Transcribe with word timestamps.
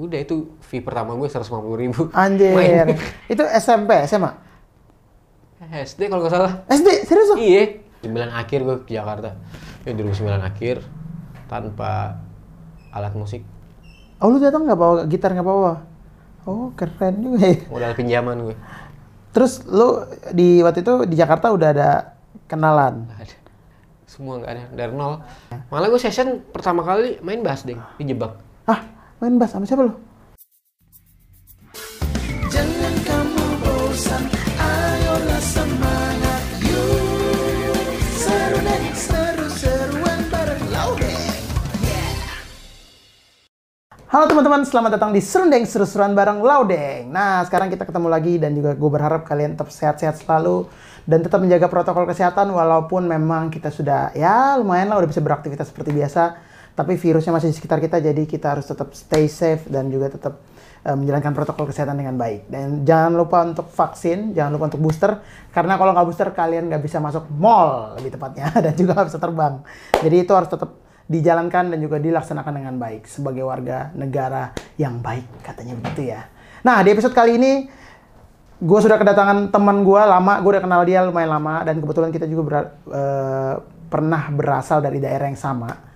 udah 0.00 0.18
itu 0.18 0.56
fee 0.64 0.80
pertama 0.80 1.12
gue 1.16 1.28
150 1.28 1.48
ribu. 1.76 2.08
Anjir. 2.16 2.56
Main. 2.56 2.96
Itu 3.28 3.44
SMP, 3.44 4.04
SMA? 4.08 4.32
SD 5.62 6.10
kalau 6.10 6.26
nggak 6.26 6.34
salah. 6.34 6.52
SD, 6.66 7.06
serius 7.06 7.28
lo? 7.32 7.36
Iya. 7.38 7.80
Di 8.02 8.08
bulan 8.10 8.34
akhir 8.34 8.66
gue 8.66 8.76
ke 8.82 8.92
Jakarta. 8.98 9.38
Ya 9.86 9.94
2009 9.94 10.42
akhir 10.42 10.76
tanpa 11.46 12.18
alat 12.90 13.14
musik. 13.14 13.46
Oh 14.22 14.30
lu 14.30 14.38
datang 14.38 14.66
nggak 14.66 14.78
bawa 14.78 14.94
gitar 15.06 15.34
nggak 15.34 15.46
bawa? 15.46 15.82
Oh 16.46 16.74
keren 16.74 17.22
juga 17.22 17.46
ya. 17.46 17.58
Modal 17.70 17.94
pinjaman 17.94 18.36
gue. 18.42 18.56
Terus 19.32 19.64
lu 19.64 20.02
di 20.34 20.60
waktu 20.60 20.84
itu 20.84 20.94
di 21.06 21.16
Jakarta 21.16 21.54
udah 21.54 21.68
ada 21.72 21.90
kenalan? 22.50 23.06
Ada. 23.16 23.36
Semua 24.06 24.38
nggak 24.42 24.50
ada 24.50 24.64
dari 24.76 24.92
nol. 24.92 25.22
Malah 25.72 25.88
gue 25.88 26.00
session 26.02 26.42
pertama 26.52 26.84
kali 26.84 27.22
main 27.24 27.40
bass 27.40 27.64
ding 27.64 27.80
di 27.96 28.04
Jebak. 28.12 28.51
Main 29.22 29.38
bass 29.38 29.54
sama 29.54 29.62
siapa 29.62 29.86
lu? 29.86 29.94
Jangan 32.50 32.94
kamu 33.06 33.46
bosan, 33.62 34.26
ayolah 34.58 35.42
semangat 35.46 36.42
yuk 36.66 37.78
Seru 38.18 38.58
deh, 38.66 38.82
seru-seruan 38.90 40.26
bareng 40.26 40.64
Laudeng 40.74 41.22
Halo 44.10 44.26
teman-teman, 44.26 44.66
selamat 44.66 44.98
datang 44.98 45.14
di 45.14 45.22
Serundeng 45.22 45.70
Seru-seruan 45.70 46.18
bareng 46.18 46.42
Laudeng. 46.42 47.06
Nah, 47.06 47.46
sekarang 47.46 47.70
kita 47.70 47.86
ketemu 47.86 48.10
lagi 48.10 48.42
dan 48.42 48.58
juga 48.58 48.74
gue 48.74 48.90
berharap 48.90 49.22
kalian 49.22 49.54
tetap 49.54 49.70
sehat-sehat 49.70 50.18
selalu 50.18 50.66
dan 51.06 51.22
tetap 51.22 51.38
menjaga 51.38 51.70
protokol 51.70 52.10
kesehatan 52.10 52.50
walaupun 52.50 53.06
memang 53.06 53.54
kita 53.54 53.70
sudah 53.70 54.10
ya 54.18 54.58
lumayan 54.58 54.90
lah 54.90 54.98
udah 54.98 55.06
bisa 55.06 55.22
beraktivitas 55.22 55.70
seperti 55.70 55.94
biasa. 55.94 56.50
Tapi 56.72 56.96
virusnya 56.96 57.36
masih 57.36 57.52
di 57.52 57.56
sekitar 57.56 57.78
kita 57.84 58.00
jadi 58.00 58.22
kita 58.24 58.56
harus 58.56 58.64
tetap 58.64 58.96
stay 58.96 59.28
safe 59.28 59.68
dan 59.68 59.92
juga 59.92 60.08
tetap 60.08 60.40
eh, 60.88 60.96
menjalankan 60.96 61.32
protokol 61.36 61.68
kesehatan 61.68 62.00
dengan 62.00 62.16
baik. 62.16 62.48
Dan 62.48 62.88
jangan 62.88 63.12
lupa 63.12 63.44
untuk 63.44 63.68
vaksin, 63.68 64.32
jangan 64.32 64.56
lupa 64.56 64.72
untuk 64.72 64.80
booster 64.80 65.20
karena 65.52 65.76
kalau 65.76 65.92
nggak 65.92 66.06
booster 66.08 66.28
kalian 66.32 66.72
nggak 66.72 66.82
bisa 66.82 66.96
masuk 66.96 67.28
mall 67.36 67.92
lebih 68.00 68.16
tepatnya 68.16 68.48
dan 68.64 68.72
juga 68.72 68.96
nggak 68.96 69.08
bisa 69.12 69.20
terbang. 69.20 69.54
Jadi 70.00 70.16
itu 70.16 70.32
harus 70.32 70.48
tetap 70.48 70.70
dijalankan 71.12 71.76
dan 71.76 71.78
juga 71.82 72.00
dilaksanakan 72.00 72.52
dengan 72.56 72.74
baik 72.80 73.04
sebagai 73.04 73.44
warga 73.44 73.92
negara 73.92 74.56
yang 74.80 75.04
baik 75.04 75.44
katanya 75.44 75.76
begitu 75.76 76.08
ya. 76.08 76.24
Nah 76.64 76.80
di 76.80 76.88
episode 76.94 77.12
kali 77.12 77.36
ini 77.36 77.52
gue 78.62 78.78
sudah 78.80 78.96
kedatangan 78.96 79.50
teman 79.50 79.82
gue 79.82 79.98
lama, 79.98 80.38
gue 80.38 80.50
udah 80.56 80.62
kenal 80.62 80.80
dia 80.86 81.02
lumayan 81.02 81.36
lama 81.36 81.66
dan 81.66 81.82
kebetulan 81.82 82.14
kita 82.14 82.24
juga 82.30 82.42
ber- 82.46 82.72
eh, 82.94 83.54
pernah 83.92 84.22
berasal 84.32 84.80
dari 84.80 85.02
daerah 85.02 85.28
yang 85.28 85.36
sama 85.36 85.91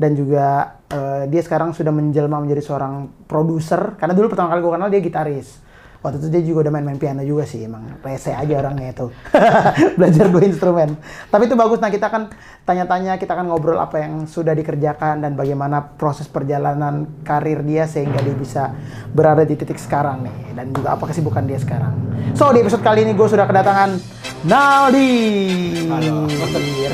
dan 0.00 0.16
juga 0.16 0.80
eh, 0.88 1.28
dia 1.28 1.44
sekarang 1.44 1.76
sudah 1.76 1.92
menjelma 1.92 2.40
menjadi 2.40 2.64
seorang 2.64 3.28
produser. 3.28 4.00
Karena 4.00 4.16
dulu 4.16 4.32
pertama 4.32 4.56
kali 4.56 4.64
gue 4.64 4.72
kenal 4.72 4.88
dia 4.88 5.04
gitaris 5.04 5.69
waktu 6.00 6.16
itu 6.16 6.28
dia 6.32 6.42
juga 6.42 6.68
udah 6.68 6.72
main-main 6.72 6.96
piano 6.96 7.20
juga 7.20 7.44
sih 7.44 7.60
emang 7.68 8.00
rese 8.00 8.32
aja 8.32 8.64
orangnya 8.64 8.96
itu. 8.96 9.12
Belajar 10.00 10.32
dua 10.32 10.42
instrumen. 10.48 10.96
Tapi 11.28 11.42
itu 11.44 11.56
bagus 11.56 11.78
nah 11.80 11.92
kita 11.92 12.08
akan 12.08 12.32
tanya-tanya 12.64 13.20
kita 13.20 13.36
akan 13.36 13.52
ngobrol 13.52 13.76
apa 13.76 14.00
yang 14.00 14.24
sudah 14.24 14.56
dikerjakan 14.56 15.20
dan 15.20 15.36
bagaimana 15.36 15.92
proses 16.00 16.24
perjalanan 16.24 17.04
karir 17.20 17.60
dia 17.60 17.84
sehingga 17.84 18.24
dia 18.24 18.32
bisa 18.32 18.72
berada 19.12 19.44
di 19.44 19.52
titik 19.60 19.76
sekarang 19.76 20.24
nih 20.24 20.56
dan 20.56 20.72
juga 20.72 20.96
apa 20.96 21.04
kesibukan 21.04 21.44
dia 21.44 21.60
sekarang. 21.60 21.92
So 22.32 22.48
di 22.56 22.64
episode 22.64 22.80
kali 22.80 23.04
ini 23.04 23.12
gue 23.12 23.28
sudah 23.28 23.44
kedatangan 23.44 24.00
Naldi. 24.48 25.12
Halo. 25.84 26.24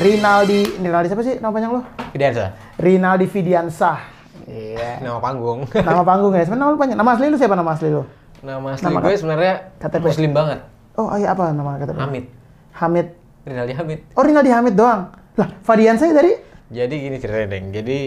Rinaldi 0.03 0.83
Rinaldi 0.83 1.07
siapa 1.07 1.23
sih? 1.23 1.39
Nama 1.39 1.51
panjang 1.55 1.71
lo 1.71 1.81
Fidansa. 2.11 2.45
Rinaldi 2.75 3.25
Fidiansah. 3.31 3.99
Iya. 4.47 4.99
Nama 4.99 5.19
panggung. 5.23 5.63
nama 5.71 6.03
panggung 6.03 6.35
ya. 6.35 6.43
Sebenarnya 6.43 6.63
nama 6.67 6.75
lu 6.75 6.79
panjang. 6.79 6.97
Nama 6.99 7.11
asli 7.15 7.25
lu 7.31 7.37
siapa? 7.39 7.55
Nama 7.55 7.71
asli 7.71 7.87
lu 7.87 8.03
Nama 8.37 8.67
asli 8.71 8.83
Nama 8.83 8.97
gue 8.99 9.13
sebenarnya 9.13 9.53
KTP. 9.77 10.03
muslim 10.05 10.31
banget. 10.31 10.59
oh 10.93 11.13
iya 11.13 11.31
apa 11.31 11.49
nama 11.49 11.77
kata 11.77 11.93
Hamid. 11.95 12.25
Hamid 12.73 13.07
Rinaldi 13.43 13.73
Hamid. 13.73 13.99
oh 14.11 14.21
Rinaldi 14.21 14.49
Hamid 14.49 14.73
doang 14.73 15.09
lah 15.35 15.49
Fadiansah 15.61 16.09
dari 16.11 16.33
Jadi 16.67 16.95
gini 16.99 17.15
ceritanya, 17.15 17.47
Deng. 17.47 17.65
Jadi 17.71 17.99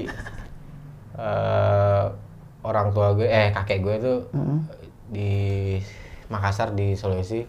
eh 1.17 2.05
orang 2.61 2.93
tua 2.93 3.15
gue, 3.15 3.25
eh 3.25 3.49
kakek 3.51 3.79
gue 3.81 3.95
tuh 3.99 4.19
di 5.07 5.31
Makassar 6.29 6.71
di 6.71 6.93
Sulawesi. 6.93 7.41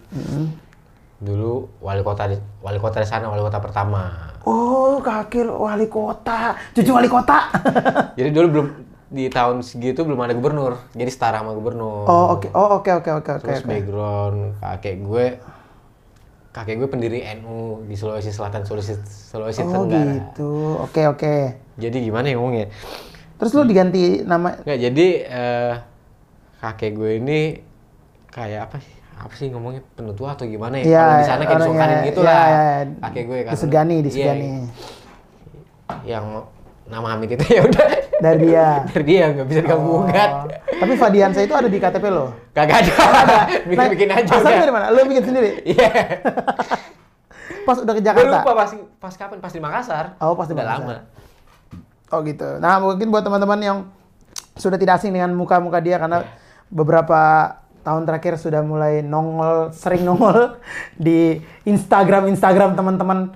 Dulu 1.18 1.52
wali 1.80 2.02
kota 2.02 2.25
di, 2.25 2.34
wali 2.59 2.80
kota 2.80 2.97
di 2.97 3.06
sana, 3.06 3.28
wali 3.28 3.40
kota 3.40 3.59
pertama. 3.59 4.08
Oh, 4.41 4.97
kakek 4.97 5.46
wali 5.46 5.86
kota, 5.86 6.58
cucu 6.72 6.90
wali 6.90 7.06
kota. 7.06 7.52
Jadi 8.16 8.30
dulu 8.31 8.47
belum 8.50 8.68
di 9.11 9.27
tahun 9.27 9.59
segitu 9.59 10.01
belum 10.01 10.17
ada 10.17 10.31
gubernur. 10.31 10.79
Jadi 10.91 11.07
setara 11.07 11.38
sama 11.38 11.51
gubernur. 11.51 12.07
oh, 12.07 12.25
oke. 12.33 12.47
Oh, 12.49 12.79
oke 12.79 12.89
oke 12.94 13.11
oke 13.13 13.29
oke. 13.33 13.44
Terus 13.44 13.59
oke. 13.59 13.67
background 13.67 14.39
kakek 14.57 14.95
gue 15.01 15.25
kakek 16.49 16.75
gue 16.77 16.89
pendiri 16.89 17.19
NU 17.38 17.57
di 17.85 17.94
Sulawesi 17.94 18.27
Selatan, 18.27 18.63
Sulawesi 18.63 18.95
Sulawesi 19.05 19.61
Oh, 19.61 19.83
Tenggara. 19.83 20.11
gitu. 20.11 20.51
Oke 20.79 21.01
oke. 21.05 21.35
Jadi 21.75 21.97
gimana 22.01 22.25
ya 22.25 22.35
ngomongnya? 22.35 22.67
Terus 23.35 23.51
lu 23.51 23.63
diganti 23.63 24.22
nama 24.22 24.55
Nggak, 24.59 24.79
jadi 24.81 25.07
eh, 25.23 25.73
kakek 26.59 26.91
gue 26.93 27.11
ini 27.17 27.39
kayak 28.28 28.67
apa 28.67 28.78
sih? 28.79 28.95
Apa 29.13 29.33
sih 29.33 29.47
ngomongnya 29.47 29.83
penutua 29.91 30.33
atau 30.33 30.45
gimana 30.45 30.78
ya? 30.78 30.83
Iya, 30.83 30.97
Kalau 30.97 31.13
di 31.13 31.25
sana 31.25 31.35
kayak 31.38 31.47
orangnya- 31.47 31.59
disongkanin 31.61 31.99
gitu 32.05 32.19
iya, 32.19 32.28
lah. 32.28 32.39
iya, 32.41 32.61
iya. 32.61 32.97
Kakek 33.01 33.23
gue 33.23 33.39
kan. 33.39 33.51
disegani, 33.51 33.93
Iya, 33.93 34.03
disegani. 34.03 34.49
yang 36.03 36.25
nama 36.85 37.07
Hamid 37.09 37.29
itu 37.31 37.45
ya 37.55 37.61
udah. 37.61 37.88
Dari 38.22 38.38
dia. 38.46 38.66
Dari 38.88 39.04
dia 39.04 39.24
nggak 39.32 39.46
bisa 39.46 39.59
diganggu 39.62 39.90
Oh. 39.90 40.06
gugat. 40.06 40.32
Tapi 40.72 40.94
Fadiansah 40.96 41.42
itu 41.42 41.52
ada 41.52 41.66
di 41.66 41.78
KTP 41.78 42.06
lo. 42.08 42.26
Kagak 42.52 42.78
ada. 42.80 42.94
Bikin-bikin 43.68 44.08
Nah, 44.08 44.18
aja 44.18 44.32
Asalnya 44.32 44.59
dari 44.59 44.72
mana? 44.72 44.86
Lu 44.90 45.02
bikin 45.04 45.26
sendiri? 45.26 45.50
Iya. 45.72 45.90
Pas 47.62 47.78
udah 47.78 47.94
ke 47.94 48.00
Gue 48.00 48.08
Jakarta? 48.08 48.38
lupa 48.40 48.52
pas 48.56 48.70
pas 49.00 49.14
kapan 49.16 49.38
pas 49.38 49.50
di 49.50 49.59
Makassar. 49.59 50.06
Oh, 50.18 50.34
pas 50.34 50.46
di 50.46 50.54
Udah 50.54 50.64
Makassar. 50.64 50.82
lama. 50.82 50.96
Oh 52.09 52.20
gitu. 52.22 52.50
Nah 52.58 52.78
mungkin 52.78 53.08
buat 53.08 53.22
teman-teman 53.22 53.59
yang 53.59 53.78
sudah 54.53 54.76
tidak 54.76 54.98
asing 54.98 55.12
dengan 55.12 55.32
muka-muka 55.32 55.80
dia 55.80 55.96
karena 55.96 56.26
beberapa 56.68 57.53
tahun 57.82 58.03
terakhir 58.03 58.38
sudah 58.38 58.62
mulai 58.62 59.02
nongol, 59.02 59.72
sering 59.72 60.03
nongol 60.03 60.58
di 60.94 61.38
Instagram 61.64 62.28
Instagram 62.28 62.74
teman-teman 62.74 63.32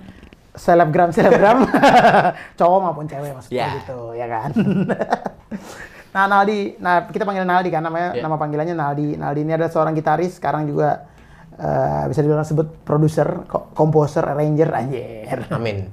selebgram 0.56 1.08
selebgram 1.10 1.68
cowok 2.58 2.78
maupun 2.82 3.04
cewek 3.04 3.30
maksudnya 3.30 3.56
Ya. 3.58 3.68
gitu 3.76 3.98
ya 4.12 4.26
kan. 4.26 4.50
nah 6.14 6.24
Naldi, 6.26 6.74
nah 6.78 7.04
kita 7.04 7.22
panggil 7.22 7.44
Naldi 7.44 7.68
kan 7.68 7.80
namanya 7.80 8.16
Ya. 8.16 8.22
nama 8.22 8.34
panggilannya 8.34 8.72
Naldi. 8.72 9.14
Naldi 9.14 9.40
ini 9.42 9.52
adalah 9.52 9.68
seorang 9.68 9.92
gitaris 9.92 10.34
sekarang 10.34 10.64
juga 10.64 11.04
eh, 11.52 12.04
bisa 12.06 12.20
dibilang 12.20 12.42
sebut 12.42 12.68
produser, 12.82 13.44
ko- 13.44 13.68
komposer, 13.70 14.24
arranger, 14.26 14.68
anjir 14.70 15.44
Amin. 15.50 15.88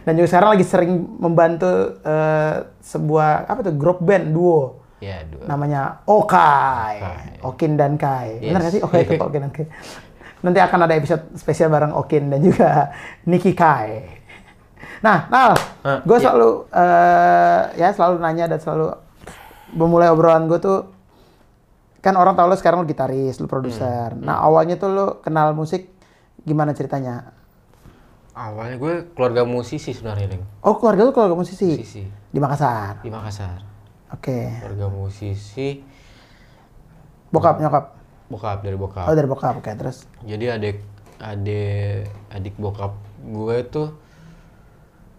dan 0.00 0.12
juga 0.12 0.28
sekarang 0.28 0.50
lagi 0.50 0.64
sering 0.64 0.90
membantu 1.16 1.68
eh, 2.00 2.54
sebuah 2.78 3.46
apa 3.46 3.60
tuh 3.62 3.74
grup 3.74 4.00
band 4.00 4.28
duo 4.30 4.80
Ya, 4.98 5.24
dua. 5.24 5.44
namanya 5.46 6.04
Okai, 6.04 7.00
Okai. 7.00 7.28
Okin 7.42 7.72
dan 7.74 7.96
Kai. 7.96 8.36
Benar 8.38 8.60
Yes. 8.60 8.60
nggak 8.60 8.74
sih 8.74 8.82
Okai 8.82 9.00
itu 9.02 9.12
Okin 9.24 9.40
dan 9.40 9.50
Kai? 9.50 9.64
Nanti 10.40 10.58
akan 10.58 10.80
ada 10.84 10.94
episode 10.94 11.36
spesial 11.36 11.68
bareng 11.68 11.92
Okin 11.92 12.28
dan 12.28 12.40
juga 12.40 12.88
Niki 13.28 13.52
Kai. 13.52 14.18
Nah, 15.00 15.28
Nal, 15.28 15.52
Ah, 15.80 16.00
gue 16.00 16.12
iya. 16.12 16.22
selalu 16.22 16.50
eh, 16.68 17.60
ya 17.76 17.88
selalu 17.90 18.20
nanya 18.20 18.44
dan 18.46 18.60
selalu 18.60 18.92
memulai 19.72 20.08
obrolan 20.08 20.44
gue 20.44 20.58
tuh 20.58 20.78
kan 22.00 22.16
orang 22.16 22.32
tahu 22.32 22.48
lo 22.48 22.56
sekarang 22.56 22.80
lo 22.80 22.86
gitaris, 22.86 23.36
lo 23.36 23.46
produser. 23.46 24.12
Hmm. 24.12 24.24
Nah 24.24 24.40
awalnya 24.40 24.76
tuh 24.76 24.88
lo 24.88 25.06
kenal 25.20 25.52
musik 25.52 25.88
gimana 26.40 26.72
ceritanya? 26.72 27.32
Awalnya 28.32 28.76
gue 28.76 28.92
keluarga 29.12 29.44
musisi 29.44 29.92
sebenarnya, 29.92 30.32
Deng. 30.32 30.44
Oh 30.64 30.76
keluarga 30.76 31.04
lo 31.04 31.12
keluarga 31.12 31.36
musisi? 31.36 31.76
Musisi 31.76 32.04
Di 32.30 32.38
Makassar. 32.38 33.00
di 33.00 33.10
Makassar. 33.10 33.60
Oke. 34.10 34.48
Keluarga 34.58 34.86
musisi, 34.88 35.80
Bokap, 37.28 37.60
nyokap. 37.60 37.99
Bokap 38.30 38.62
dari 38.62 38.78
bokap. 38.78 39.10
Oh 39.10 39.14
dari 39.14 39.26
bokap, 39.26 39.58
oke. 39.58 39.68
Terus? 39.68 40.06
Jadi 40.22 40.44
adik 40.46 40.76
adik 41.20 42.06
adik 42.30 42.54
bokap 42.56 42.94
gue 43.20 43.56
tuh 43.68 43.88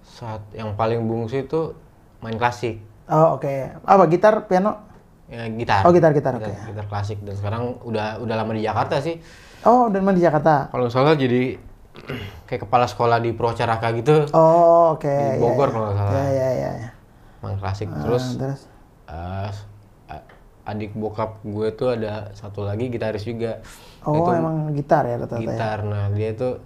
saat 0.01 0.41
yang 0.51 0.73
paling 0.73 1.03
bungsu 1.03 1.43
itu 1.43 1.77
main 2.19 2.35
klasik, 2.35 2.81
Oh 3.05 3.35
oke. 3.35 3.49
Apa 3.83 4.03
gitar, 4.07 4.47
piano? 4.47 4.87
ya, 5.27 5.47
gitar. 5.47 5.83
Oh, 5.83 5.91
gitar, 5.91 6.11
gitar, 6.11 6.35
oke. 6.35 6.47
Gitar 6.47 6.85
klasik 6.87 7.19
dan 7.23 7.35
sekarang 7.35 7.79
udah 7.83 8.19
udah 8.19 8.35
lama 8.35 8.51
di 8.51 8.63
Jakarta 8.63 8.99
sih. 8.99 9.19
Oh 9.61 9.87
dan 9.87 10.01
main 10.01 10.15
di 10.15 10.23
Jakarta. 10.23 10.67
Kalau 10.71 10.87
salah 10.87 11.13
jadi 11.13 11.55
kayak 12.47 12.67
kepala 12.67 12.85
sekolah 12.87 13.19
di 13.19 13.31
Procaraka 13.35 13.91
gitu. 13.93 14.27
Oh 14.31 14.95
oke. 14.95 15.07
Di 15.07 15.27
iya, 15.35 15.39
Bogor 15.39 15.67
iya. 15.67 15.73
kalau 15.73 15.85
nggak 15.87 15.97
salah. 15.97 16.11
Iya 16.13 16.23
iya 16.29 16.49
iya. 16.51 16.71
iya. 16.77 16.89
Main 17.41 17.57
klasik 17.57 17.87
Ah, 17.89 17.99
terus 18.05 18.23
terus? 18.37 18.61
a- 19.07 19.70
adik 20.61 20.93
bokap 20.93 21.41
gue 21.41 21.67
tuh 21.73 21.97
ada 21.97 22.29
satu 22.37 22.65
lagi 22.65 22.89
gitaris 22.93 23.25
juga. 23.25 23.61
Oh 24.05 24.17
Itu 24.17 24.29
emang 24.33 24.73
gitar 24.77 25.05
ya 25.05 25.17
rata-rata 25.17 25.41
ya. 25.41 25.57
gitar. 25.57 25.77
Nah 25.85 26.03
dia 26.13 26.29
tuh 26.37 26.61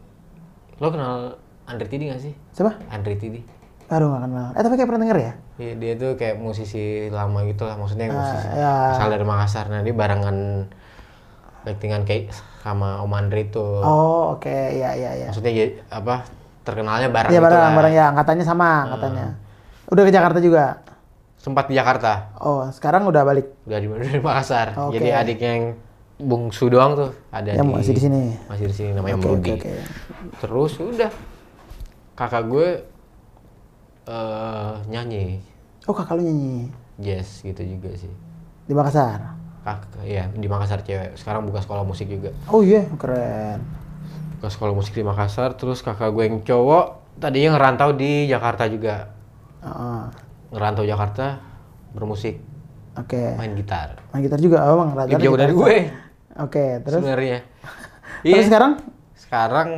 lo 0.79 0.87
kenal 0.91 1.39
Andre 1.65 1.87
Tidi 1.87 2.11
gak 2.11 2.21
sih? 2.21 2.33
Siapa? 2.51 2.75
Andre 2.91 3.15
Tidi. 3.15 3.39
Aduh 3.85 4.09
nggak 4.09 4.23
kenal. 4.27 4.47
Eh 4.57 4.61
tapi 4.65 4.73
kayak 4.75 4.89
pernah 4.89 5.01
denger 5.05 5.17
ya? 5.21 5.33
Iya, 5.55 5.73
dia 5.79 5.93
tuh 5.95 6.11
kayak 6.19 6.35
musisi 6.41 7.07
lama 7.07 7.47
gitu 7.47 7.63
lah, 7.63 7.79
maksudnya 7.79 8.11
musisi 8.11 8.47
ya. 8.51 8.91
asal 8.91 9.07
dari 9.07 9.23
Makassar. 9.23 9.71
Nah, 9.71 9.87
dia 9.87 9.95
barengan 9.95 10.67
actingan 11.63 12.03
kayak 12.03 12.35
sama 12.59 12.99
Om 13.05 13.13
Andre 13.13 13.47
tuh. 13.47 13.79
Oh 13.79 14.35
oke, 14.35 14.51
ya 14.51 14.91
ya 14.97 15.15
ya. 15.15 15.27
Maksudnya 15.31 15.53
ya, 15.53 15.65
apa 15.93 16.27
terkenalnya 16.65 17.07
bareng 17.13 17.31
Iya 17.31 17.39
gitu 17.39 17.45
bareng 17.47 17.75
bareng 17.77 17.93
ya 17.93 18.05
angkatannya 18.11 18.45
sama 18.45 18.89
angkatannya. 18.89 19.27
Udah 19.93 20.03
ke 20.03 20.11
Jakarta 20.11 20.39
juga. 20.41 20.81
Sempat 21.45 21.69
di 21.69 21.77
Jakarta, 21.77 22.33
Oh 22.41 22.65
sekarang 22.73 23.05
udah 23.05 23.21
balik. 23.21 23.45
udah 23.63 23.77
di, 23.77 23.85
udah 23.85 24.09
di 24.09 24.17
Makassar. 24.19 24.73
Oke. 24.81 24.97
Jadi 24.97 25.13
adiknya 25.13 25.51
yang 25.53 25.65
bungsu 26.17 26.73
doang 26.73 26.97
tuh 26.97 27.11
ada 27.29 27.53
Yang 27.53 27.67
di 27.69 27.73
masih 27.77 27.93
di 27.93 28.01
sini. 28.01 28.21
Masih 28.49 28.65
di 28.65 28.73
sini 28.73 28.91
namanya 28.97 29.13
Oke, 29.13 29.25
Murudi. 29.29 29.51
oke, 29.53 29.61
oke. 29.61 29.73
Terus 30.41 30.73
udah 30.81 31.11
kakak 32.17 32.43
gue 32.47 32.67
eh 34.05 34.73
nyanyi 34.87 35.37
Oh 35.85 35.93
kakak 35.93 36.17
lu 36.17 36.25
nyanyi 36.25 36.73
jazz 36.97 37.41
gitu 37.41 37.61
juga 37.61 37.93
sih. 37.93 38.09
di 38.65 38.73
Makassar. 38.73 39.37
Kakak 39.61 40.01
ya 40.01 40.25
di 40.31 40.49
Makassar 40.49 40.81
cewek. 40.81 41.13
Sekarang 41.13 41.45
buka 41.45 41.61
sekolah 41.61 41.85
musik 41.85 42.09
juga. 42.09 42.33
Oh 42.49 42.65
iya 42.65 42.89
keren. 42.97 43.61
Buka 44.37 44.49
sekolah 44.49 44.73
musik 44.73 44.97
di 44.97 45.05
Makassar. 45.05 45.53
Terus 45.53 45.85
kakak 45.85 46.09
gue 46.09 46.25
yang 46.25 46.41
cowok 46.41 46.85
tadinya 47.21 47.53
ngerantau 47.53 47.93
di 47.93 48.25
Jakarta 48.25 48.65
juga. 48.65 49.13
Heeh. 49.61 50.24
Ngerantau 50.55 50.87
Jakarta 50.87 51.43
bermusik 51.91 52.39
Oke. 52.95 53.35
main 53.35 53.51
gitar. 53.53 53.99
Main 54.09 54.23
gitar 54.23 54.39
juga, 54.39 54.63
oh 54.65 54.79
bang. 54.79 54.89
Lebih 55.05 55.19
jauh 55.21 55.35
dari 55.35 55.51
gue 55.53 55.75
Oke, 56.37 56.79
terus 56.79 56.99
sebenarnya. 56.99 57.39
terus 58.23 58.39
Iya. 58.39 58.47
sekarang? 58.47 58.71
Sekarang 59.13 59.69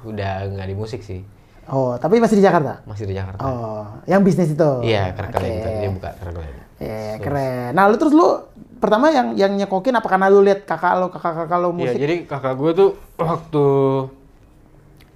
udah 0.00 0.32
nggak 0.48 0.66
di 0.66 0.74
musik 0.74 1.00
sih, 1.00 1.20
Oh, 1.68 1.92
tapi 1.94 2.16
masih 2.16 2.40
di 2.40 2.44
Jakarta. 2.44 2.80
masih 2.82 3.04
di 3.04 3.12
Jakarta. 3.12 3.40
Oh, 3.40 3.84
yang 4.04 4.24
bisnis 4.24 4.48
itu. 4.48 4.70
Iya, 4.80 5.12
keren 5.12 5.28
Oke. 5.30 5.44
gitu. 5.44 5.68
Dia 5.68 5.90
buka 5.90 6.10
keren 6.16 6.34
Iya, 6.78 7.12
keren. 7.18 7.70
Nah, 7.74 7.84
lu 7.84 7.96
terus 7.96 8.14
lu 8.14 8.40
pertama 8.78 9.10
yang 9.10 9.34
yang 9.34 9.52
nyekokin 9.52 9.92
apa 9.92 10.06
karena 10.06 10.26
lu 10.26 10.40
lihat 10.40 10.64
kakak 10.64 10.96
lu, 10.96 11.10
kakak-kakak 11.10 11.58
lu 11.58 11.68
Iya, 11.68 11.76
musik? 11.76 11.98
jadi 11.98 12.14
kakak 12.24 12.54
gue 12.56 12.70
tuh 12.72 12.90
waktu 13.16 13.66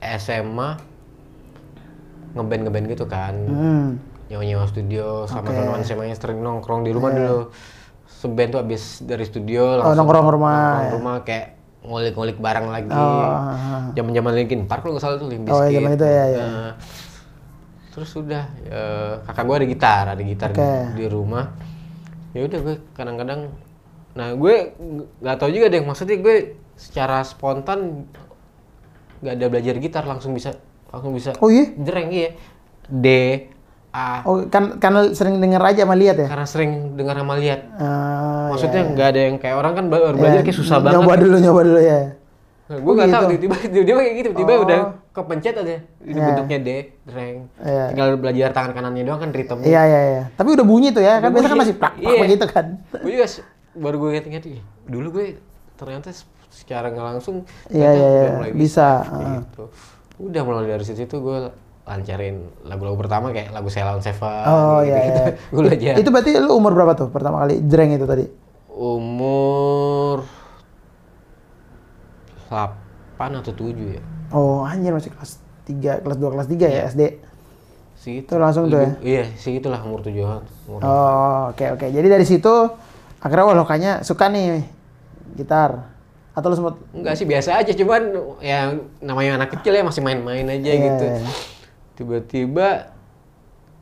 SMA 0.03 0.69
ngeband 2.33 2.63
ngeband 2.65 2.87
gitu 2.91 3.05
kan, 3.07 3.35
Hmm. 3.39 3.89
Nyawa 4.39 4.65
studio 4.65 5.27
sama 5.27 5.45
Oke. 5.45 5.53
teman-teman 5.53 5.83
SMA 5.83 6.05
yang 6.07 6.17
sering 6.17 6.41
nongkrong 6.41 6.81
di 6.81 6.91
rumah 6.91 7.11
dulu. 7.11 7.53
Seband 8.09 8.49
tuh 8.49 8.61
abis 8.61 8.83
dari 9.01 9.25
studio 9.25 9.61
Oh, 9.61 9.77
langsung 9.85 9.99
nongkrong 10.01 10.27
rumah, 10.31 10.55
nongkrong 10.55 10.81
ya. 10.81 10.93
rumah 10.95 11.15
kayak 11.21 11.47
ngulik-ngulik 11.83 12.39
barang 12.39 12.67
lagi. 12.67 12.95
Oh, 12.95 13.91
Zaman-zaman 13.93 14.33
Linkin 14.33 14.65
Park 14.65 14.81
kalau 14.81 14.95
nggak 14.95 15.03
salah 15.03 15.17
tuh 15.19 15.27
Limp 15.27 15.45
Oh, 15.45 15.59
Bizkit. 15.59 15.75
zaman 15.75 15.91
itu 15.93 16.07
ya, 16.07 16.25
ya. 16.31 16.39
Nah, 16.41 16.73
terus 17.91 18.11
udah 18.15 18.45
eh, 18.65 19.13
kakak 19.23 19.43
gue 19.43 19.57
ada 19.59 19.67
gitar, 19.69 20.05
ada 20.09 20.23
gitar 20.23 20.49
di, 20.49 20.57
Oke. 20.57 20.73
di 20.95 21.05
rumah. 21.07 21.45
Ya 22.31 22.47
udah 22.47 22.59
gue 22.63 22.77
kadang-kadang 22.93 23.41
nah 24.13 24.29
gue 24.31 24.55
ng- 24.77 25.09
nggak 25.19 25.37
tahu 25.37 25.51
juga 25.51 25.67
deh 25.67 25.81
maksudnya 25.81 26.17
gue 26.17 26.37
secara 26.73 27.21
spontan 27.23 28.05
nggak 29.19 29.35
ada 29.35 29.47
belajar 29.49 29.75
gitar 29.79 30.05
langsung 30.05 30.33
bisa 30.33 30.53
langsung 30.89 31.13
bisa 31.13 31.33
Oh 31.39 31.49
iya? 31.49 31.73
jereng 31.75 32.13
iya 32.13 32.31
D 32.85 33.07
A 33.93 34.25
Oh, 34.25 34.41
kan 34.49 34.81
karena 34.81 35.13
sering 35.13 35.37
denger 35.37 35.61
aja 35.61 35.85
sama 35.85 35.93
lihat 35.93 36.17
ya? 36.17 36.25
karena 36.27 36.47
sering 36.47 36.97
dengar 36.97 37.13
sama 37.15 37.37
lihat 37.37 37.61
Ah, 37.77 38.49
maksudnya 38.49 38.83
nggak 38.87 39.07
ada 39.07 39.21
yang 39.23 39.37
kayak 39.37 39.53
orang 39.55 39.73
kan 39.75 39.85
baru 39.87 40.13
belajar 40.13 40.41
kayak 40.41 40.57
susah 40.57 40.81
banget 40.81 40.97
Nyoba 40.99 41.15
dulu, 41.15 41.37
nyoba 41.39 41.61
dulu 41.63 41.81
ya. 41.81 42.01
Nah, 42.63 42.79
gue 42.81 42.93
nggak 42.95 43.05
Oh, 43.05 43.13
tahu 43.13 43.23
gitu. 43.29 43.33
tiba-tiba 43.43 43.57
tiba-tiba 43.69 43.99
kayak 44.01 44.15
gitu 44.17 44.29
tiba-tiba 44.33 44.55
Oh. 44.55 44.65
udah 44.65 44.79
kepencet 45.13 45.55
aja 45.55 45.77
ini 46.01 46.09
Iya. 46.11 46.25
bentuknya 46.27 46.59
D 46.59 46.69
dreng 47.05 47.37
Iya. 47.59 47.85
tinggal 47.87 48.09
belajar 48.17 48.49
tangan 48.51 48.73
kanannya 48.73 49.03
doang 49.03 49.21
kan 49.21 49.31
ritme 49.31 49.61
Iya, 49.61 49.83
iya, 49.85 50.01
iya. 50.11 50.23
Tapi 50.33 50.49
udah 50.51 50.65
bunyi 50.65 50.89
tuh 50.89 51.01
ya, 51.01 51.21
kan 51.21 51.29
Udah 51.29 51.37
biasa 51.37 51.49
kan 51.51 51.59
masih 51.61 51.75
plak 51.77 51.95
plak 51.95 52.09
Iya. 52.09 52.21
begitu 52.23 52.45
kan. 52.49 52.67
gue 52.95 53.13
juga 53.13 53.27
baru 53.75 53.97
gue 53.99 54.09
inget-inget 54.11 54.45
ih, 54.49 54.61
dulu 54.85 55.09
gue 55.13 55.27
ternyata 55.75 56.09
secara 56.49 56.89
nggak 56.89 57.07
langsung 57.11 57.45
Iya, 57.69 57.91
iya, 57.91 58.09
udah 58.09 58.09
iya. 58.23 58.33
mulai 58.33 58.51
Bisa, 58.55 58.89
heeh. 59.03 59.37
gitu. 59.39 59.65
udah 60.23 60.43
mulai 60.43 60.65
dari 60.67 60.85
situ 60.87 61.13
gue 61.15 61.39
lancarin 61.83 62.37
lagu-lagu 62.63 62.95
pertama 62.95 63.31
kayak 63.31 63.51
lagu 63.51 63.67
Ceylon 63.67 63.99
Seven 63.99 64.47
Oh, 64.47 64.81
gitu, 64.81 64.95
iya, 64.95 64.99
iya. 65.03 65.25
gue 65.53 65.61
belajar 65.61 65.93
Itu 65.99 66.09
berarti 66.09 66.31
lu 66.37 66.55
umur 66.55 66.73
berapa 66.73 66.95
tuh 66.95 67.09
pertama 67.09 67.43
kali 67.43 67.59
jreng 67.63 67.91
itu 67.93 68.07
tadi? 68.07 68.25
umur 68.73 70.25
8 72.49 72.73
atau 73.19 73.53
7 73.53 73.97
ya 73.97 74.03
Oh, 74.33 74.65
anjir 74.65 74.91
masih 74.91 75.13
kelas 75.13 75.37
3, 75.67 76.01
kelas 76.01 76.17
2, 76.17 76.33
kelas 76.33 76.49
3 76.49 76.57
ya 76.67 76.81
SD. 76.87 77.03
segitu 77.95 78.33
Itu 78.33 78.35
langsung 78.37 78.67
tuh 78.67 78.81
ya? 78.81 78.91
Iya 78.99 79.25
segitulah 79.37 79.79
umur 79.79 80.01
tujuan 80.03 80.41
umur 80.67 80.81
Oh, 80.81 81.53
oke 81.53 81.65
oke. 81.71 81.87
Jadi 81.87 82.07
dari 82.09 82.25
situ 82.25 82.51
akhirnya 83.19 83.45
wah 83.45 83.55
lo 83.55 83.63
kayaknya 83.63 84.01
suka 84.01 84.27
nih 84.27 84.65
gitar. 85.35 85.93
Atau 86.33 86.49
lu 86.49 86.57
sempet 86.57 86.81
Enggak 86.91 87.15
sih 87.15 87.29
biasa 87.29 87.61
aja 87.61 87.73
cuman 87.73 88.03
ya 88.41 88.73
namanya 88.99 89.37
anak 89.37 89.53
kecil 89.55 89.71
ya 89.73 89.85
masih 89.85 90.01
main-main 90.01 90.49
aja 90.49 90.65
Iya, 90.65 90.81
gitu. 90.83 91.05
Tiba-tiba 91.95 92.89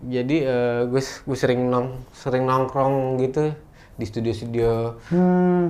jadi 0.01 0.37
eh, 0.49 0.81
gue 0.89 1.03
gue 1.03 1.39
sering 1.39 1.69
nong 1.69 2.03
sering 2.17 2.49
nongkrong 2.49 3.21
gitu 3.21 3.53
di 4.01 4.05
studio-studio 4.09 4.97
hmm 5.12 5.65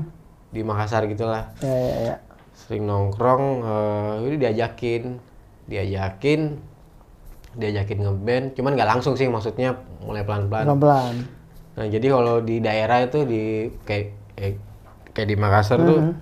di 0.50 0.66
Makassar 0.66 1.06
gitulah. 1.06 1.54
ya 1.62 1.70
ya 1.70 1.96
ya. 2.10 2.16
Sering 2.54 2.82
nongkrong 2.82 3.44
eh 3.62 4.26
udah 4.26 4.38
diajakin, 4.50 5.18
diajakin 5.70 6.58
diajakin 7.50 7.98
ngeband, 8.02 8.44
cuman 8.54 8.78
nggak 8.78 8.90
langsung 8.94 9.18
sih 9.18 9.26
maksudnya 9.26 9.78
mulai 10.02 10.22
pelan-pelan. 10.22 10.66
Pelan-pelan. 10.70 11.14
Nah, 11.74 11.86
jadi 11.86 12.06
kalau 12.10 12.42
di 12.42 12.62
daerah 12.62 13.02
itu 13.02 13.26
di 13.26 13.42
kayak 13.82 14.06
eh, 14.38 14.54
kayak 15.10 15.28
di 15.28 15.36
Makassar 15.38 15.78
tuh 15.82 15.98
Mm-hmm. 15.98 16.14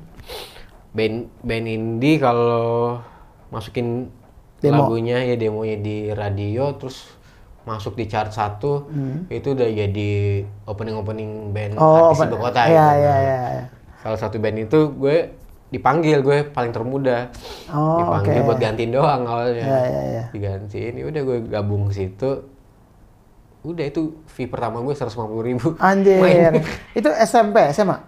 band 0.88 1.16
band 1.44 1.66
indie 1.68 2.16
kalau 2.16 2.96
masukin 3.52 4.08
Demo. 4.58 4.90
lagunya 4.90 5.22
ya 5.22 5.38
demonya 5.38 5.78
di 5.78 6.10
radio 6.10 6.74
terus 6.74 7.06
masuk 7.62 7.94
di 7.94 8.08
chart 8.08 8.32
satu 8.32 8.88
itu 9.28 9.52
udah 9.52 9.68
jadi 9.68 10.10
opening 10.64 10.96
opening 10.96 11.30
band. 11.52 11.76
Oh, 11.76 12.10
artis 12.10 12.24
apa- 12.24 12.28
ibu 12.32 12.36
kota 12.40 12.60
iya, 12.64 12.66
gitu. 12.66 12.80
iya, 12.80 13.14
iya, 13.20 13.36
iya. 13.54 13.64
Salah 14.00 14.18
satu 14.18 14.40
band 14.40 14.56
itu 14.56 14.78
gue 14.96 15.16
dipanggil 15.68 16.24
gue 16.24 16.48
paling 16.48 16.72
termuda. 16.72 17.28
Oh, 17.68 18.00
dipanggil 18.00 18.40
oke. 18.40 18.46
buat 18.48 18.58
gantiin 18.58 18.88
doang 18.88 19.22
awalnya. 19.28 19.62
Iya, 19.68 19.80
iya, 19.84 20.02
iya. 20.08 20.24
Digantiin, 20.32 20.92
ya 20.96 21.04
udah 21.12 21.22
gue 21.28 21.38
gabung 21.44 21.92
ke 21.92 21.94
situ. 21.94 22.30
Udah 23.60 23.84
itu 23.84 24.16
fee 24.24 24.48
pertama 24.48 24.80
gue 24.80 24.96
150 24.96 25.12
ribu. 25.44 25.76
Anjir. 25.76 26.24
Main. 26.24 26.64
itu 26.98 27.10
SMP, 27.20 27.68
SMA? 27.76 28.00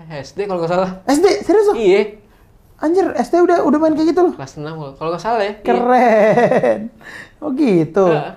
SD 0.00 0.48
kalau 0.48 0.64
nggak 0.64 0.72
salah. 0.72 0.90
SD, 1.04 1.44
serius? 1.44 1.66
Iya, 1.76 2.00
Anjir, 2.80 3.06
SD 3.12 3.34
udah 3.38 3.60
udah 3.60 3.78
main 3.78 3.92
kayak 3.92 4.08
gitu 4.08 4.20
loh. 4.22 4.32
kelas 4.32 4.56
6 4.56 4.64
kalau- 4.64 4.94
kalau 4.94 5.10
nggak 5.10 5.20
salah 5.20 5.40
ya. 5.40 5.52
Iya. 5.52 5.62
Keren. 5.62 6.78
Oh 7.40 7.52
gitu. 7.52 8.04
Heeh. 8.06 8.34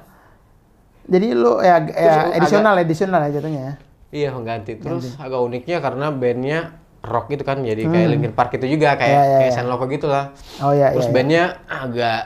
Jadi 1.05 1.27
lu 1.31 1.59
ya, 1.59 1.83
ya 1.83 2.31
edisional, 2.33 2.75
edisional 2.77 3.19
ya 3.21 3.31
jatuhnya 3.33 3.61
ya. 3.61 3.73
Iya, 4.09 4.29
mengganti. 4.31 4.79
Terus 4.79 5.15
agak 5.17 5.39
uniknya 5.41 5.77
karena 5.77 6.07
bandnya 6.07 6.59
rock 7.03 7.27
gitu 7.27 7.43
kan, 7.43 7.59
jadi 7.59 7.83
kayak 7.83 8.07
Linkin 8.09 8.31
Park 8.31 8.55
itu 8.55 8.63
juga 8.69 8.95
kayak 8.95 9.03
Hmm. 9.03 9.11
Iya, 9.11 9.23
iya, 9.25 9.37
kayak 9.37 9.51
iya. 9.51 9.55
Saint 9.57 9.67
Loco 9.67 9.85
gitu 9.85 10.07
lah. 10.07 10.31
Oh 10.59 10.71
iya, 10.71 10.95
Terus 10.95 11.03
iya, 11.03 11.11
iya. 11.11 11.13
bandnya 11.13 11.43
agak 11.67 12.19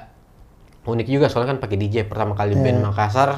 unik 0.86 1.08
juga 1.08 1.26
soalnya 1.28 1.50
kan 1.52 1.60
pakai 1.60 1.78
DJ 1.78 2.06
pertama 2.06 2.32
kali 2.32 2.54
band 2.56 2.86
Makassar 2.86 3.30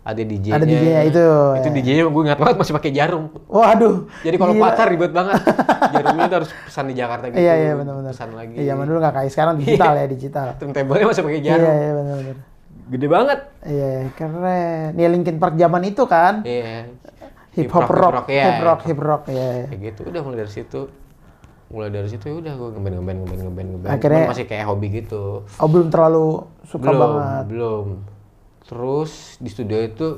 ada 0.00 0.16
DJ-nya. 0.16 0.48
Iya. 0.48 0.56
Ada 0.56 0.64
DJ-nya 0.64 1.00
itu, 1.04 1.26
Itu 1.60 1.68
ya. 1.68 1.72
DJ-nya 1.76 2.02
gue 2.08 2.22
ingat 2.24 2.38
banget 2.40 2.56
masih 2.56 2.72
pakai 2.72 2.90
jarum. 2.90 3.24
Waduh. 3.46 4.08
Jadi 4.24 4.36
kalau 4.38 4.54
pacar 4.56 4.86
ribet 4.88 5.12
banget. 5.12 5.36
Jarumnya 6.10 6.26
tuh 6.26 6.36
harus 6.42 6.50
pesan 6.60 6.84
di 6.86 6.94
Jakarta 6.94 7.24
gitu. 7.26 7.38
Iya 7.38 7.54
iya 7.54 7.72
benar-benar. 7.72 8.10
Pesan 8.10 8.30
lagi. 8.34 8.54
Iya, 8.54 8.64
zaman 8.68 8.84
dulu 8.84 8.98
nggak 8.98 9.14
kayak 9.14 9.30
sekarang 9.30 9.54
digital 9.56 9.92
ya 9.94 10.06
digital. 10.06 10.46
Turntable-nya 10.58 11.06
masih 11.06 11.22
pakai 11.22 11.36
Iya 11.36 11.46
jarum. 11.46 11.70
iya 11.70 11.92
benar-benar. 11.94 12.36
Gede 12.90 13.06
banget. 13.06 13.40
Iya 13.62 13.92
keren. 14.12 14.90
Ya 14.94 15.08
Linkin 15.08 15.36
Park 15.38 15.54
zaman 15.54 15.82
itu 15.84 16.02
kan. 16.04 16.34
Iya. 16.42 16.90
Hip 17.50 17.66
hop 17.68 17.86
rock, 17.86 18.26
ya. 18.26 18.44
hip 18.46 18.60
rock, 18.62 18.80
hip 18.84 19.00
rock 19.00 19.22
ya. 19.26 19.34
ya. 19.34 19.66
Kayak 19.66 19.80
gitu 19.90 20.00
udah 20.06 20.20
mulai 20.22 20.38
dari 20.38 20.52
situ. 20.52 20.80
Mulai 21.66 21.90
dari 21.90 22.08
situ 22.08 22.24
ya 22.24 22.34
udah 22.36 22.52
gue 22.52 22.68
ngeband 22.72 22.94
ngeband 22.96 23.18
ngeband 23.20 23.40
ngeband 23.44 23.68
ngeband. 23.74 23.90
Akhirnya- 23.90 24.22
Cuman 24.22 24.32
masih 24.34 24.46
kayak 24.46 24.64
hobi 24.66 24.86
gitu. 24.92 25.24
Oh 25.58 25.66
belum 25.66 25.86
terlalu 25.88 26.26
suka 26.64 26.82
belum, 26.84 26.98
banget. 26.98 27.44
belum. 27.46 27.86
Terus 28.64 29.10
di 29.38 29.50
studio 29.50 29.78
itu 29.78 30.08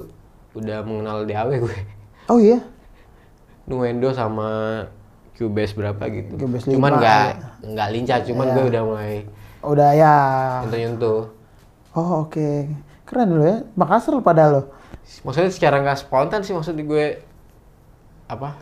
udah 0.53 0.79
mengenal 0.81 1.25
DAW 1.25 1.51
gue. 1.59 1.79
Oh 2.29 2.37
iya. 2.37 2.61
Nuendo 3.65 4.13
sama 4.13 4.85
Cubase 5.33 5.73
berapa 5.73 6.03
gitu. 6.09 6.35
Cubase 6.37 6.69
cuman 6.69 6.91
nggak 6.97 7.27
ya. 7.27 7.67
nggak 7.67 7.89
lincah, 7.91 8.19
cuman 8.23 8.47
gue 8.53 8.65
udah 8.69 8.83
mulai 8.85 9.15
Udah 9.63 9.91
ya. 9.95 10.15
nyentuh-nyentuh. 10.67 11.21
Oh 11.93 12.27
oke. 12.27 12.67
Keren 13.05 13.29
dulu 13.29 13.43
ya. 13.43 13.57
Makassar 13.73 14.19
padahal 14.19 14.51
lo. 14.51 14.63
Maksudnya 15.23 15.51
secara 15.51 15.79
nggak 15.79 15.99
spontan 15.99 16.43
sih 16.43 16.51
maksud 16.51 16.75
gue 16.75 17.07
apa? 18.27 18.59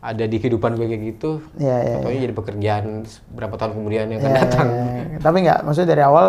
Ada 0.00 0.24
di 0.24 0.40
kehidupan 0.40 0.74
gue 0.74 0.86
kayak 0.86 1.02
gitu. 1.12 1.30
Iya 1.54 1.76
iya. 1.82 1.96
Pokoknya 1.98 2.20
jadi 2.24 2.34
pekerjaan 2.34 2.84
berapa 3.30 3.54
tahun 3.54 3.72
kemudian 3.76 4.06
yang 4.08 4.20
akan 4.20 4.30
Iya, 4.30 4.40
datang. 4.40 4.68
iya, 4.68 4.84
iya. 4.86 5.18
Tapi 5.20 5.36
nggak, 5.44 5.58
maksudnya 5.60 5.88
dari 5.90 6.02
awal 6.02 6.26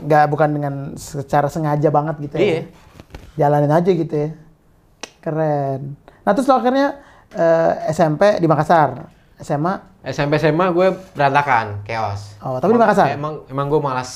nggak 0.00 0.24
bukan 0.28 0.48
dengan 0.52 0.74
secara 0.94 1.48
sengaja 1.48 1.88
banget 1.88 2.16
gitu 2.20 2.34
ya. 2.36 2.44
Iya. 2.44 2.62
Jalanin 3.36 3.72
aja 3.72 3.90
gitu 3.90 4.14
ya. 4.14 4.30
Keren. 5.20 5.96
Nah 6.20 6.32
terus 6.32 6.44
lo 6.44 6.56
akhirnya 6.56 7.00
eh, 7.32 7.72
SMP 7.88 8.36
di 8.36 8.46
Makassar, 8.46 9.06
SMA. 9.36 9.74
SMP 10.02 10.36
SMA 10.36 10.70
gue 10.70 10.86
berantakan, 11.12 11.82
chaos. 11.82 12.34
Oh, 12.38 12.56
tapi 12.56 12.72
di 12.72 12.80
Makassar? 12.80 13.10
Emang 13.10 13.44
emang 13.46 13.66
gue 13.66 13.78
malas 13.78 14.10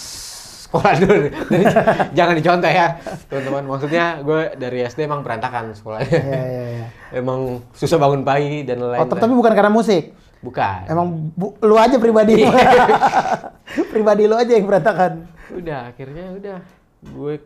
sekolah 0.65 0.93
dulu. 0.99 1.29
Jadi, 1.29 1.65
Jangan 2.13 2.35
dicontoh 2.35 2.67
ya, 2.69 2.87
teman-teman. 3.27 3.63
Maksudnya 3.69 4.05
gue 4.19 4.41
dari 4.57 4.81
SD 4.83 5.05
emang 5.05 5.21
berantakan 5.21 5.71
sekolahnya. 5.71 6.09
Iya 6.11 6.43
iya 6.43 6.65
iya. 6.73 6.87
emang 7.21 7.41
susah 7.71 7.97
bangun 7.97 8.23
pagi 8.23 8.63
dan 8.63 8.81
Oh, 8.81 8.89
lain-lain. 8.89 9.13
tapi 9.13 9.33
bukan 9.33 9.53
karena 9.53 9.69
musik. 9.69 10.17
Bukan. 10.41 10.81
Emang 10.87 11.07
bu- 11.33 11.57
lu 11.59 11.77
aja 11.77 11.97
pribadi. 11.97 12.43
Iya. 12.43 12.53
pribadi 13.93 14.25
lu 14.25 14.35
aja 14.35 14.53
yang 14.53 14.65
berantakan. 14.65 15.25
Udah, 15.51 15.89
akhirnya 15.89 16.33
udah. 16.33 16.59
Gue 17.03 17.41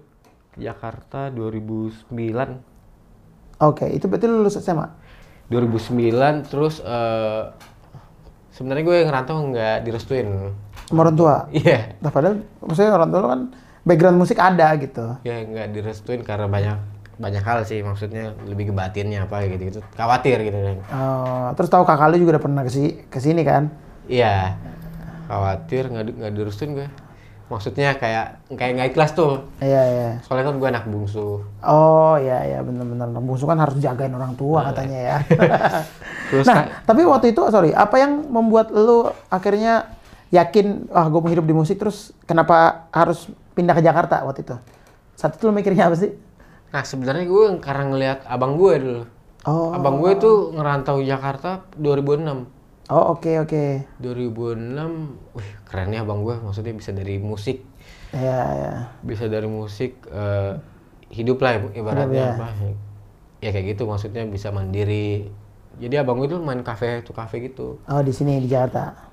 Jakarta 0.54 1.28
2009. 1.28 2.10
Oke, 3.60 3.86
itu 3.88 4.06
berarti 4.06 4.26
lu 4.26 4.40
lulus 4.40 4.56
SMA. 4.56 4.86
2009 5.48 6.48
terus 6.48 6.80
eh 6.80 7.42
sebenarnya 8.52 8.84
gue 8.84 8.96
ngerantau 9.06 9.36
nggak 9.48 9.76
direstuin. 9.82 10.28
Sama 10.88 11.04
orang 11.04 11.16
tua. 11.16 11.34
Iya. 11.52 11.96
Nah, 12.00 12.10
padahal 12.10 12.42
maksudnya 12.58 12.92
orang 12.92 13.08
tua 13.08 13.20
kan 13.24 13.40
background 13.84 14.18
musik 14.18 14.36
ada 14.36 14.72
gitu. 14.76 15.16
Ya 15.24 15.40
nggak 15.42 15.72
direstuin 15.72 16.20
karena 16.20 16.48
banyak 16.48 16.76
banyak 17.18 17.42
hal 17.42 17.66
sih 17.66 17.82
maksudnya 17.82 18.30
lebih 18.46 18.70
ke 18.70 18.74
batinnya 18.74 19.26
apa 19.26 19.42
gitu 19.50 19.74
gitu 19.74 19.80
khawatir 19.98 20.38
gitu 20.38 20.54
kan 20.54 20.76
Oh, 20.94 21.46
terus 21.58 21.66
tahu 21.66 21.82
kakak 21.82 22.14
lu 22.14 22.22
juga 22.22 22.38
udah 22.38 22.44
pernah 22.46 22.62
ke 22.62 22.70
ke 23.10 23.18
sini 23.18 23.42
kan? 23.42 23.74
iya 24.06 24.54
khawatir 25.26 25.90
nggak 25.90 26.14
nggak 26.14 26.32
direstuin 26.32 26.78
gue 26.78 26.86
maksudnya 27.48 27.96
kayak 27.96 28.44
kayak 28.52 28.72
nggak 28.76 28.88
ikhlas 28.92 29.16
tuh 29.16 29.40
Iya 29.58 29.82
iya. 29.84 30.08
soalnya 30.20 30.52
kan 30.52 30.56
gue 30.60 30.68
anak 30.68 30.84
bungsu 30.84 31.40
Oh 31.64 32.14
iya 32.20 32.44
iya 32.44 32.58
benar-benar 32.60 33.08
bungsu 33.18 33.48
kan 33.48 33.56
harus 33.56 33.80
jagain 33.80 34.12
orang 34.12 34.36
tua 34.36 34.68
katanya 34.68 34.98
ya. 35.00 35.16
terus 36.30 36.44
nah 36.44 36.84
tapi 36.84 37.08
waktu 37.08 37.32
itu 37.32 37.40
sorry 37.48 37.72
apa 37.72 37.96
yang 37.96 38.28
membuat 38.28 38.68
lu 38.68 39.08
akhirnya 39.28 39.88
yakin 40.28 40.92
ah 40.92 41.08
gue 41.08 41.20
mau 41.20 41.32
hidup 41.32 41.48
di 41.48 41.56
musik 41.56 41.80
terus 41.80 42.12
kenapa 42.28 42.84
harus 42.92 43.32
pindah 43.56 43.72
ke 43.72 43.80
Jakarta 43.80 44.20
waktu 44.22 44.44
itu? 44.44 44.56
Saat 45.16 45.40
itu 45.40 45.48
lu 45.48 45.56
mikirnya 45.56 45.88
apa 45.88 45.96
sih? 45.96 46.12
nah 46.68 46.84
sebenarnya 46.84 47.24
gue 47.24 47.44
karena 47.64 47.84
ngelihat 47.88 48.18
abang 48.28 48.60
gue 48.60 48.74
dulu 48.76 49.02
Oh 49.48 49.72
abang 49.72 50.04
gue 50.04 50.12
tuh 50.20 50.52
ngerantau 50.52 51.00
Jakarta 51.00 51.64
2006 51.80 52.44
oh 52.88 53.14
oke 53.14 53.30
oke. 53.38 53.64
2006 53.98 55.36
wih 55.36 55.50
keren 55.64 55.92
ya 55.92 56.00
abang 56.00 56.20
gue 56.22 56.36
maksudnya 56.36 56.72
bisa 56.72 56.90
dari 56.90 57.16
musik. 57.16 57.60
Iya 58.08 58.40
iya. 58.54 58.72
bisa 59.04 59.28
dari 59.28 59.44
musik 59.44 60.00
eh, 60.08 60.56
hidup 61.10 61.38
lah 61.38 61.60
ibaratnya. 61.70 62.08
Hidup, 62.08 62.40
ya. 62.40 62.48
apa? 62.48 62.48
Ya 63.38 63.50
kayak 63.52 63.76
gitu 63.76 63.84
maksudnya 63.84 64.24
bisa 64.24 64.48
mandiri. 64.48 65.28
Jadi 65.78 65.94
abang 65.94 66.18
gue 66.18 66.26
tuh 66.26 66.40
main 66.40 66.58
kafe 66.60 67.00
tuh 67.02 67.12
kafe 67.12 67.44
gitu. 67.44 67.78
Oh 67.84 68.00
di 68.00 68.10
sini 68.10 68.40
di 68.40 68.48
Jakarta. 68.48 69.06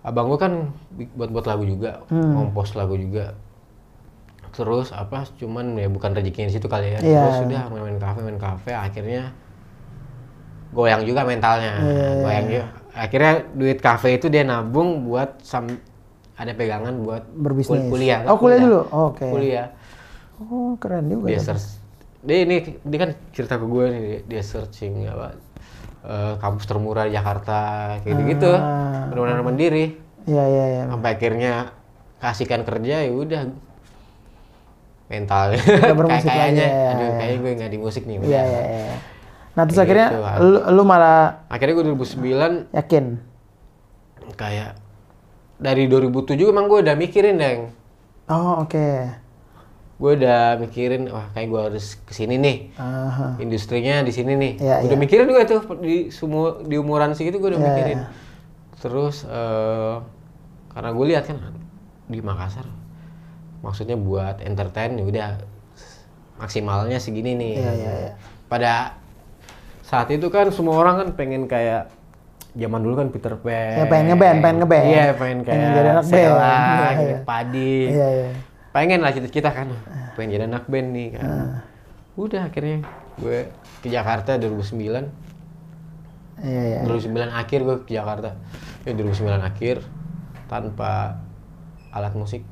abang 0.00 0.32
gue 0.32 0.40
kan 0.40 0.72
bi- 0.88 1.12
buat-buat 1.12 1.44
lagu 1.44 1.68
juga 1.68 2.00
Hmm. 2.08 2.32
kompos 2.34 2.72
lagu 2.72 2.96
juga. 2.96 3.36
Terus 4.50 4.90
apa 4.90 5.28
cuman 5.36 5.76
ya 5.76 5.86
bukan 5.86 6.16
rezekinya 6.16 6.48
di 6.48 6.56
situ 6.56 6.66
kali 6.66 6.96
ya. 6.96 6.98
Iya. 6.98 7.20
terus 7.20 7.36
sudah 7.44 7.62
main-main 7.68 8.00
kafe 8.00 8.20
main 8.24 8.40
kafe 8.40 8.72
akhirnya 8.72 9.28
goyang 10.72 11.04
juga 11.04 11.20
mentalnya. 11.22 11.84
Iya, 11.84 12.08
goyang 12.24 12.46
juga 12.48 12.64
akhirnya 12.92 13.32
duit 13.50 13.78
kafe 13.78 14.14
itu 14.14 14.26
dia 14.26 14.42
nabung 14.42 15.04
buat 15.04 15.38
sam 15.40 15.66
ada 16.34 16.52
pegangan 16.52 16.94
buat 16.98 17.22
Berbisnis. 17.28 17.68
kul- 17.80 17.90
kuliah 17.90 18.24
Oh, 18.24 18.36
kuliah 18.36 18.58
dulu? 18.58 18.80
Oke. 18.88 19.26
kuliah 19.26 19.68
Oh 20.40 20.74
keren 20.74 21.06
juga. 21.06 21.28
dia 21.28 21.36
ya. 21.36 21.42
search 21.42 21.66
dia 22.20 22.38
ini 22.42 22.56
dia 22.78 22.98
kan 22.98 23.10
cerita 23.30 23.54
ke 23.54 23.64
gue 23.64 23.84
nih 23.86 24.00
dia, 24.24 24.42
searching 24.42 25.04
apa 25.04 25.36
eh, 26.02 26.34
kampus 26.36 26.64
termurah 26.64 27.04
di 27.04 27.12
Jakarta 27.12 27.58
kayak 28.00 28.16
gitu 28.26 28.50
Ah. 28.50 29.08
benar-benar 29.08 29.40
mandiri 29.42 29.96
Iya 30.22 30.44
iya 30.44 30.64
iya. 30.70 30.82
sampai 30.86 31.10
akhirnya 31.14 31.52
kasihkan 32.18 32.60
kerja 32.62 32.96
ya 33.00 33.10
udah 33.10 33.42
mentalnya 35.08 35.58
kayak 35.90 36.22
kayaknya 36.22 36.66
ya, 36.66 36.90
aduh 36.90 37.02
ya. 37.02 37.14
kayaknya 37.16 37.38
gue 37.38 37.52
nggak 37.56 37.70
di 37.70 37.78
musik 37.78 38.02
nih 38.04 38.16
Iya 38.20 38.42
iya 38.42 38.60
iya. 38.62 38.94
Nah 39.50 39.62
terus 39.66 39.76
Kayak 39.76 39.86
akhirnya 39.86 40.08
lu, 40.38 40.58
lu 40.70 40.82
malah 40.82 41.42
akhirnya 41.46 41.74
gue 41.74 41.84
2009 41.90 42.70
yakin. 42.72 43.04
kayak 44.32 44.78
dari 45.56 45.84
2007 45.84 46.38
emang 46.46 46.66
gue 46.66 46.80
udah 46.80 46.94
mikirin 46.94 47.36
deng 47.36 47.60
Oh 48.26 48.62
oke. 48.62 48.88
gue 50.00 50.12
udah 50.16 50.56
mikirin 50.56 51.10
wah 51.10 51.28
kayak 51.34 51.50
gue 51.50 51.60
harus 51.60 52.00
ke 52.00 52.14
sini 52.14 52.38
nih 52.38 52.72
Aha. 52.74 53.36
industrinya 53.36 54.00
di 54.00 54.08
sini 54.08 54.32
nih. 54.32 54.52
Iya, 54.56 54.76
udah 54.80 54.96
iya. 54.96 55.02
mikirin 55.02 55.28
gue 55.28 55.44
tuh 55.44 55.60
di 55.76 56.08
semua 56.08 56.62
di 56.62 56.74
umuran 56.74 57.12
segitu 57.12 57.36
gue 57.36 57.52
udah 57.52 57.60
Iya, 57.60 57.68
mikirin. 57.68 57.98
iya. 58.00 58.08
Terus 58.80 59.28
eh, 59.28 59.94
karena 60.70 60.90
gue 60.90 61.04
lihat 61.04 61.24
kan 61.26 61.36
di 62.06 62.16
Makassar, 62.18 62.64
maksudnya 63.60 63.94
buat 63.94 64.40
entertain 64.40 64.96
ya 64.96 65.04
udah 65.04 65.28
maksimalnya 66.38 66.96
segini 66.96 67.36
nih. 67.36 67.52
Iya, 67.56 67.72
iya, 67.74 67.92
iya. 68.00 68.12
Pada 68.48 68.96
saat 69.90 70.06
itu 70.08 70.30
kan 70.30 70.46
semua 70.48 70.78
orang 70.78 70.94
kan 70.96 71.08
pengen 71.12 71.44
kayak 71.44 71.90
zaman 72.52 72.78
dulu 72.78 72.94
kan 72.96 73.08
Peter 73.08 73.34
Pan. 73.36 73.74
Ya, 73.74 73.84
pengen 73.84 74.06
ngeband, 74.08 74.38
pengen 74.38 74.56
ngeband. 74.58 74.86
Iya, 74.86 75.04
pengen 75.12 75.38
Pengen 75.40 75.58
kayak 75.60 75.70
jadi 75.72 75.88
anak 75.88 76.04
band. 76.04 76.10
Sheila, 76.12 76.38
Iya, 76.40 76.86
gitu, 76.94 77.02
iya. 77.04 77.18
Padi 77.24 77.74
Iya 77.88 78.08
iya. 78.08 78.28
pengen 78.70 78.98
lah 79.00 79.10
cita-cita 79.10 79.50
kan 79.50 79.66
pengen 80.14 80.30
jadi 80.30 80.44
anak 80.46 80.64
band 80.64 80.88
nih 80.90 81.08
kan 81.10 81.22
Ah. 81.22 81.58
udah 82.14 82.42
akhirnya 82.44 82.86
gue 83.16 83.38
ke 83.80 83.88
Jakarta 83.88 84.34
2009 84.36 85.10
Iya 86.38 86.62
iya. 86.64 86.78
2009 86.84 87.10
akhir 87.32 87.58
gue 87.60 87.76
ke 87.82 87.90
Jakarta 87.92 88.30
ya 88.80 88.92
2009 88.92 89.26
akhir 89.42 89.76
tanpa 90.46 91.18
alat 91.90 92.14
musik 92.14 92.46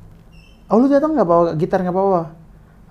Oh 0.67 0.77
lu 0.77 0.85
datang 0.85 1.11
nggak 1.11 1.25
bawa 1.25 1.43
gitar 1.55 1.81
nggak 1.81 1.95
bawa? 1.95 2.29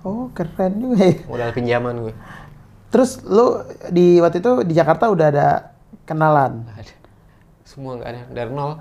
Oh 0.02 0.32
keren 0.32 0.72
juga 0.76 0.98
ya. 1.04 1.14
modal 1.24 1.50
pinjaman 1.52 1.94
gue 2.00 2.14
Terus 2.88 3.10
lu 3.22 3.60
di 3.88 4.16
waktu 4.16 4.38
itu 4.38 4.52
di 4.62 4.72
Jakarta 4.72 5.06
udah 5.06 5.26
ada 5.28 5.48
kenalan. 6.02 6.64
Ada 6.70 6.92
semua 7.62 7.94
nggak 7.94 8.08
ada 8.08 8.20
dari 8.32 8.50
nol 8.50 8.80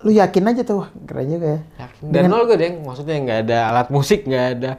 Lu 0.00 0.10
yakin 0.10 0.44
aja 0.46 0.62
tuh, 0.62 0.84
keren 1.04 1.28
juga 1.30 1.46
ya. 1.46 1.60
yakin 1.80 2.02
dari 2.08 2.26
nol 2.26 2.44
gue 2.44 2.56
deng 2.56 2.80
maksudnya 2.80 3.16
nggak 3.16 3.38
ada 3.42 3.58
alat 3.68 3.88
musik 3.88 4.24
nggak 4.24 4.46
ada 4.54 4.70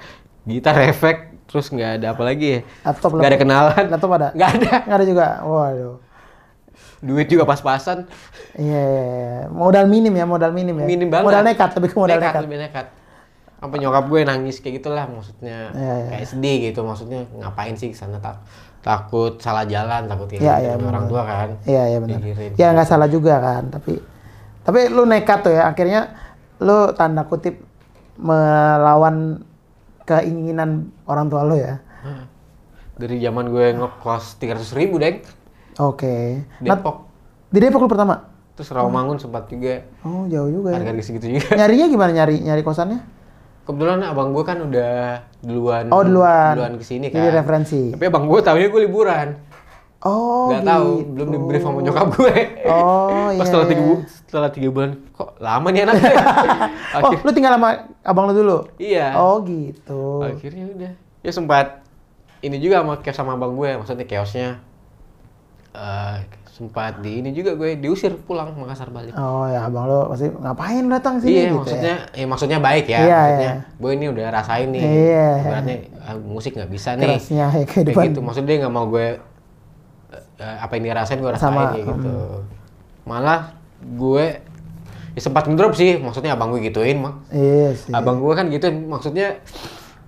gitar 0.43 0.77
efek 0.83 1.17
terus 1.45 1.69
nggak 1.69 1.91
ada 1.97 2.07
apa 2.13 2.21
lagi 2.21 2.47
ya 2.47 2.59
Laptop 2.83 3.09
nggak 3.15 3.31
ada 3.31 3.39
kenalan 3.39 3.83
Laptop 3.87 4.11
ada? 4.13 4.27
nggak 4.31 4.49
ada 4.51 4.71
Nggak 4.81 4.97
ada 4.97 5.05
juga. 5.05 5.25
Waduh. 5.41 5.95
duit 7.01 7.27
juga 7.27 7.43
pas-pasan 7.43 8.09
Iya, 8.55 8.65
iya, 8.81 9.03
iya. 9.05 9.37
modal 9.49 9.85
minim 9.85 10.09
ya, 10.11 10.25
modal 10.25 10.49
minim 10.49 10.73
ya. 10.75 10.85
minim 10.85 11.07
banget 11.07 11.25
Modal 11.27 11.43
nekat, 11.43 11.69
lebih 11.75 11.89
ke 11.91 11.97
modal 11.97 12.17
nekat. 12.17 12.41
lebih 12.41 12.59
nekat 12.59 12.85
sampai 13.65 13.77
nyokap 13.79 14.05
gue 14.05 14.21
nangis 14.21 14.55
kayak 14.57 14.79
gitulah 14.79 15.05
maksudnya 15.05 15.73
Iya, 15.73 15.93
iya. 15.97 16.09
kayak 16.13 16.27
sedih 16.27 16.55
gitu 16.63 16.79
maksudnya 16.81 17.25
ngapain 17.35 17.73
sih 17.73 17.89
sana 17.91 18.17
tak 18.17 18.45
takut 18.79 19.35
salah 19.37 19.65
jalan 19.65 20.05
takut 20.05 20.29
kayak 20.29 20.39
gitu 20.39 20.53
iya, 20.61 20.73
sama 20.73 20.87
orang 20.87 21.05
tua 21.05 21.21
kan 21.21 21.49
Iya, 21.65 21.83
iya 21.87 21.97
benar. 21.97 22.19
Pikirin. 22.19 22.51
Ya 22.55 22.67
nggak 22.71 22.85
salah 22.85 23.07
juga 23.07 23.33
kan, 23.37 23.63
tapi 23.69 23.97
tapi 24.61 24.79
lu 24.87 25.03
nekat 25.03 25.41
tuh 25.41 25.51
ya, 25.51 25.65
akhirnya 25.67 26.13
lu 26.57 26.93
tanda 26.93 27.21
kutip 27.23 27.61
melawan 28.15 29.41
keinginan 30.01 30.69
orang 31.03 31.27
tua 31.27 31.41
lu 31.43 31.57
ya. 31.57 31.81
dari 32.95 33.19
zaman 33.19 33.49
gue 33.49 33.75
ngekos 33.75 34.39
300 34.39 34.71
ribu 34.73 34.95
deng 34.95 35.19
Oke. 35.75 36.47
Nah, 36.63 36.73
Depok 36.73 37.11
di 37.45 37.59
Depok 37.59 37.83
lu 37.83 37.89
pertama? 37.89 38.31
terus 38.55 38.71
Rawamangun 38.71 39.19
sempat 39.19 39.51
juga 39.51 39.83
Oh, 39.99 40.23
jauh 40.25 40.47
juga 40.47 40.71
ya. 40.71 40.79
harga 40.79 41.03
segitu 41.03 41.27
juga 41.27 41.59
Nyarinya 41.59 41.91
gimana 41.91 42.11
nyari 42.13 42.39
nyari 42.39 42.63
kosannya? 42.63 43.03
Kebetulan 43.65 43.99
abang 44.01 44.29
gue 44.29 44.41
kan 44.41 44.57
udah 44.59 44.95
duluan 45.39 45.89
Oh, 45.89 46.01
duluan. 46.01 46.53
duluan 46.53 46.73
ke 46.75 46.85
sini 46.85 47.09
kan 47.09 47.17
Jadi 47.19 47.29
referensi. 47.33 47.81
tapi 47.89 48.03
abang 48.03 48.25
gue 48.25 48.39
tahunya 48.39 48.67
gue 48.67 48.81
liburan 48.83 49.29
Oh, 49.99 50.47
nggak 50.47 50.63
tahu 50.63 50.89
gitu. 50.95 51.09
belum 51.11 51.27
di 51.27 51.39
brief 51.43 51.61
sama 51.61 51.81
nyokap 51.81 52.07
gue 52.13 52.35
Oh, 52.63 53.25
pas 53.27 53.33
iya, 53.33 53.43
setelah 53.43 53.65
tiga 53.65 53.75
iya. 53.75 53.89
bu- 53.89 54.05
setelah 54.05 54.49
tiga 54.49 54.69
bulan 54.69 54.91
kok 55.09 55.29
lama 55.39 55.67
nih 55.67 55.81
anaknya 55.81 56.13
Oh, 57.01 57.11
lu 57.15 57.31
tinggal 57.31 57.51
sama 57.51 57.69
abang 58.01 58.25
lu 58.25 58.33
dulu? 58.35 58.57
iya 58.77 59.13
Oh, 59.13 59.41
gitu. 59.41 60.21
akhirnya 60.21 60.69
udah 60.69 60.93
ya 61.19 61.31
sempat 61.31 61.81
ini 62.39 62.57
juga 62.57 62.79
sama 62.79 63.01
kios 63.01 63.13
sama 63.13 63.33
abang 63.33 63.53
gue 63.53 63.69
maksudnya 63.73 64.05
kiosnya 64.05 64.61
eh 65.73 66.15
sempat 66.55 67.03
di 67.03 67.19
ini 67.19 67.29
juga 67.29 67.51
gue 67.53 67.75
diusir 67.75 68.15
pulang 68.17 68.55
Makassar 68.55 68.87
balik 68.87 69.11
Oh, 69.11 69.43
ya 69.43 69.67
abang 69.67 69.85
lu 69.85 70.07
pasti 70.07 70.31
ngapain 70.31 70.87
datang 70.87 71.19
sini 71.19 71.31
iya 71.33 71.43
gitu 71.45 71.59
maksudnya 71.59 71.95
ya. 72.09 72.25
maksudnya 72.25 72.57
baik 72.59 72.85
ya 72.87 72.99
Iya, 73.01 73.17
maksudnya 73.19 73.51
iya. 73.51 73.75
gue 73.75 73.91
ini 73.91 74.05
udah 74.07 74.25
rasain 74.31 74.67
nih 74.69 74.79
Iya. 74.81 75.27
ibaratnya 75.41 75.75
ah, 75.99 76.15
musik 76.17 76.51
nggak 76.53 76.71
bisa 76.71 76.89
ya. 76.89 76.97
nih 76.97 77.07
Kerasnya 77.11 77.35
ya 77.35 77.47
kayak 77.51 77.67
kehidupan. 77.67 78.03
gitu 78.07 78.19
maksudnya 78.21 78.47
dia 78.47 78.57
nggak 78.57 78.73
mau 78.73 78.85
gue 78.87 79.07
eh, 80.37 80.55
apa 80.57 80.71
yang 80.73 80.83
dia 80.85 80.95
rasain 80.95 81.19
gue 81.19 81.27
rasain 81.29 81.43
Sama, 81.45 81.63
kayak 81.69 81.85
gitu 81.85 82.11
malah 83.03 83.41
gue 83.77 84.25
ya 85.11 85.21
sempat 85.21 85.43
ngedrop 85.45 85.73
sih 85.73 85.95
maksudnya 85.97 86.33
abang 86.33 86.49
gue 86.49 86.63
gituin 86.63 86.97
mak 86.97 87.15
Iya 87.29 87.69
sih. 87.73 87.91
abang 87.91 88.17
gue 88.17 88.31
kan 88.31 88.47
gituin 88.47 88.79
maksudnya 88.85 89.43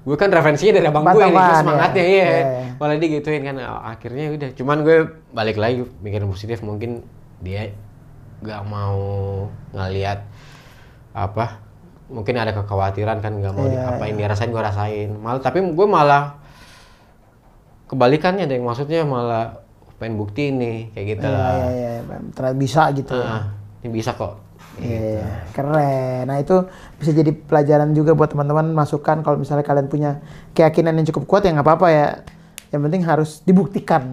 gue 0.08 0.16
kan 0.16 0.32
referensinya 0.32 0.74
dari 0.74 0.88
abang 0.88 1.04
gue 1.06 1.20
nih 1.20 1.36
semangatnya 1.60 2.00
ya. 2.00 2.08
iya 2.08 2.28
Iya. 2.32 2.42
malah 2.80 2.96
dia 2.96 3.10
gituin 3.12 3.44
kan 3.44 3.56
akhirnya 3.84 4.26
udah 4.32 4.50
cuman 4.54 4.78
gue 4.82 4.98
balik 5.30 5.58
lagi 5.58 5.84
mikirin 6.00 6.26
positif 6.26 6.62
mungkin 6.62 7.04
dia 7.38 7.76
gak 8.40 8.64
mau 8.64 8.98
ngeliat 9.72 10.24
apa 11.12 11.60
mungkin 12.08 12.34
ada 12.34 12.56
kekhawatiran 12.56 13.20
kan 13.20 13.36
nggak 13.36 13.52
mau 13.52 13.66
di- 13.66 13.76
Iya, 13.76 13.84
apa 13.92 14.04
yang 14.06 14.16
dia 14.16 14.28
rasain 14.28 14.48
gue 14.48 14.64
rasain 14.64 15.10
malah 15.12 15.42
tapi 15.42 15.60
gue 15.60 15.88
malah 15.90 16.40
kebalikannya 17.86 18.46
deh 18.46 18.60
maksudnya 18.60 19.04
malah 19.04 19.60
pengen 19.98 20.16
bukti 20.16 20.52
nih 20.52 20.94
kayak 20.94 21.06
gitu 21.10 21.26
Iya, 21.26 21.36
lah 21.36 21.52
iya, 21.52 21.68
iya. 22.00 22.18
Ternyata 22.32 22.56
bisa 22.56 22.84
gitu. 22.94 23.18
Ah, 23.18 23.50
ini 23.82 23.90
bisa 23.92 24.14
kok 24.14 24.40
Iya, 24.78 25.50
keren. 25.52 26.30
Nah 26.30 26.38
itu 26.38 26.70
bisa 26.98 27.10
jadi 27.10 27.34
pelajaran 27.34 27.92
juga 27.92 28.14
buat 28.14 28.30
teman-teman 28.30 28.70
masukan 28.72 29.26
kalau 29.26 29.38
misalnya 29.42 29.66
kalian 29.66 29.90
punya 29.90 30.22
keyakinan 30.54 30.94
yang 30.98 31.08
cukup 31.10 31.24
kuat 31.26 31.42
ya 31.46 31.54
nggak 31.54 31.66
apa-apa 31.66 31.88
ya. 31.90 32.08
Yang 32.70 32.82
penting 32.86 33.02
harus 33.02 33.30
dibuktikan. 33.42 34.04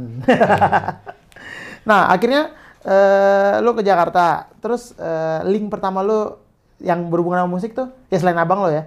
nah 1.89 2.09
akhirnya 2.09 2.55
eh 2.85 3.61
lu 3.61 3.73
ke 3.73 3.85
Jakarta, 3.85 4.49
terus 4.61 4.97
eh, 4.97 5.41
link 5.49 5.69
pertama 5.69 6.01
lu 6.01 6.37
yang 6.81 7.09
berhubungan 7.09 7.45
sama 7.45 7.51
musik 7.51 7.73
tuh 7.73 7.89
ya 8.09 8.19
selain 8.19 8.37
abang 8.37 8.61
lo 8.61 8.69
ya. 8.69 8.85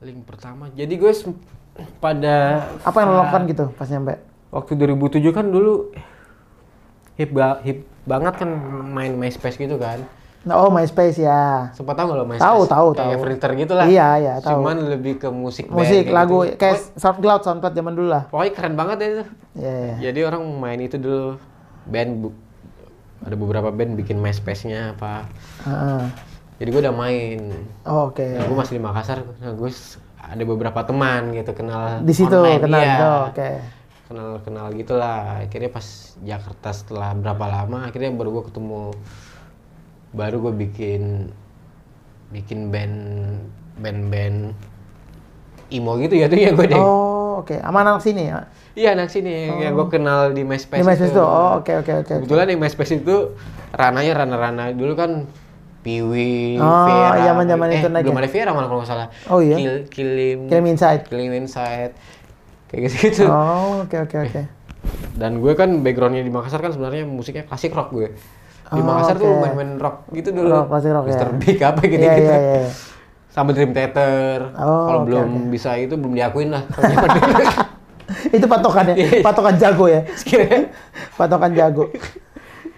link 0.00 0.28
pertama 0.28 0.68
jadi 0.76 0.92
gue 0.92 1.12
pada 1.98 2.68
Apa 2.84 3.00
yang 3.00 3.08
lo 3.10 3.16
lakukan 3.20 3.42
gitu 3.48 3.64
pas 3.74 3.88
nyampe? 3.88 4.20
waktu 4.52 4.72
2007 4.76 5.24
kan 5.32 5.44
dulu 5.48 5.92
hip 7.16 7.32
ba- 7.32 7.60
hip 7.64 7.84
banget 8.04 8.36
kan 8.38 8.48
main 8.86 9.12
MySpace 9.12 9.56
gitu 9.56 9.76
kan 9.76 10.04
oh 10.48 10.68
MySpace 10.68 11.18
ya. 11.18 11.72
sempat 11.72 11.94
tahu 11.94 12.06
nggak 12.06 12.18
lo 12.18 12.24
MySpace 12.24 12.44
Tahu, 12.44 12.60
tahu, 12.64 12.86
kayak 12.92 13.18
tahu. 13.36 13.54
Gitu 13.56 13.72
lah 13.72 13.86
Iya, 13.86 14.08
iya, 14.16 14.34
tahu. 14.38 14.62
cuman 14.62 14.76
lebih 14.86 15.14
ke 15.16 15.28
musik 15.28 15.66
band 15.66 15.76
Musik, 15.76 16.02
kayak 16.04 16.14
lagu, 16.14 16.38
gitu. 16.44 16.56
kayak 16.56 16.76
SoundCloud, 16.94 17.40
SoundCloud 17.42 17.74
zaman 17.74 17.92
dulu 17.92 18.08
lah. 18.08 18.22
pokoknya 18.26 18.52
keren 18.52 18.74
banget 18.74 18.96
ya 18.96 19.06
itu 19.08 19.24
Iya, 19.56 19.72
iya. 19.74 19.94
jadi 20.06 20.20
orang 20.24 20.42
main 20.54 20.78
itu 20.78 20.96
dulu 20.96 21.40
band 21.84 22.10
bu- 22.20 22.38
ada 23.18 23.34
beberapa 23.34 23.68
band 23.68 23.96
bikin 23.96 24.16
MySpace-nya 24.16 24.92
apa 24.92 25.26
Heeh. 25.62 26.02
jadi 26.56 26.68
gue 26.68 26.80
udah 26.80 26.94
main 26.94 27.40
Oh, 27.82 28.10
Oke. 28.10 28.22
Nah, 28.28 28.44
gue 28.44 28.56
masih 28.56 28.76
di 28.76 28.82
Makassar 28.82 29.18
nah, 29.36 29.50
gue 29.50 29.70
ada 30.16 30.42
beberapa 30.42 30.80
teman 30.82 31.30
gitu 31.32 31.50
kenal 31.52 32.02
Di 32.02 32.12
situ 32.12 32.28
online, 32.28 32.60
kenal 32.60 32.82
gitu. 32.82 33.08
Oke. 33.30 33.50
kenal 34.06 34.30
kenal 34.40 34.66
gitulah 34.70 35.40
akhirnya 35.40 35.66
pas 35.66 35.86
Jakarta 36.16 36.70
setelah 36.70 37.10
berapa 37.12 37.42
lama 37.42 37.78
akhirnya 37.84 38.10
baru 38.10 38.30
gue 38.32 38.44
ketemu 38.46 38.94
baru 40.16 40.40
gue 40.40 40.54
bikin 40.58 41.28
bikin 42.26 42.72
band 42.72 42.96
band-band 43.76 44.56
emo 45.68 45.92
gitu 45.98 46.16
ya 46.16 46.26
tuh 46.26 46.38
ya 46.38 46.50
gue 46.50 46.66
deh 46.66 46.78
Oh, 46.78 47.44
oke. 47.44 47.58
Sama 47.58 47.84
anak 47.84 48.00
sini 48.00 48.32
ya. 48.32 48.48
iya 48.72 48.96
anak 48.96 49.12
sini 49.12 49.52
yang 49.60 49.76
gue 49.76 49.88
kenal 49.88 50.32
di 50.32 50.40
MySpace, 50.40 50.80
Di 50.80 50.86
MySpace 50.86 51.12
itu. 51.12 51.20
tuh. 51.20 51.26
Oh, 51.26 51.60
oke 51.60 51.72
oke 51.76 51.92
oke. 52.00 52.14
kebetulan 52.16 52.48
di 52.48 52.56
MySpace 52.56 52.96
itu 52.96 53.36
rananya 53.70 54.24
rana-rana 54.24 54.72
dulu 54.72 54.96
kan 54.96 55.28
Piwi, 55.84 56.58
Oh, 56.58 56.82
Vera, 56.82 57.22
zaman-zaman 57.22 57.66
eh, 57.70 57.78
itu 57.78 57.86
belum 57.86 58.10
ya? 58.10 58.18
ada 58.18 58.30
Vera 58.32 58.50
malah 58.50 58.66
kalau 58.66 58.82
nggak 58.82 58.90
salah. 58.90 59.06
Oh, 59.30 59.38
iya? 59.38 59.54
Kill, 59.54 59.76
Killing, 59.86 60.50
Kirim 60.50 60.66
Inside. 60.66 61.02
Killing 61.06 61.30
Inside, 61.30 61.94
kayak 62.66 62.80
gitu-gitu. 62.90 63.30
Oh, 63.30 63.86
oke 63.86 63.94
oke 63.94 64.16
oke. 64.18 64.42
Dan 65.14 65.38
gue 65.38 65.52
kan 65.54 65.86
backgroundnya 65.86 66.26
di 66.26 66.32
Makassar 66.32 66.58
kan 66.58 66.74
sebenarnya 66.74 67.06
musiknya 67.06 67.46
klasik 67.46 67.70
rock 67.70 67.94
gue. 67.94 68.10
Di 68.66 68.80
Oh, 68.80 68.84
Makassar 68.84 69.14
tuh 69.14 69.28
oke. 69.28 69.40
main-main 69.40 69.70
rock 69.76 69.96
gitu 70.10 70.28
dulu. 70.30 70.50
Rock, 70.50 70.66
klasik 70.68 70.90
rock, 70.90 71.04
Mr. 71.06 71.22
ya. 71.22 71.34
Big 71.38 71.58
apa 71.60 71.80
gitu 71.82 72.02
Iya 72.02 72.14
gitu. 72.14 72.26
iya 72.26 72.36
iya. 72.36 72.68
Sama 73.30 73.50
Dream 73.52 73.70
Theater. 73.70 74.38
Oh, 74.54 74.86
Kalau 74.86 75.00
oke, 75.00 75.06
belum 75.06 75.28
oke. 75.28 75.48
bisa 75.48 75.70
itu 75.76 75.94
belum 75.94 76.12
diakuin 76.12 76.50
lah. 76.50 76.62
Itu 78.28 78.46
patokannya, 78.46 78.94
Iya. 78.98 79.18
patokan 79.20 79.54
jago 79.56 79.86
ya. 79.86 80.02
Patokan 81.18 81.50
jago. 81.52 81.90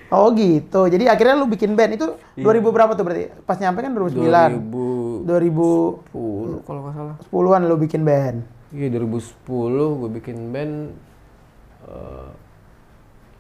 Oh 0.09 0.33
gitu. 0.33 0.89
Jadi 0.89 1.05
akhirnya 1.05 1.37
lu 1.37 1.45
bikin 1.47 1.77
band 1.77 1.93
itu 1.95 2.17
Iya. 2.33 2.49
2000 2.49 2.65
berapa 2.65 2.93
tuh 2.93 3.05
berarti? 3.05 3.29
Pas 3.45 3.57
nyampe 3.57 3.81
kan 3.81 3.93
2009. 3.93 5.29
2010 5.29 5.29
2010-an 5.29 6.65
kalau 6.65 6.81
nggak 6.83 6.95
salah. 6.97 7.17
lu 7.61 7.77
bikin 7.77 8.03
band. 8.03 8.41
Iya 8.69 8.89
2010 8.95 9.45
gue 9.95 10.11
bikin 10.15 10.37
band 10.49 10.75
eh, 11.85 12.29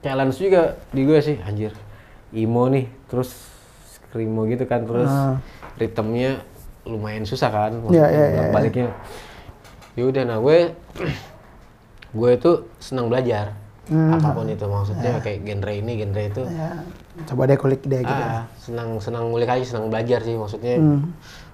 challenge 0.00 0.36
juga 0.36 0.76
di 0.88 1.02
gue 1.02 1.18
sih 1.18 1.36
anjir 1.40 1.72
emo 2.30 2.68
nih 2.68 2.86
terus 3.06 3.32
screamo 3.88 4.44
gitu 4.46 4.64
kan 4.64 4.82
terus 4.82 5.08
Ah. 5.08 5.36
ritmenya 5.76 6.40
lumayan 6.82 7.22
susah 7.22 7.48
kan 7.48 7.72
iya, 7.88 8.06
iya, 8.06 8.26
iya. 8.30 8.42
baliknya 8.48 8.88
ya 9.92 10.04
udah 10.04 10.22
nah 10.24 10.38
gue 10.38 10.72
gue 12.14 12.30
itu 12.32 12.50
senang 12.78 13.08
belajar 13.08 13.52
Hmm. 13.88 14.12
apa 14.12 14.36
pun 14.36 14.44
itu 14.44 14.60
maksudnya 14.62 15.16
kayak 15.16 15.48
genre 15.48 15.72
ini 15.72 15.96
genre 15.96 16.20
itu 16.22 16.44
Ya, 16.44 16.76
coba 17.24 17.48
deh 17.48 17.56
kulik 17.56 17.80
deh 17.82 18.04
gitu. 18.04 18.12
ah 18.12 18.44
senang 18.60 19.00
senang 19.00 19.32
ngulik 19.32 19.48
aja 19.48 19.64
senang 19.64 19.88
belajar 19.88 20.20
sih 20.20 20.36
maksudnya 20.36 20.76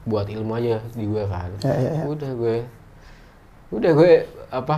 buat 0.02 0.26
ilmu 0.26 0.50
aja 0.52 0.82
di 0.92 1.06
gue 1.06 1.22
kan. 1.24 1.46
Ya, 1.62 1.70
ya, 1.72 1.90
ya. 1.94 2.04
udah 2.04 2.30
gue 2.34 2.56
udah 3.70 3.90
gue 3.94 4.12
apa 4.50 4.76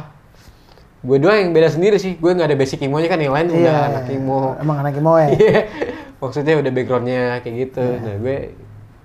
gue 1.06 1.16
doang 1.16 1.38
yang 1.38 1.52
beda 1.52 1.70
sendiri 1.70 1.96
sih 1.96 2.14
gue 2.14 2.26
nggak 2.28 2.48
ada 2.48 2.58
basic 2.58 2.82
imonya 2.82 3.06
kan 3.06 3.16
yang 3.16 3.30
lain 3.30 3.46
udah 3.48 3.62
Iya. 3.62 3.76
anak 3.88 4.04
imo 4.10 4.40
Emang 4.58 4.76
anak 4.80 4.94
imo 4.94 5.12
ya? 5.16 5.28
Iya. 5.32 5.60
maksudnya 6.16 6.54
udah 6.56 6.72
backgroundnya 6.72 7.22
kayak 7.40 7.54
gitu 7.62 7.80
Iya. 7.80 7.98
nah 8.00 8.14
gue 8.16 8.36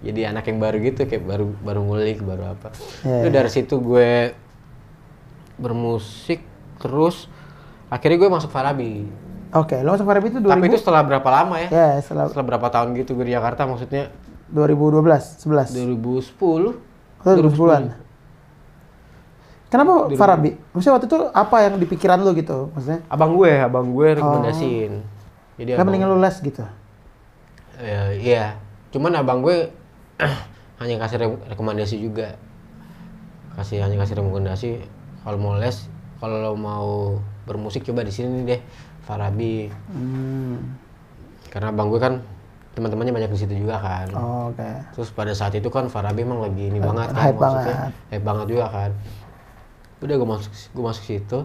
jadi 0.02 0.22
anak 0.28 0.44
yang 0.44 0.58
baru 0.58 0.78
gitu 0.82 1.02
kayak 1.06 1.22
baru 1.22 1.46
baru 1.58 1.80
ngulik 1.84 2.20
baru 2.22 2.44
apa 2.52 2.74
Iya, 3.02 3.22
Udah 3.22 3.32
dari 3.38 3.50
situ 3.50 3.78
gue 3.78 4.34
bermusik 5.56 6.42
terus 6.78 7.30
akhirnya 7.88 8.18
gue 8.18 8.30
masuk 8.32 8.50
Farabi 8.50 9.06
Oke, 9.52 9.76
lo 9.78 9.94
masuk 9.94 10.08
Farabi 10.08 10.28
itu 10.28 10.40
2000? 10.40 10.48
tapi 10.50 10.64
itu 10.66 10.78
setelah 10.80 11.04
berapa 11.04 11.30
lama 11.30 11.56
ya 11.60 11.70
Ya, 11.70 11.88
setelah 12.00 12.26
setelah 12.26 12.46
berapa 12.48 12.68
tahun 12.68 12.96
gitu 12.96 13.14
gue 13.14 13.26
di 13.26 13.34
Jakarta 13.34 13.64
maksudnya 13.64 14.10
2012, 14.50 15.40
11. 15.40 15.76
2010 15.78 16.76
Oh, 17.22 17.38
2010-an. 17.38 17.84
Kenapa 19.72 20.12
Farabi? 20.14 20.52
Maksudnya 20.70 20.94
waktu 20.94 21.08
itu 21.08 21.18
apa 21.32 21.56
yang 21.62 21.74
di 21.76 21.88
pikiran 21.88 22.20
lu 22.20 22.36
gitu? 22.36 22.70
Maksudnya? 22.70 23.00
abang 23.08 23.32
gue 23.34 23.52
abang 23.56 23.88
gue 23.90 24.08
rekomendasiin 24.14 24.94
jadi 25.56 25.70
Kan 25.72 25.78
abang, 25.78 25.86
mendingan 25.88 26.10
lu 26.10 26.20
les 26.20 26.36
gitu. 26.38 26.64
Ya, 27.78 28.02
iya 28.12 28.46
cuman 28.92 29.16
abang 29.16 29.40
gue 29.40 29.72
hanya 30.82 31.00
kasih 31.00 31.18
re- 31.18 31.42
rekomendasi 31.48 31.96
juga 31.98 32.36
kasih 33.54 33.80
hanya 33.80 33.96
kasih 33.98 34.16
rekomendasi 34.18 34.70
kalau 35.22 35.38
mau 35.38 35.56
les 35.56 35.88
kalau 36.18 36.54
mau 36.54 37.18
bermusik 37.44 37.82
coba 37.82 38.04
di 38.04 38.12
sini 38.12 38.44
deh 38.44 38.60
Farabi 39.02 39.72
Hmm. 39.88 40.78
karena 41.48 41.72
abang 41.72 41.88
gue 41.88 41.98
kan 41.98 42.20
teman-temannya 42.72 43.12
banyak 43.14 43.32
di 43.32 43.40
situ 43.40 43.56
juga 43.58 43.76
kan 43.78 44.08
Oh, 44.14 44.48
Oke. 44.50 44.68
terus 44.94 45.10
pada 45.10 45.32
saat 45.32 45.52
itu 45.52 45.68
kan 45.68 45.88
Farabi 45.88 46.22
emang 46.22 46.40
lagi 46.40 46.68
ini 46.68 46.78
banget 46.78 47.10
kan 47.10 47.24
hype 47.24 47.36
maksudnya 47.36 47.66
banget. 47.66 47.92
hype 48.08 48.24
banget 48.24 48.46
juga 48.48 48.66
kan 48.68 48.92
udah 50.02 50.16
gue 50.16 50.28
masuk 50.28 50.50
gue 50.52 50.84
masuk 50.84 51.04
situ 51.04 51.40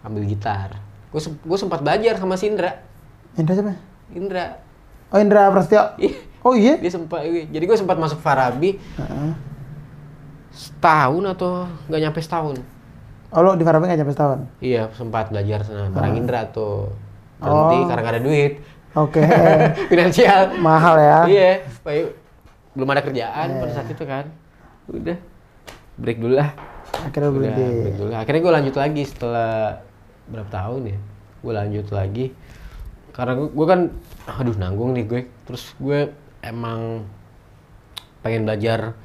ambil 0.00 0.22
gitar 0.24 0.76
gue 1.08 1.20
gue 1.20 1.58
sempat 1.58 1.80
belajar 1.80 2.14
sama 2.14 2.34
si 2.34 2.46
Indra 2.46 2.84
Indra 3.34 3.52
siapa? 3.52 3.74
Indra 4.10 4.44
Oh 5.08 5.16
Indra 5.16 5.48
Prasetyo. 5.48 5.96
Ih, 5.96 6.12
Oh 6.38 6.52
iya? 6.52 6.76
dia 6.76 6.88
sempat 6.88 7.24
jadi 7.24 7.64
gue 7.64 7.74
sempat 7.74 7.96
masuk 7.96 8.18
Farabi 8.18 8.76
Heeh. 8.94 9.32
setahun 10.50 11.24
atau 11.28 11.50
nggak 11.86 12.00
nyampe 12.00 12.20
setahun 12.20 12.56
Oh 13.28 13.40
lo 13.40 13.52
di 13.52 13.62
Farabi 13.62 13.84
nggak 13.86 13.98
nyampe 13.98 14.12
setahun? 14.12 14.38
iya 14.58 14.88
sempat 14.92 15.28
belajar 15.28 15.60
sana 15.62 15.88
barang 15.88 16.14
Indra 16.14 16.48
tuh 16.48 16.92
berhenti 17.36 17.76
Oh. 17.76 17.86
karena 17.86 18.00
gak 18.02 18.14
ada 18.14 18.22
duit 18.22 18.52
Oke. 18.94 19.20
finansial 19.90 20.56
Mahal 20.58 20.94
ya? 20.96 21.18
iya 21.24 21.50
belum 22.72 22.88
ada 22.88 23.00
kerjaan 23.00 23.48
pada 23.56 23.72
saat 23.72 23.88
itu 23.88 24.04
kan 24.04 24.28
udah 24.86 25.18
break 25.96 26.18
dulu 26.18 26.36
lah 26.36 26.50
Akhirnya 27.06 27.30
udah 27.30 27.50
dulu 27.94 28.10
akhirnya 28.10 28.40
gue 28.40 28.52
lanjut 28.52 28.74
lagi 28.74 29.02
setelah 29.04 29.78
berapa 30.26 30.50
tahun 30.50 30.80
ya? 30.90 30.98
Gue 31.38 31.52
lanjut 31.54 31.86
lagi. 31.90 32.26
Karena 33.14 33.32
gue 33.38 33.66
kan 33.66 33.80
aduh 34.26 34.56
nanggung 34.56 34.94
nih 34.94 35.04
gue. 35.06 35.20
Terus 35.46 35.74
gue 35.78 36.10
emang 36.42 37.06
pengen 38.20 38.42
belajar 38.44 38.98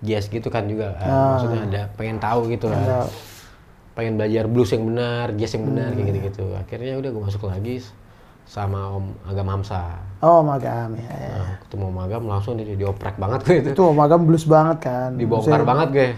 jazz 0.00 0.26
gitu 0.26 0.48
kan 0.48 0.66
juga 0.66 0.96
kan. 0.96 1.08
Ah. 1.08 1.28
maksudnya 1.36 1.60
ada 1.62 1.82
pengen 1.94 2.18
tahu 2.18 2.48
gitu 2.48 2.66
kan. 2.68 3.06
Pengen 3.92 4.16
belajar 4.16 4.48
blues 4.48 4.72
yang 4.72 4.88
benar 4.88 5.36
jazz 5.36 5.52
yang 5.52 5.68
benar 5.68 5.92
kayak 5.92 6.06
gitu 6.08 6.18
gitu 6.26 6.44
akhirnya 6.56 6.96
udah 6.96 7.10
gue 7.12 7.22
masuk 7.22 7.44
lagi 7.44 7.84
sama 8.42 8.98
om 8.98 9.14
Agam 9.24 9.46
Hamsa. 9.46 10.02
Oh 10.18 10.42
Magam 10.42 10.98
ya. 10.98 11.06
ya. 11.08 11.30
nah, 11.30 11.52
ketemu 11.62 11.84
Om 11.88 11.98
Agam 12.00 12.22
langsung 12.26 12.54
di 12.58 12.74
dioprek 12.74 13.14
banget 13.14 13.40
gue 13.46 13.56
itu. 13.62 13.68
Itu 13.78 13.84
Magam 13.94 14.26
blues 14.26 14.44
banget 14.44 14.82
kan. 14.82 15.14
dibongkar 15.14 15.62
Maksudnya- 15.62 15.68
banget 15.68 15.88
gue 15.94 16.08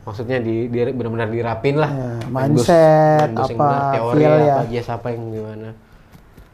maksudnya 0.00 0.38
di, 0.38 0.66
di 0.66 0.78
benar-benar 0.90 1.28
dirapin 1.28 1.76
lah 1.76 1.90
Ya, 1.90 2.10
Main 2.26 2.50
mindset, 2.52 3.28
main 3.28 3.36
yang 3.36 3.44
apa, 3.44 3.52
benar, 3.54 3.92
teori 3.92 4.16
feel 4.16 4.34
ya. 4.34 4.54
apa 4.54 4.62
jazz 4.66 4.88
apa 4.88 5.06
yang 5.10 5.22
gimana 5.28 5.70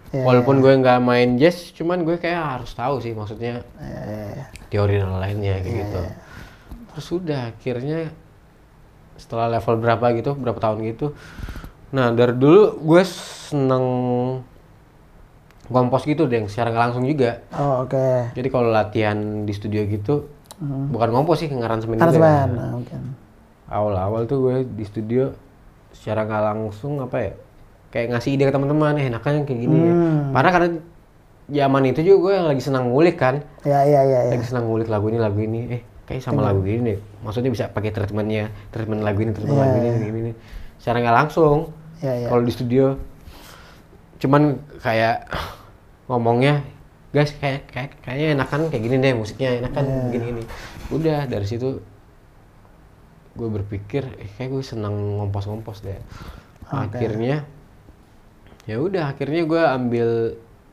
Iya, 0.06 0.22
walaupun 0.22 0.56
gue 0.58 0.72
nggak 0.72 0.98
main 1.00 1.30
jazz 1.34 1.70
cuman 1.72 1.98
gue 2.00 2.16
kayak 2.16 2.38
harus 2.38 2.70
tahu 2.72 3.02
sih 3.02 3.10
maksudnya 3.10 3.66
iya, 3.76 4.00
iya. 4.32 4.44
teori 4.66 4.96
dan 4.96 5.10
lainnya 5.12 5.58
kayak 5.60 5.74
gitu 5.82 6.00
terus 6.88 7.06
udah 7.12 7.40
akhirnya 7.50 8.00
setelah 9.16 9.50
level 9.50 9.74
berapa 9.76 10.06
gitu 10.14 10.30
berapa 10.32 10.56
tahun 10.56 10.78
gitu 10.86 11.06
nah 11.90 12.10
dari 12.10 12.32
dulu 12.32 12.78
gue 12.78 13.02
seneng 13.50 13.84
kompos 15.66 16.06
gitu 16.06 16.24
deh 16.24 16.46
secara 16.46 16.70
nggak 16.70 16.84
langsung 16.86 17.04
juga 17.04 17.42
Oh, 17.52 17.82
oke. 17.82 18.30
jadi 18.32 18.48
kalau 18.48 18.70
latihan 18.70 19.18
di 19.42 19.52
studio 19.52 19.82
gitu 19.84 20.30
bukan 20.62 21.10
kompos 21.10 21.42
sih 21.42 21.50
ngaransemen 21.50 21.98
juga 21.98 22.06
Aransemen. 22.08 22.48
Nah, 22.54 22.70
mungkin. 22.72 23.00
Awal-awal 23.68 24.24
tuh 24.24 24.38
gue 24.40 24.56
di 24.68 24.82
studio 24.82 25.34
secara 25.90 26.22
nggak 26.22 26.42
langsung 26.44 26.98
apa 26.98 27.16
ya 27.20 27.32
kayak 27.88 28.12
ngasih 28.12 28.30
ide 28.32 28.44
ke 28.44 28.52
teman-teman 28.52 28.94
eh 28.96 29.06
enaknya 29.06 29.42
kayak 29.42 29.60
gini 29.60 29.78
ya 29.80 29.92
Hmm. 29.92 30.22
karena 30.32 30.50
karena 30.50 30.68
zaman 31.48 31.82
itu 31.86 32.00
juga 32.02 32.18
gue 32.20 32.34
lagi 32.48 32.62
senang 32.62 32.90
ngulik 32.90 33.16
kan 33.16 33.38
Ya, 33.62 33.82
iya, 33.82 34.02
iya, 34.02 34.20
iya. 34.24 34.32
lagi 34.32 34.44
senang 34.44 34.66
ngulik 34.66 34.86
lagu 34.86 35.06
ini 35.06 35.16
lagu 35.16 35.38
ini 35.38 35.60
eh 35.70 35.82
kayak 36.04 36.20
sama 36.20 36.38
lagu 36.40 36.62
ini 36.62 36.82
deh 36.84 36.98
maksudnya 37.20 37.50
bisa 37.50 37.64
pakai 37.66 37.90
treatmentnya 37.90 38.50
treatment 38.68 39.02
lagu 39.02 39.18
ini 39.18 39.30
treatment 39.30 39.56
lagu 39.56 39.76
ini 39.76 39.88
gini, 39.96 40.06
gini 40.12 40.32
secara 40.76 41.00
nggak 41.00 41.16
langsung 41.16 41.58
Iya, 41.96 42.12
iya. 42.14 42.26
kalau 42.28 42.42
di 42.42 42.52
studio 42.52 42.84
cuman 44.16 44.42
kayak 44.78 45.26
ngomongnya 46.06 46.62
guys 47.10 47.32
kayak 47.32 47.66
kayak 47.66 47.90
kayaknya 48.00 48.26
enakan 48.34 48.60
kayak 48.68 48.82
gini 48.82 48.96
deh 48.98 49.12
musiknya 49.14 49.50
enakan 49.60 49.84
Iya. 49.84 50.02
gini 50.10 50.24
gini 50.26 50.42
udah 50.90 51.18
dari 51.24 51.46
situ 51.46 51.80
gue 53.36 53.48
berpikir 53.52 54.02
eh, 54.16 54.30
kayak 54.32 54.50
gue 54.50 54.62
senang 54.62 54.92
ngompos-ngompos 55.20 55.80
deh 55.80 56.00
akhirnya 56.66 57.44
ya 58.64 58.76
udah 58.76 59.12
akhirnya 59.12 59.44
gue 59.44 59.62
ambil 59.62 60.08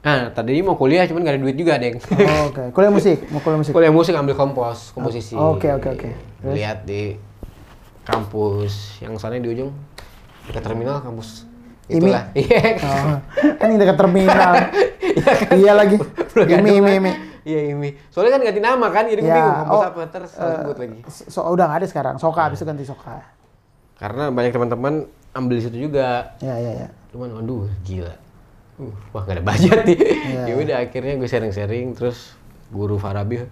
ah 0.02 0.28
tadi 0.30 0.60
mau 0.60 0.74
kuliah 0.74 1.06
cuman 1.06 1.22
gak 1.22 1.34
ada 1.34 1.42
duit 1.42 1.56
juga 1.56 1.78
deng 1.78 1.96
Oh, 1.96 2.50
oke. 2.50 2.76
Kuliah 2.76 2.92
musik, 2.92 3.24
mau 3.30 3.40
kuliah 3.40 3.56
musik. 3.58 3.72
kuliah 3.72 3.94
musik 3.94 4.14
ambil 4.14 4.34
kompos 4.34 4.92
komposisi 4.92 5.32
Oke, 5.34 5.70
oke, 5.70 5.88
oke. 5.92 6.10
Terus? 6.42 6.54
lihat 6.54 6.84
di 6.84 7.16
kampus 8.04 9.00
yang 9.00 9.16
sana 9.16 9.38
di 9.38 9.48
ujung 9.48 9.72
dekat 10.44 10.60
terminal 10.62 11.00
kampus 11.00 11.48
Imi? 11.86 12.12
itulah 12.12 12.24
iya 12.36 12.80
Oh, 12.80 13.16
kan 13.54 13.68
ini 13.68 13.76
dekat 13.78 13.98
terminal. 13.98 14.54
iya 15.60 15.72
lagi. 15.74 16.00
Udah 16.00 16.46
Imi, 16.46 16.50
gantung 16.50 16.76
imi, 16.78 16.88
kan? 16.90 17.00
imi. 17.00 17.12
Iya 17.44 17.76
Imi. 17.76 17.92
Soalnya 18.08 18.40
kan 18.40 18.42
ganti 18.48 18.62
nama 18.64 18.88
kan, 18.88 19.04
jadi 19.08 19.20
Ya, 19.20 19.36
bingung 19.36 19.56
kampus 19.64 19.76
oh, 19.76 19.84
apa 19.84 20.02
terus 20.08 20.32
harus 20.40 20.56
sebut 20.64 20.78
lagi. 20.80 21.00
So, 21.12 21.40
udah 21.44 21.66
nggak 21.68 21.80
ada 21.84 21.88
sekarang. 21.88 22.16
Soka, 22.16 22.42
habis 22.48 22.60
itu 22.60 22.68
ganti 22.68 22.88
Soka. 22.88 23.20
Karena 24.00 24.32
banyak 24.32 24.52
teman-teman 24.56 24.94
ambil 25.36 25.56
di 25.60 25.64
situ 25.64 25.78
juga. 25.78 26.40
Ya, 26.40 26.56
ya, 26.56 26.72
ya. 26.86 26.88
Cuman 27.12 27.36
waduh 27.36 27.68
gila. 27.84 28.16
Uh, 28.80 28.90
wah 29.14 29.22
gak 29.22 29.38
ada 29.38 29.44
budget 29.46 29.80
nih. 29.86 29.98
Iya. 30.02 30.42
ya 30.50 30.54
udah 30.58 30.78
akhirnya 30.82 31.14
gue 31.20 31.30
sharing-sharing 31.30 31.94
terus 31.94 32.34
guru 32.74 32.98
Farabi 32.98 33.44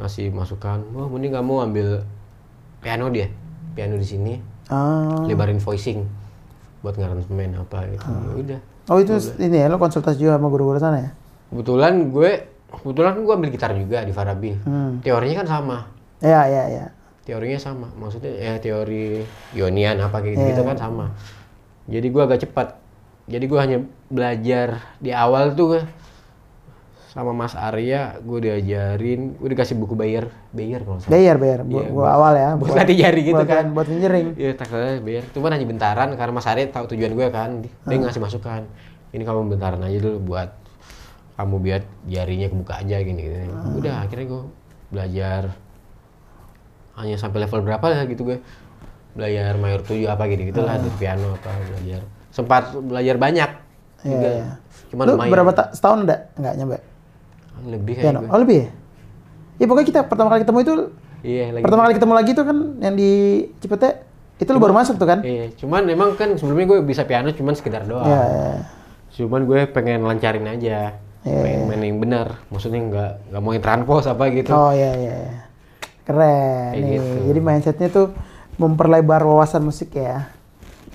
ngasih 0.00 0.32
masukan, 0.32 0.80
wah 0.96 1.04
mending 1.12 1.36
kamu 1.36 1.54
ambil 1.60 1.88
piano 2.80 3.12
dia. 3.12 3.28
Piano 3.76 4.00
di 4.00 4.06
sini, 4.08 4.34
Ah. 4.72 5.26
lebarin 5.28 5.60
voicing 5.60 6.06
buat 6.80 6.96
ngaransemen 6.96 7.52
apa 7.58 7.84
gitu. 7.92 8.06
Ya 8.08 8.32
udah. 8.38 8.60
Oh 8.88 8.96
itu 8.96 9.12
ini 9.38 9.60
ya, 9.60 9.68
lo 9.68 9.76
konsultasi 9.76 10.16
juga 10.16 10.40
sama 10.40 10.48
guru-guru 10.48 10.80
sana 10.80 10.98
ya? 10.98 11.10
Kebetulan 11.52 12.08
gue 12.08 12.30
kebetulan 12.72 13.10
kan 13.12 13.22
gue 13.22 13.34
ambil 13.34 13.50
gitar 13.50 13.70
juga 13.72 13.98
di 14.00 14.10
Farabi. 14.10 14.50
Hmm. 14.60 14.98
Teorinya 15.00 15.42
kan 15.42 15.48
sama. 15.50 15.78
Ya, 16.18 16.44
ya, 16.44 16.64
ya. 16.68 16.86
teorinya 17.20 17.56
sama 17.56 17.86
maksudnya 17.94 18.32
ya 18.32 18.58
teori 18.58 19.22
ionian 19.52 19.94
apa 19.96 20.18
kayak 20.18 20.34
Iya. 20.34 20.46
gitu 20.50 20.62
kan 20.64 20.74
sama 20.74 21.14
jadi 21.86 22.02
gua 22.10 22.26
agak 22.26 22.42
cepat 22.42 22.74
jadi 23.24 23.44
gua 23.46 23.60
hanya 23.62 23.78
belajar 24.08 24.82
di 24.98 25.14
awal 25.14 25.54
tuh 25.54 25.66
gua 25.68 25.82
sama 27.06 27.30
Mas 27.30 27.54
Arya 27.54 28.18
gue 28.18 28.38
diajarin 28.40 29.34
gue 29.34 29.48
dikasih 29.48 29.74
buku 29.74 29.94
Bayer 29.94 30.26
Bayer 30.48 30.78
kalau 30.80 30.98
salah 30.98 31.10
Bayar, 31.12 31.36
bayar. 31.36 31.60
Bu, 31.62 31.70
Iya, 31.76 31.86
gua 31.88 31.94
buat- 32.00 32.12
awal 32.12 32.32
ya. 32.34 32.50
buat 32.54 32.70
latih 32.72 32.96
jari 32.98 33.20
gitu 33.24 33.34
buat, 33.36 33.46
kan. 33.46 33.64
Buat 33.70 33.86
fingering. 33.88 34.26
Iya, 34.34 34.52
takalnya 34.54 34.94
Bayer. 35.00 35.24
Cuman 35.28 35.50
hanya 35.50 35.66
bentaran 35.66 36.08
karena 36.12 36.32
Mas 36.32 36.46
Arya 36.46 36.66
tahu 36.68 36.84
tujuan 36.88 37.12
gue 37.12 37.26
kan. 37.28 37.50
Dia 37.62 37.70
Ah. 37.90 38.00
ngasih 38.00 38.18
masukan. 38.20 38.62
Ini 39.10 39.22
kamu 39.22 39.50
bentaran 39.50 39.78
aja 39.80 39.98
dulu 39.98 40.18
buat 40.24 40.50
kamu 41.40 41.56
biar 41.58 41.80
jarinya 42.04 42.46
kebuka 42.46 42.74
aja 42.78 42.96
gini 43.00 43.16
gini. 43.18 43.48
Ah. 43.48 43.72
Udah 43.72 43.94
akhirnya 44.04 44.26
gue 44.28 44.42
belajar 44.88 45.42
hanya 46.94 47.16
sampai 47.16 47.38
level 47.40 47.60
berapa 47.62 47.80
lah 47.82 48.04
gitu 48.04 48.22
gue. 48.26 48.38
Belajar 49.10 49.56
mayor 49.56 49.80
7 49.80 50.04
apa 50.06 50.22
gitu 50.28 50.42
gitu 50.46 50.60
lah, 50.60 50.76
di 50.76 50.90
piano 50.94 51.32
apa 51.32 51.50
belajar. 51.66 52.04
Sempat 52.30 52.76
belajar 52.76 53.16
banyak 53.16 53.50
Ah. 53.50 54.00
Iya, 54.00 54.12
juga. 54.12 54.28
iya. 54.30 54.48
Cuman 54.88 55.04
Lu 55.04 55.12
lumayan. 55.14 55.30
berapa 55.30 55.50
ta- 55.50 55.70
setahun 55.70 55.98
enggak? 56.02 56.20
Enggak 56.34 56.54
nyampe. 56.54 56.76
Lebih 57.62 57.92
kayak 57.94 58.04
Piano. 58.06 58.18
gue. 58.18 58.28
Oh, 58.28 58.38
lebih 58.38 58.56
ya? 58.56 58.68
Ya 59.56 59.64
pokoknya 59.66 59.88
kita 59.88 60.00
pertama 60.04 60.28
kali 60.28 60.40
ketemu 60.40 60.58
itu 60.58 60.74
Iya, 61.20 61.44
lagi. 61.50 61.62
pertama 61.62 61.80
kali 61.82 61.94
ketemu 61.96 62.14
lagi 62.16 62.30
tuh 62.32 62.44
kan 62.44 62.56
yang 62.78 62.94
di 62.96 63.10
Cipete 63.60 63.88
itu 64.36 64.48
lu 64.48 64.56
baru 64.58 64.72
masuk 64.72 64.96
tuh 64.96 65.04
kan? 65.04 65.20
Iya, 65.20 65.52
cuman 65.54 65.84
emang 65.86 66.10
kan 66.14 66.32
sebelumnya 66.34 66.64
gue 66.66 66.78
bisa 66.82 67.04
piano 67.04 67.28
cuman 67.28 67.52
sekedar 67.52 67.84
doang. 67.84 68.04
Iya, 68.04 68.22
iya. 68.24 68.52
Cuman 69.12 69.44
gue 69.44 69.60
pengen 69.66 70.00
lancarin 70.00 70.46
aja. 70.46 70.96
Iya, 71.20 71.40
pengen 71.44 71.62
main 71.68 71.82
yang 71.84 72.00
benar. 72.00 72.26
Maksudnya 72.48 72.80
nggak 72.80 73.10
nggak 73.32 73.40
mau 73.44 73.52
yang 73.52 73.64
apa 73.84 74.24
gitu. 74.32 74.50
Oh 74.56 74.72
iya 74.72 74.92
iya. 74.96 75.14
iya. 75.28 75.34
Keren 76.04 76.72
Kayak 76.72 76.80
nih. 76.80 76.90
gitu. 76.96 77.14
Jadi 77.28 77.40
mindsetnya 77.44 77.88
tuh 77.92 78.06
memperlebar 78.56 79.20
wawasan 79.24 79.62
musik 79.64 79.92
ya. 79.94 80.32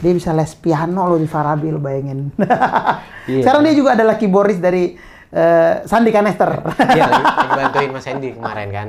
Dia 0.01 0.11
bisa 0.11 0.35
les 0.35 0.51
piano 0.57 1.07
lo 1.07 1.15
di 1.15 1.29
Farabi 1.29 1.69
lo 1.69 1.79
bayangin. 1.81 2.29
Iya. 3.25 3.41
Sekarang 3.41 3.65
dia 3.65 3.73
juga 3.73 3.97
adalah 3.97 4.21
keyboardist 4.21 4.61
dari 4.61 4.93
eh, 5.33 5.73
Sandi 5.89 6.13
Kanester. 6.13 6.61
Iya, 6.93 7.09
lagi, 7.09 7.25
bantuin 7.57 7.89
Mas 7.89 8.05
Hendy 8.05 8.37
kemarin 8.37 8.69
kan. 8.69 8.87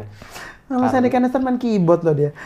Nama 0.68 0.92
Sandi 0.92 1.08
Kanester 1.08 1.40
main 1.40 1.56
keyboard 1.56 2.04
loh 2.04 2.12
dia. 2.12 2.36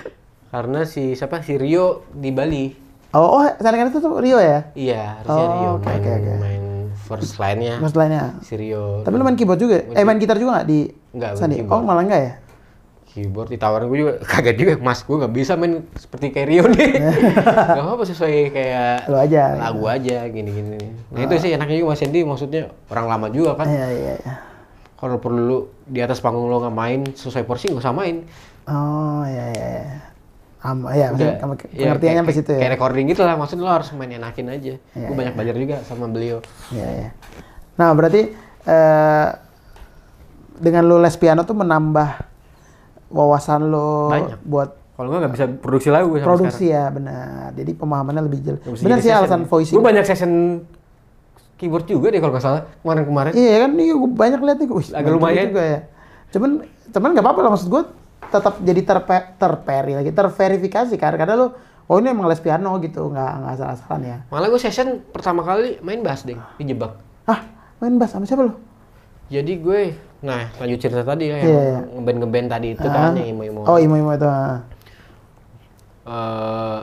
Karena 0.54 0.86
si 0.86 1.18
siapa 1.18 1.42
si 1.42 1.58
Rio 1.58 2.06
di 2.14 2.30
Bali. 2.30 2.70
Oh, 3.10 3.42
oh 3.42 3.44
Sandi 3.58 3.74
Kanester 3.74 3.98
tuh 3.98 4.22
Rio 4.22 4.38
ya? 4.38 4.70
Iya, 4.78 5.18
harusnya 5.18 5.42
Oh, 5.42 5.50
Rio 5.50 5.70
oke, 5.74 5.86
main 5.90 5.98
oke, 5.98 6.10
oke. 6.14 6.32
main 6.38 6.62
first 7.10 7.34
line-nya. 7.36 7.74
Mas 7.82 7.94
lainnya. 7.98 8.38
Si 8.46 8.54
Rio. 8.54 9.02
Tapi 9.02 9.14
lu 9.18 9.26
main 9.26 9.34
keyboard 9.34 9.58
juga? 9.58 9.82
Eh 9.90 10.06
main 10.06 10.22
gitar 10.22 10.38
juga 10.38 10.62
nggak 10.62 10.68
di 10.70 10.86
Nggak, 11.10 11.30
main 11.34 11.40
Sandi? 11.42 11.56
Oh 11.66 11.82
malah 11.82 12.06
enggak 12.06 12.22
ya? 12.22 12.32
keyboard 13.10 13.50
ditawarin 13.50 13.90
gue 13.90 13.98
juga 13.98 14.12
kaget 14.30 14.54
juga 14.54 14.72
mas 14.78 15.02
gue 15.02 15.16
nggak 15.18 15.34
bisa 15.34 15.58
main 15.58 15.82
seperti 15.98 16.30
kayak 16.30 16.46
Rio 16.46 16.64
nih 16.70 16.90
gak 17.74 17.82
apa 17.82 18.04
sesuai 18.06 18.54
kayak 18.54 19.10
Lu 19.10 19.18
aja, 19.18 19.58
lagu 19.58 19.82
aja 19.90 20.30
gini 20.30 20.46
gini 20.46 20.78
nah 21.10 21.26
itu 21.26 21.34
sih 21.42 21.50
enaknya 21.50 21.82
juga 21.82 21.90
mas 21.90 22.02
Hendy 22.06 22.22
maksudnya 22.22 22.70
orang 22.86 23.06
lama 23.10 23.26
juga 23.34 23.58
kan 23.58 23.66
Iya 23.66 23.86
iya 23.90 24.14
iya. 24.14 24.34
kalau 24.94 25.18
perlu 25.18 25.66
di 25.90 25.98
atas 25.98 26.22
panggung 26.22 26.46
lo 26.46 26.62
nggak 26.62 26.70
main 26.70 27.00
sesuai 27.10 27.42
porsi 27.42 27.74
nggak 27.74 27.82
usah 27.82 27.90
main 27.90 28.22
Oh 28.70 29.26
iya 29.26 29.46
iya. 29.58 30.09
Iya. 30.60 30.66
Am, 30.66 30.78
ya, 30.84 31.06
maksudnya 31.08 31.40
Udah, 31.40 31.56
ya, 31.66 31.84
pengertiannya 31.88 32.20
sampai 32.20 32.34
situ 32.34 32.50
ya. 32.50 32.58
kayak 32.60 32.72
recording 32.74 33.06
gitu 33.08 33.22
lah 33.22 33.34
maksudnya 33.34 33.64
lo 33.64 33.72
harus 33.72 33.88
main 33.92 34.12
enakin 34.12 34.46
aja 34.46 34.74
Iya, 34.76 35.06
gue 35.08 35.16
banyak 35.16 35.34
belajar 35.34 35.54
juga 35.56 35.76
sama 35.82 36.04
beliau 36.04 36.38
Iya, 36.68 36.86
iya. 36.86 37.08
Nah, 37.74 37.90
berarti 37.90 38.28
eh, 38.62 39.28
dengan 40.54 40.82
lu 40.84 40.96
les 40.96 41.16
piano 41.16 41.42
tuh 41.42 41.56
menambah 41.56 42.08
wawasan 43.08 43.66
lo 43.66 44.12
Banyak. 44.12 44.38
buat 44.42 44.70
kalau 44.92 45.08
nggak 45.08 45.20
nggak 45.22 45.32
bisa 45.32 45.44
produksi 45.56 45.88
lagu 45.88 46.12
sampai 46.12 46.28
produksi 46.28 46.66
ya, 46.68 46.92
benar. 46.92 47.56
Jadi 47.56 47.72
pemahamannya 47.72 48.20
lebih 48.20 48.38
jelas. 48.44 48.60
sekarang. 48.60 48.84
Benar 48.84 48.98
sih 49.00 49.08
alasan 49.10 49.42
voicing. 49.48 49.72
gue 49.72 49.80
banyak 49.82 50.04
session 50.04 50.32
keyboard 51.56 51.84
juga 51.84 52.08
deh 52.08 52.20
kalau 52.20 52.32
nggak 52.32 52.44
salah 52.44 52.62
kemarin-kemarin 52.80 53.32
Iya 53.32 53.56
kan, 53.58 53.70
iya 53.74 53.94
gue 53.96 54.10
banyak 54.10 54.40
lihat 54.40 54.58
nih. 54.60 54.68
Wih, 54.68 54.88
Agak 54.92 55.10
lumayan. 55.10 55.48
juga 55.48 55.64
ya. 55.64 55.80
Cuman, 56.30 56.50
cuman 56.90 57.08
nggak 57.10 57.24
apa-apa 57.24 57.40
lah 57.40 57.50
maksud 57.50 57.68
gue 57.68 57.82
tetap 58.30 58.54
jadi 58.58 58.80
terpe, 58.80 59.16
terperi 59.36 59.92
lagi, 59.94 60.10
terverifikasi 60.10 60.94
kan. 60.94 61.12
Karena 61.14 61.34
lu, 61.34 61.46
oh 61.84 61.96
ini 61.98 62.08
emang 62.08 62.24
les 62.24 62.38
piano 62.38 62.78
gitu, 62.78 63.10
nggak 63.10 63.30
nggak 63.36 63.52
asal-asalan 63.52 64.00
ya. 64.00 64.18
malah 64.26 64.46
gue 64.46 64.56
session 64.56 65.02
pertama 65.06 65.42
kali 65.42 65.76
main 65.80 66.00
bass 66.00 66.22
deh 66.22 66.38
dijebak 66.56 66.94
Ah, 67.24 67.42
main 67.78 67.94
bass 67.94 68.10
sama 68.10 68.24
siapa 68.24 68.42
lu? 68.42 68.54
Jadi 69.26 69.58
gue, 69.58 69.80
nah 70.20 70.50
lanjut 70.56 70.78
cerita 70.80 71.02
tadi 71.02 71.26
ya, 71.26 71.36
Iya, 71.36 71.42
yang 71.42 71.54
iya. 71.62 71.80
ngeband 71.92 72.18
ngeband 72.20 72.48
tadi 72.48 72.68
itu 72.72 72.82
kan 72.84 73.14
yang 73.14 73.30
imo-imo. 73.30 73.62
Oh, 73.62 73.76
imo-imo 73.76 74.10
itu. 74.10 74.26
ah. 74.26 74.58
Eh, 76.02 76.78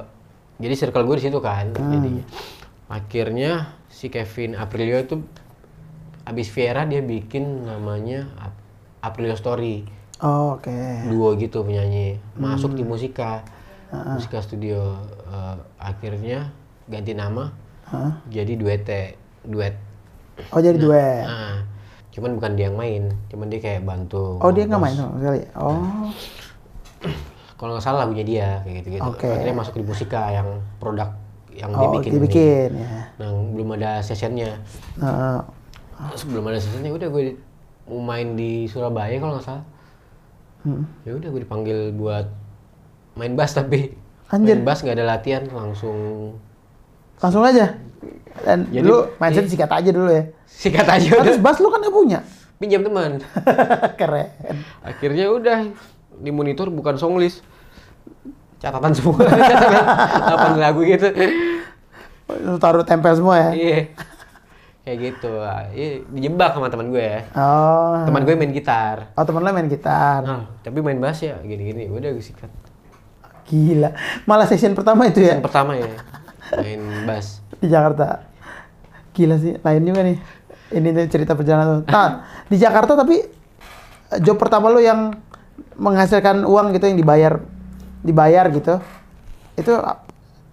jadi 0.58 0.74
circle 0.78 1.04
gue 1.04 1.16
di 1.18 1.24
situ 1.24 1.40
kan, 1.40 1.72
Hmm. 1.72 1.92
jadinya. 1.92 2.24
Akhirnya 2.88 3.52
si 3.88 4.08
Kevin 4.08 4.56
Aprilio 4.56 4.96
itu 4.98 5.20
abis 6.24 6.48
Viera 6.48 6.84
dia 6.84 7.00
bikin 7.00 7.66
namanya 7.66 8.32
Ap- 8.38 8.64
Aprilio 9.04 9.36
Story, 9.36 9.84
Oh, 10.20 10.56
Oke. 10.56 10.74
duo 11.06 11.34
gitu 11.34 11.62
penyanyi, 11.62 12.18
masuk 12.34 12.74
Hmm. 12.74 12.78
di 12.78 12.84
musika, 12.84 13.46
musika 14.10 14.40
studio. 14.40 14.98
Eh, 15.24 15.56
akhirnya 15.78 16.50
ganti 16.86 17.14
nama, 17.14 17.54
Hah? 17.86 18.18
jadi 18.26 18.54
duet 18.54 18.82
duet. 19.44 19.78
Oh 20.50 20.58
jadi 20.58 20.76
duet. 20.76 21.22
Nah, 21.24 21.62
cuman 22.10 22.34
bukan 22.34 22.52
dia 22.54 22.66
yang 22.66 22.76
main, 22.76 23.04
cuman 23.28 23.46
dia 23.48 23.60
kayak 23.60 23.82
bantu. 23.82 24.38
Oh 24.38 24.50
dia 24.50 24.66
nggak 24.66 24.80
main 24.80 24.96
sama 24.96 25.16
sekali. 25.18 25.42
Oh. 25.54 26.10
kalau 27.54 27.74
nggak 27.74 27.82
salah 27.84 28.06
lagunya 28.06 28.22
dia 28.22 28.48
kayak 28.62 28.76
gitu 28.80 28.88
gitu 28.92 29.02
Oke. 29.04 29.26
akhirnya 29.28 29.56
masuk 29.56 29.74
di 29.74 29.84
musika 29.84 30.30
yang 30.30 30.46
produk 30.78 31.10
yang 31.50 31.74
dia 31.74 31.82
Oh 31.84 31.94
bikin 31.98 32.12
dibikin 32.14 32.70
ya. 32.72 33.02
nah 33.18 33.34
belum 33.34 33.70
ada 33.74 33.98
sessionnya 34.00 34.62
Nah, 34.94 35.42
sebelum 36.14 36.46
ada 36.46 36.62
seasonnya 36.62 36.94
udah 36.94 37.10
gue 37.10 37.34
mau 37.88 37.98
main 38.00 38.38
di 38.38 38.66
Surabaya 38.66 39.18
kalau 39.18 39.34
nggak 39.34 39.46
salah 39.48 39.66
Hmm. 40.68 40.84
ya 41.02 41.16
udah 41.16 41.30
gue 41.30 41.42
dipanggil 41.42 41.80
buat 41.92 42.28
main 43.16 43.34
bass 43.34 43.56
tapi 43.56 43.96
Anjir. 44.28 44.54
main 44.54 44.68
bass 44.68 44.84
nggak 44.84 44.96
ada 44.96 45.08
latihan 45.08 45.48
langsung 45.48 45.96
Langsung 47.18 47.42
aja. 47.42 47.74
Dan 48.40 48.70
Jadi- 48.70 48.84
lu 48.84 49.10
mindset 49.18 49.48
sikat 49.48 49.72
aja 49.72 49.90
dulu 49.90 50.12
ya. 50.12 50.28
sikat 50.46 50.86
aja 50.86 51.08
udah 51.10 51.24
terus 51.26 51.40
bass 51.40 51.58
lu 51.58 51.68
kan 51.68 51.80
gak 51.80 51.90
punya. 51.92 52.20
pinjam 52.58 52.82
teman 52.82 53.22
Keren. 54.00 54.28
akhirnya 54.82 55.30
udah 55.30 55.60
di 56.18 56.30
monitor 56.30 56.68
bukan 56.68 56.94
song 56.94 57.16
list 57.16 57.46
catatan 58.58 58.90
semua 58.92 59.22
catatan 59.50 59.84
8 60.58 60.58
lagu 60.60 60.82
gitu 60.82 61.06
taruh 62.58 62.82
tempel 62.82 63.14
semua 63.14 63.36
ya. 63.40 63.50
iya 63.54 63.80
kayak 64.88 65.00
gitu 65.04 65.44
iya, 65.76 66.00
dijebak 66.08 66.56
sama 66.56 66.72
teman 66.72 66.96
gue 66.96 67.04
ya 67.04 67.20
Oh. 67.36 68.08
teman 68.08 68.24
gue 68.24 68.40
main 68.40 68.56
gitar 68.56 69.12
Oh, 69.20 69.28
temen 69.28 69.44
lu 69.44 69.52
main 69.52 69.68
gitar. 69.68 70.24
nah, 70.24 70.48
tapi 70.64 70.80
main 70.80 70.96
bass 70.96 71.20
ya 71.20 71.36
gini-gini 71.44 71.92
udah 71.92 72.16
gue 72.16 72.24
sikat 72.24 72.48
Gila. 73.48 73.96
Malah 74.28 74.44
session 74.44 74.76
pertama 74.76 75.08
itu 75.08 75.24
ya 75.24 75.40
yang 75.40 75.44
pertama 75.44 75.72
ya 75.76 75.88
main 76.56 77.08
bass 77.08 77.40
di 77.60 77.68
Jakarta. 77.68 78.28
Gila 79.16 79.36
sih, 79.40 79.56
lain 79.56 79.84
juga 79.88 80.04
nih. 80.04 80.18
Ini 80.68 81.08
cerita 81.08 81.32
perjalanan. 81.32 81.88
Nah, 81.88 82.28
di 82.46 82.60
Jakarta 82.60 83.00
tapi 83.00 83.24
eh, 84.12 84.20
job 84.20 84.36
pertama 84.36 84.68
lu 84.68 84.84
yang 84.84 85.16
menghasilkan 85.80 86.44
uang 86.44 86.76
gitu 86.76 86.92
yang 86.92 87.00
dibayar 87.00 87.34
dibayar 88.04 88.46
gitu. 88.52 88.84
Itu 89.56 89.80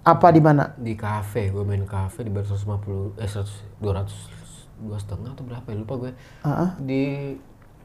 apa 0.05 0.27
di 0.29 0.39
mana? 0.39 0.77
di 0.77 0.93
kafe 0.95 1.49
gue 1.49 1.63
main 1.63 1.81
kafe 1.83 2.21
di 2.21 2.31
bar 2.31 2.45
150 2.45 3.17
eh 3.17 3.25
100 3.25 3.81
200 3.81 4.37
dua 4.81 4.97
setengah 4.97 5.31
atau 5.31 5.43
berapa 5.43 5.65
ya 5.65 5.77
lupa 5.77 5.95
gue 5.99 6.13
Heeh. 6.43 6.71
di 6.79 7.03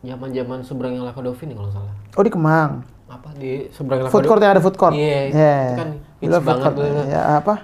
zaman 0.01 0.29
zaman 0.29 0.59
seberangnya 0.59 1.05
Lakadovin 1.05 1.49
kalau 1.49 1.65
nggak 1.65 1.75
salah 1.75 1.93
Oh, 2.11 2.21
di 2.21 2.29
Kemang. 2.29 2.71
apa 3.07 3.29
di 3.33 3.51
seberang 3.69 4.05
Food 4.07 4.25
court 4.25 4.37
yang 4.37 4.51
ada 4.51 4.59
food 4.59 4.75
court. 4.75 4.93
Iya, 4.93 5.19
Ya. 5.29 5.55
itu 5.63 5.73
kan 5.75 5.89
hits 6.19 6.29
food 6.29 6.45
banget 6.45 6.63
court. 6.63 6.75
dulu. 6.77 7.01
Ya 7.07 7.21
apa? 7.35 7.55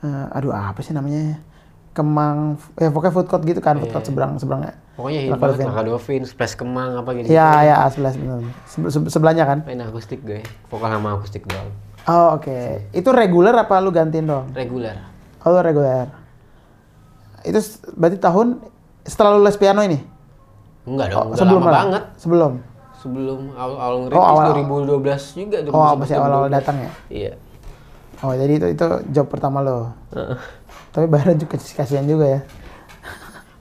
Eh, 0.00 0.26
aduh 0.32 0.50
apa 0.50 0.80
sih 0.80 0.90
namanya? 0.90 1.38
Kemang, 1.90 2.54
ya 2.74 2.88
pokoknya 2.88 3.12
food 3.12 3.26
court 3.26 3.42
gitu 3.42 3.58
kan, 3.58 3.74
food 3.76 3.88
court 3.88 4.04
seberang 4.04 4.36
seberangnya. 4.36 4.74
pokoknya 4.92 5.20
hit 5.22 5.30
Lakadovin. 5.30 5.56
banget 5.58 5.68
Lakadovin 5.70 6.22
Splash 6.24 6.54
Kemang 6.54 6.90
apa 6.94 7.10
gitu 7.14 7.26
Iya, 7.28 7.48
ya, 7.62 7.76
sebelah 7.88 8.12
sebelah. 8.12 8.36
Se- 8.64 8.90
se- 8.90 9.10
sebelahnya 9.10 9.44
kan. 9.44 9.58
main 9.64 9.80
akustik 9.80 10.20
gue 10.20 10.40
vokal 10.66 10.88
sama 10.88 11.08
akustik 11.14 11.42
doang 11.44 11.70
Oh, 12.02 12.36
oke. 12.36 12.58
Itu 12.90 13.10
reguler 13.10 13.52
apa 13.52 13.76
lu 13.78 13.90
gantiin 13.90 14.24
dong? 14.24 14.48
reguler 14.50 14.96
Oh, 15.40 15.50
lu 15.50 15.60
reguler. 15.60 16.08
Itu 17.40 17.60
berarti 17.94 18.16
tahun 18.16 18.60
setelah 19.02 19.34
lu 19.34 19.42
les 19.42 19.56
piano 19.56 19.80
ini? 19.80 19.98
enggak 20.82 21.12
Oh, 21.12 21.28
dong 21.28 21.28
udah 21.30 21.44
lama 21.44 21.60
malah? 21.60 21.78
banget 21.78 22.04
Sebelum. 22.16 22.52
sebelum 22.94 23.40
awal 23.54 23.76
awal 23.76 23.96
Oh, 23.96 24.04
ngerintis 24.06 24.28
awal. 24.30 24.48
2012 24.52 25.24
juga 25.34 25.56
Oh, 25.66 25.96
2011, 25.96 26.00
masih 26.00 26.14
awal-awal 26.16 26.48
2012. 26.48 26.56
datang 26.58 26.76
ya? 26.78 26.90
iya 27.10 27.32
Oh, 28.20 28.32
jadi 28.32 28.52
itu 28.54 28.66
itu 28.70 28.84
job 29.08 29.26
pertama 29.26 29.60
lo. 29.60 29.88
Heeh. 30.10 30.36
Tapi 30.90 31.06
bayaran 31.06 31.36
juga 31.36 31.56
kasihan 31.56 32.04
juga 32.04 32.26
ya. 32.28 32.40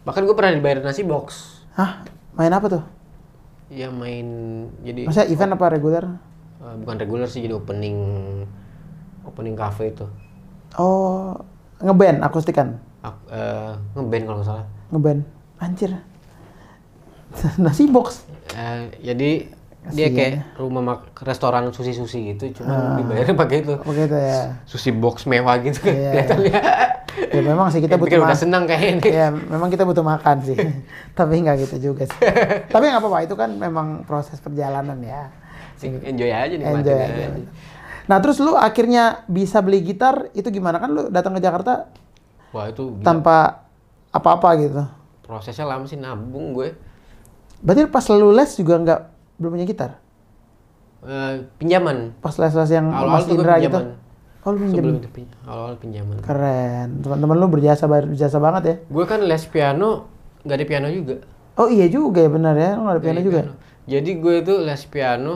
bahkan 0.02 0.24
gue 0.24 0.34
pernah 0.34 0.52
dibayar 0.52 0.80
nasi 0.82 1.04
box 1.04 1.60
Hah? 1.72 2.02
Main 2.34 2.52
apa 2.52 2.68
tuh? 2.70 2.84
ya 3.70 3.88
main 3.88 4.26
jadi 4.82 5.06
Maksudnya 5.06 5.30
event 5.30 5.52
apa 5.54 5.66
reguler? 5.70 6.04
Eh, 6.60 6.76
bukan 6.78 6.96
reguler 6.98 7.26
sih 7.26 7.40
jadi 7.40 7.54
opening 7.54 7.98
opening 9.22 9.56
cafe 9.56 9.90
itu 9.90 10.04
Oh, 10.72 11.34
ngeband 11.80 12.20
akustikan. 12.20 12.78
Ak- 13.00 13.26
eh, 13.28 13.74
ngeband 13.94 14.24
kalau 14.24 14.38
nggak 14.38 14.50
salah 14.50 14.66
Ngeband. 14.90 15.22
Anjir. 15.58 15.92
Nasi 17.58 17.88
box. 17.88 18.26
Eh, 18.52 18.80
jadi 19.02 19.30
dia 19.90 20.08
kayak 20.10 20.60
rumah 20.60 20.84
mak 20.84 21.00
restoran 21.20 21.72
sushi 21.72 21.96
sushi 21.96 22.20
gitu 22.30 22.52
cuma 22.54 23.00
dibayarnya 23.00 23.32
pakai 23.34 23.64
itu 23.64 23.80
Begitu 23.80 24.12
ya. 24.14 24.60
sushi 24.64 24.92
box 24.92 25.24
mewah 25.24 25.56
gitu 25.58 25.80
kan 25.80 25.96
Iya. 25.96 26.12
kelihatannya 26.28 26.62
Ya 27.30 27.42
memang 27.42 27.68
sih 27.70 27.80
kita 27.80 27.96
kita 27.96 27.98
butuh 27.98 28.18
udah 28.18 28.28
makan. 28.28 28.38
senang 28.38 28.64
kayak 28.64 28.84
ini 28.94 29.02
Ya, 29.10 29.28
memang 29.30 29.68
kita 29.68 29.84
butuh 29.84 30.04
makan 30.04 30.40
sih. 30.42 30.56
Tapi 31.18 31.34
nggak 31.38 31.56
gitu 31.62 31.76
juga 31.90 32.04
sih. 32.06 32.20
Tapi 32.66 32.84
nggak 32.86 33.00
apa-apa, 33.00 33.20
itu 33.22 33.36
kan 33.36 33.50
memang 33.52 33.88
proses 34.04 34.38
perjalanan 34.38 35.00
ya. 35.00 35.32
Enjoy 35.82 36.28
aja 36.28 36.52
nikmatin 36.52 36.80
Enjoy 36.82 36.96
aja. 36.96 37.26
aja. 37.30 37.50
Nah, 38.06 38.18
terus 38.18 38.38
lu 38.38 38.54
akhirnya 38.54 39.04
bisa 39.26 39.60
beli 39.60 39.80
gitar 39.80 40.34
itu 40.34 40.50
gimana 40.50 40.78
kan 40.78 40.90
lu 40.90 41.08
datang 41.08 41.32
ke 41.32 41.40
Jakarta 41.40 41.88
wah 42.50 42.66
itu 42.66 42.90
gila. 42.92 43.06
tanpa 43.06 43.38
apa-apa 44.10 44.50
gitu. 44.58 44.82
prosesnya 45.22 45.64
lama 45.64 45.86
sih 45.86 45.96
nabung 45.96 46.52
gue 46.52 46.74
Berarti 47.60 47.86
pas 47.86 48.02
lu 48.10 48.32
les 48.32 48.50
juga 48.52 48.76
nggak 48.78 49.00
belum 49.36 49.52
punya 49.54 49.66
gitar? 49.66 49.92
Eh, 51.00 51.48
pinjaman 51.56 52.12
Pas 52.18 52.32
les-les 52.34 52.70
yang 52.70 52.88
awal-awal 52.88 53.14
Mas 53.14 53.24
tuh 53.24 53.30
gue 53.30 53.40
Indra 53.40 53.56
gitu. 53.58 53.80
Oh, 54.40 54.50
lu 54.50 54.58
pinjam. 54.58 54.76
sebelum 54.80 54.96
itu 54.98 55.10
pin- 55.10 55.36
awal-awal 55.44 55.76
pinjaman 55.76 56.16
Keren. 56.20 56.88
Teman-teman 57.00 57.36
lu 57.36 57.48
berjasa 57.48 57.84
berjasa 57.86 58.38
banget 58.38 58.64
ya. 58.64 58.76
gue 58.82 59.06
kan 59.06 59.20
les 59.22 59.44
piano 59.46 60.08
nggak 60.42 60.56
ada 60.56 60.66
piano 60.66 60.88
juga 60.90 61.20
Oh 61.54 61.68
iya 61.68 61.86
juga 61.86 62.20
ya 62.20 62.30
benar 62.30 62.56
ya. 62.56 62.72
Nggak 62.74 62.90
ada 62.90 63.02
piano 63.02 63.20
juga. 63.22 63.40
piano. 63.44 63.54
Jadi 63.86 64.12
gue 64.18 64.36
itu 64.40 64.54
les 64.58 64.82
piano 64.86 65.34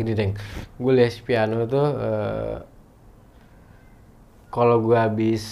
gini 0.00 0.12
deng. 0.12 0.32
Gue 0.76 0.92
les 0.92 1.12
piano 1.20 1.64
tuh 1.64 1.86
eh, 1.92 2.56
kalau 4.50 4.80
gue 4.80 4.96
habis 4.96 5.44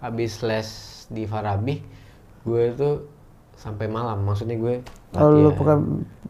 habis 0.00 0.40
les 0.40 0.68
di 1.10 1.26
Farabi, 1.26 1.82
gue 2.42 2.62
itu 2.70 2.90
sampai 3.54 3.90
malam. 3.90 4.22
Maksudnya 4.22 4.56
gue 4.56 4.80
Oh, 5.10 5.26
lu 5.26 5.50
pakai 5.52 5.76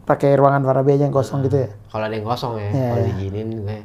pakai 0.03 0.29
ruangan 0.35 0.65
Farabi 0.65 0.97
aja 0.97 1.05
yang 1.05 1.13
kosong 1.13 1.45
gitu 1.45 1.63
ya. 1.63 1.69
Kalau 1.87 2.03
ada 2.03 2.15
yang 2.17 2.25
kosong 2.25 2.57
ya, 2.57 2.69
Iya, 2.69 2.87
kalau 2.89 2.97
iya. 2.97 3.07
diizinin 3.13 3.47
gue 3.61 3.77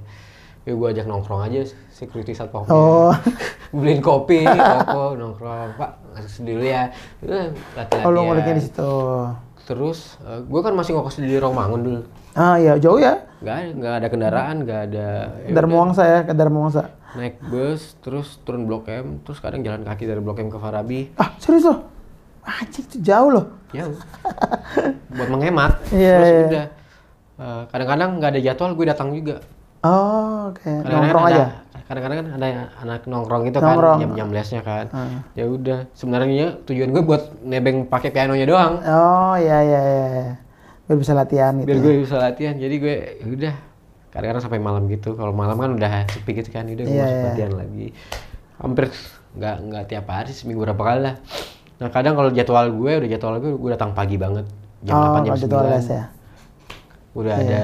ya 0.66 0.75
gue 0.75 0.88
ajak 0.90 1.07
nongkrong 1.07 1.46
aja 1.46 1.62
security 1.94 2.35
satpam 2.35 2.66
Oh. 2.66 3.14
beliin 3.77 4.03
kopi 4.03 4.42
rokok 4.42 5.14
nongkrong 5.14 5.79
pak 5.79 5.90
masuk 6.11 6.42
dulu 6.42 6.64
ya 6.66 6.90
latihan 7.79 8.03
Oh, 8.03 8.11
lu 8.11 8.35
di 8.35 8.59
situ. 8.59 8.90
terus 9.62 10.18
gue 10.42 10.61
kan 10.66 10.75
masih 10.75 10.99
ngokos 10.99 11.22
di 11.22 11.38
Romangun 11.38 11.81
dulu 11.87 12.01
Ah 12.37 12.57
iya, 12.57 12.77
jauh 12.77 13.01
ya. 13.01 13.25
nggak 13.37 13.53
ada 13.55 13.68
nggak 13.70 13.94
ada 13.94 14.09
kendaraan 14.09 14.57
nggak 14.61 14.81
ada 14.87 15.09
ya 15.42 15.51
Dharma 15.51 15.70
udah, 15.70 15.81
Wangsa 15.83 16.03
ya, 16.05 16.20
ke 16.22 16.33
Dharma 16.33 16.59
Wangsa. 16.59 16.83
naik 17.12 17.37
bus 17.42 17.83
terus 17.99 18.40
turun 18.42 18.64
blok 18.64 18.87
M 18.87 19.20
terus 19.20 19.38
kadang 19.38 19.61
jalan 19.61 19.81
kaki 19.83 20.05
dari 20.05 20.20
blok 20.20 20.37
M 20.38 20.49
ke 20.49 20.57
Farabi 20.57 21.12
Ah, 21.14 21.33
serius 21.37 21.64
loh? 21.64 21.85
Anjing 22.42 22.85
itu 22.87 22.99
jauh 23.03 23.31
loh. 23.31 23.44
ya 23.70 23.85
buat 25.11 25.29
menghemat 25.29 25.81
Iya, 25.90 26.14
terus 26.14 26.29
iya. 26.29 26.44
udah 26.44 26.64
eh, 27.38 27.62
kadang-kadang 27.66 28.11
nggak 28.14 28.31
ada 28.31 28.40
jadwal 28.42 28.72
gue 28.72 28.87
datang 28.87 29.09
juga 29.11 29.37
Oh, 29.81 30.51
oke. 30.51 30.64
kadang-kadang 30.64 30.96
Nongkrong 30.99 31.27
ada, 31.27 31.37
aja. 31.37 31.44
kadang-kadang 31.85 32.16
kan 32.16 32.27
ada 32.35 32.46
anak 32.79 33.01
nongkrong 33.05 33.42
gitu 33.44 33.59
Nongkrong. 33.59 33.92
kan 33.92 34.03
jam-jam 34.03 34.29
lesnya 34.31 34.62
kan 34.62 34.87
Ah. 34.90 35.20
ya 35.33 35.44
udah 35.46 35.79
sebenarnya 35.92 36.57
tujuan 36.64 36.88
gue 36.90 37.03
buat 37.03 37.22
nebeng 37.40 37.85
pakai 37.85 38.11
pianonya 38.11 38.44
doang 38.44 38.81
Oh, 38.83 39.37
iya 39.37 39.59
iya 39.62 39.81
iya. 39.85 40.25
Biar 40.87 40.99
bisa 41.03 41.12
latihan 41.18 41.53
gitu. 41.59 41.66
biar 41.66 41.79
gue 41.83 41.94
bisa 42.07 42.16
latihan. 42.18 42.55
Jadi 42.55 42.75
gue 42.79 42.94
ya 43.22 43.27
udah. 43.27 43.55
Kadang-kadang 44.14 44.42
sampai 44.46 44.61
malam 44.62 44.83
gitu. 44.87 45.18
Kalau 45.18 45.35
malam 45.35 45.57
kan 45.59 45.70
udah 45.75 46.07
sepi 46.09 46.31
gitu 46.38 46.51
kan. 46.55 46.64
Udah 46.70 46.85
gue 46.87 46.94
Iya, 46.94 47.03
masuk 47.03 47.18
iya. 47.18 47.27
latihan 47.31 47.53
lagi. 47.59 47.87
Hampir 48.57 48.85
nggak 49.37 49.57
nggak 49.68 49.85
tiap 49.90 50.07
hari 50.09 50.33
seminggu 50.33 50.64
berapa 50.64 50.79
kali 50.81 51.01
lah. 51.05 51.14
Nah 51.77 51.88
kadang 51.92 52.14
kalau 52.16 52.31
jadwal 52.33 52.66
gue 52.72 52.92
udah 53.05 53.11
jadwal 53.11 53.35
gue 53.42 53.53
gue 53.53 53.70
datang 53.75 53.92
pagi 53.92 54.16
banget. 54.16 54.46
Jam 54.87 54.94
oh, 54.96 55.20
8 55.20 55.27
jam 55.27 55.33
kalau 55.35 55.42
jadwal 55.42 55.64
9 55.68 55.75
les 55.75 55.88
ya. 55.90 56.05
udah 57.16 57.35
ada. 57.35 57.62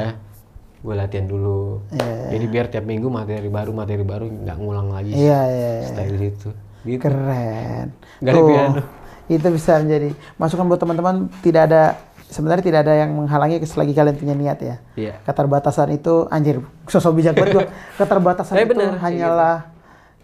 Gue 0.83 0.95
latihan 0.99 1.27
dulu. 1.31 1.87
Iya, 1.95 2.35
jadi 2.35 2.45
biar 2.51 2.67
tiap 2.69 2.85
minggu 2.91 3.07
materi 3.07 3.47
baru 3.47 3.71
materi 3.71 4.03
baru 4.03 4.27
nggak 4.27 4.57
ngulang 4.59 4.91
lagi. 4.91 5.15
Iya 5.15 5.41
iya. 5.47 5.71
iya. 5.79 5.89
style 5.89 6.19
itu 6.19 6.51
gitu. 6.87 7.07
Keren. 7.07 7.95
Nggak 8.19 8.33
ada 8.35 8.43
piano. 8.43 8.83
Itu 9.31 9.49
bisa 9.55 9.79
menjadi 9.79 10.11
masukan 10.37 10.65
buat 10.67 10.81
teman-teman. 10.83 11.31
Tidak 11.41 11.63
ada 11.63 11.95
sebenarnya 12.33 12.65
tidak 12.65 12.81
ada 12.89 12.95
yang 13.05 13.13
menghalangi 13.13 13.61
selagi 13.63 13.93
kalian 13.93 14.17
punya 14.17 14.35
niat 14.35 14.59
ya. 14.59 14.77
Iya. 14.97 15.15
Keterbatasan 15.23 15.93
itu 15.93 16.27
anjir, 16.33 16.65
sosok 16.89 17.21
bijak 17.21 17.37
banget. 17.37 17.69
Keterbatasan 18.01 18.57
Tapi 18.57 18.65
itu 18.65 18.73
bener, 18.75 18.97
hanyalah 18.99 19.57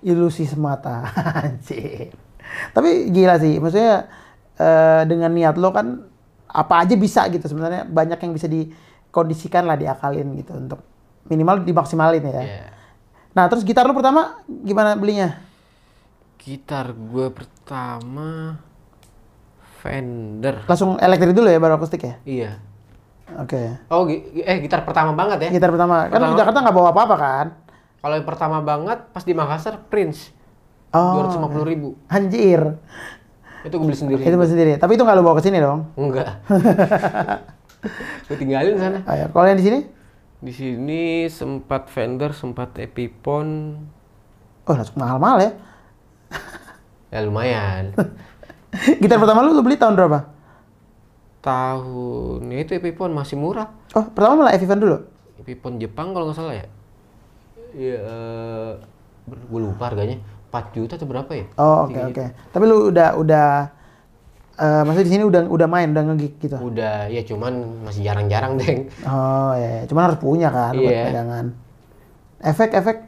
ilusi 0.00 0.48
semata. 0.48 1.06
anjir. 1.44 2.16
Tapi 2.72 3.12
gila 3.12 3.36
sih, 3.36 3.60
maksudnya 3.60 4.08
eh, 4.56 5.02
dengan 5.04 5.30
niat 5.30 5.60
lo 5.60 5.68
kan 5.70 6.08
apa 6.48 6.80
aja 6.80 6.96
bisa 6.96 7.28
gitu 7.28 7.44
sebenarnya 7.44 7.84
banyak 7.84 8.16
yang 8.24 8.32
bisa 8.32 8.48
dikondisikan 8.48 9.68
lah 9.68 9.76
diakalin 9.76 10.32
gitu 10.40 10.56
untuk 10.56 10.80
minimal 11.28 11.60
dimaksimalin 11.62 12.24
ya. 12.24 12.42
Iya. 12.42 12.66
Nah, 13.36 13.44
terus 13.52 13.62
gitar 13.62 13.84
lo 13.84 13.92
pertama 13.92 14.40
gimana 14.48 14.96
belinya? 14.96 15.48
gitar 16.48 16.94
gue 16.96 17.28
pertama 17.28 18.56
Fender 19.78 20.66
Langsung 20.66 20.98
elektrik 20.98 21.32
dulu 21.32 21.46
ya 21.46 21.58
baru 21.58 21.78
akustik 21.78 22.02
ya? 22.02 22.14
iya 22.26 22.50
Oke. 23.38 23.76
oh 23.92 24.08
gi- 24.08 24.40
eh 24.40 24.58
gitar 24.58 24.82
pertama 24.82 25.12
banget 25.12 25.48
ya 25.48 25.50
Gitar 25.52 25.68
pertama. 25.68 26.08
Kan 26.08 26.16
Pertama. 26.16 26.32
di 26.32 26.40
Jakarta 26.40 26.58
nggak 26.64 26.76
bawa 26.76 26.88
apa-apa 26.90 27.16
kan? 27.16 27.46
Kalau 27.98 28.14
yang 28.16 28.24
pertama 28.24 28.58
banget 28.64 28.98
pas 29.12 29.20
di 29.20 29.36
Makassar 29.36 29.84
Prince. 29.92 30.32
Oh. 30.96 31.12
Dua 31.12 31.22
ratus 31.28 31.36
ribu. 31.68 31.92
Anjir. 32.08 32.80
Itu 33.68 33.76
gue 33.76 33.84
beli 33.84 33.98
sendiri. 34.00 34.22
Itu 34.24 34.32
beli 34.32 34.48
sendiri. 34.48 34.72
Tapi 34.80 34.96
itu 34.96 35.04
nggak 35.04 35.16
lu 35.18 35.24
bawa 35.28 35.36
ke 35.36 35.44
sini 35.44 35.60
dong. 35.60 35.92
Enggak. 36.00 36.40
gue 38.32 38.36
tinggalin 38.40 38.80
sana. 38.80 38.98
Oh, 39.04 39.12
ya. 39.12 39.26
Kalau 39.28 39.44
yang 39.44 39.58
di 39.60 39.66
sini? 39.68 39.78
Di 40.38 40.52
sini 40.54 41.02
sempat 41.28 41.92
Fender, 41.92 42.32
sempat 42.32 42.72
Epiphone. 42.80 43.76
Oh, 44.64 44.72
langsung 44.72 44.96
mahal-mahal 44.96 45.38
ya. 45.42 45.50
Ya 47.12 47.18
lumayan. 47.24 47.92
Gitar 49.02 49.18
pertama 49.18 49.40
lu 49.44 49.56
lu 49.56 49.62
beli 49.64 49.80
tahun 49.80 49.96
berapa? 49.96 50.28
Tahun 51.40 52.40
ya 52.50 52.58
itu 52.60 52.72
Epiphone 52.76 53.14
masih 53.14 53.38
murah. 53.38 53.70
Oh, 53.94 54.04
pertama 54.10 54.44
malah 54.44 54.52
Evivan 54.52 54.78
dulu. 54.82 54.96
Epiphone 55.40 55.78
Jepang 55.78 56.12
kalau 56.12 56.28
nggak 56.28 56.38
salah 56.38 56.54
ya. 56.56 56.66
Iya, 57.72 58.00
gue 59.28 59.60
lupa 59.60 59.88
harganya. 59.92 60.18
4 60.48 60.72
juta 60.72 60.96
atau 60.96 61.04
berapa 61.04 61.28
ya? 61.36 61.46
Oh, 61.60 61.84
oke 61.84 62.00
oke. 62.12 62.24
Tapi 62.50 62.64
lu 62.64 62.88
udah 62.88 63.08
udah 63.20 63.48
eh 64.58 64.82
maksudnya 64.82 65.06
di 65.06 65.12
sini 65.14 65.24
udah 65.28 65.46
udah 65.46 65.68
main, 65.70 65.92
udah 65.94 66.02
ngegig 66.08 66.34
gitu. 66.42 66.56
Udah, 66.58 67.06
ya 67.06 67.22
cuman 67.22 67.84
masih 67.86 68.02
jarang-jarang, 68.02 68.58
Deng. 68.58 68.90
Oh, 69.06 69.52
ya. 69.54 69.86
Cuman 69.86 70.10
harus 70.10 70.18
punya 70.18 70.48
kan 70.50 70.74
buat 70.74 70.90
Iya. 70.90 71.04
pegangan. 71.12 71.46
Efek-efek 72.42 72.98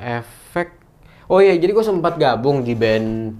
Efek. 0.00 0.68
Oh 1.28 1.38
iya, 1.44 1.54
jadi 1.60 1.70
gue 1.76 1.84
sempat 1.84 2.16
gabung 2.16 2.64
di 2.64 2.72
band. 2.72 3.36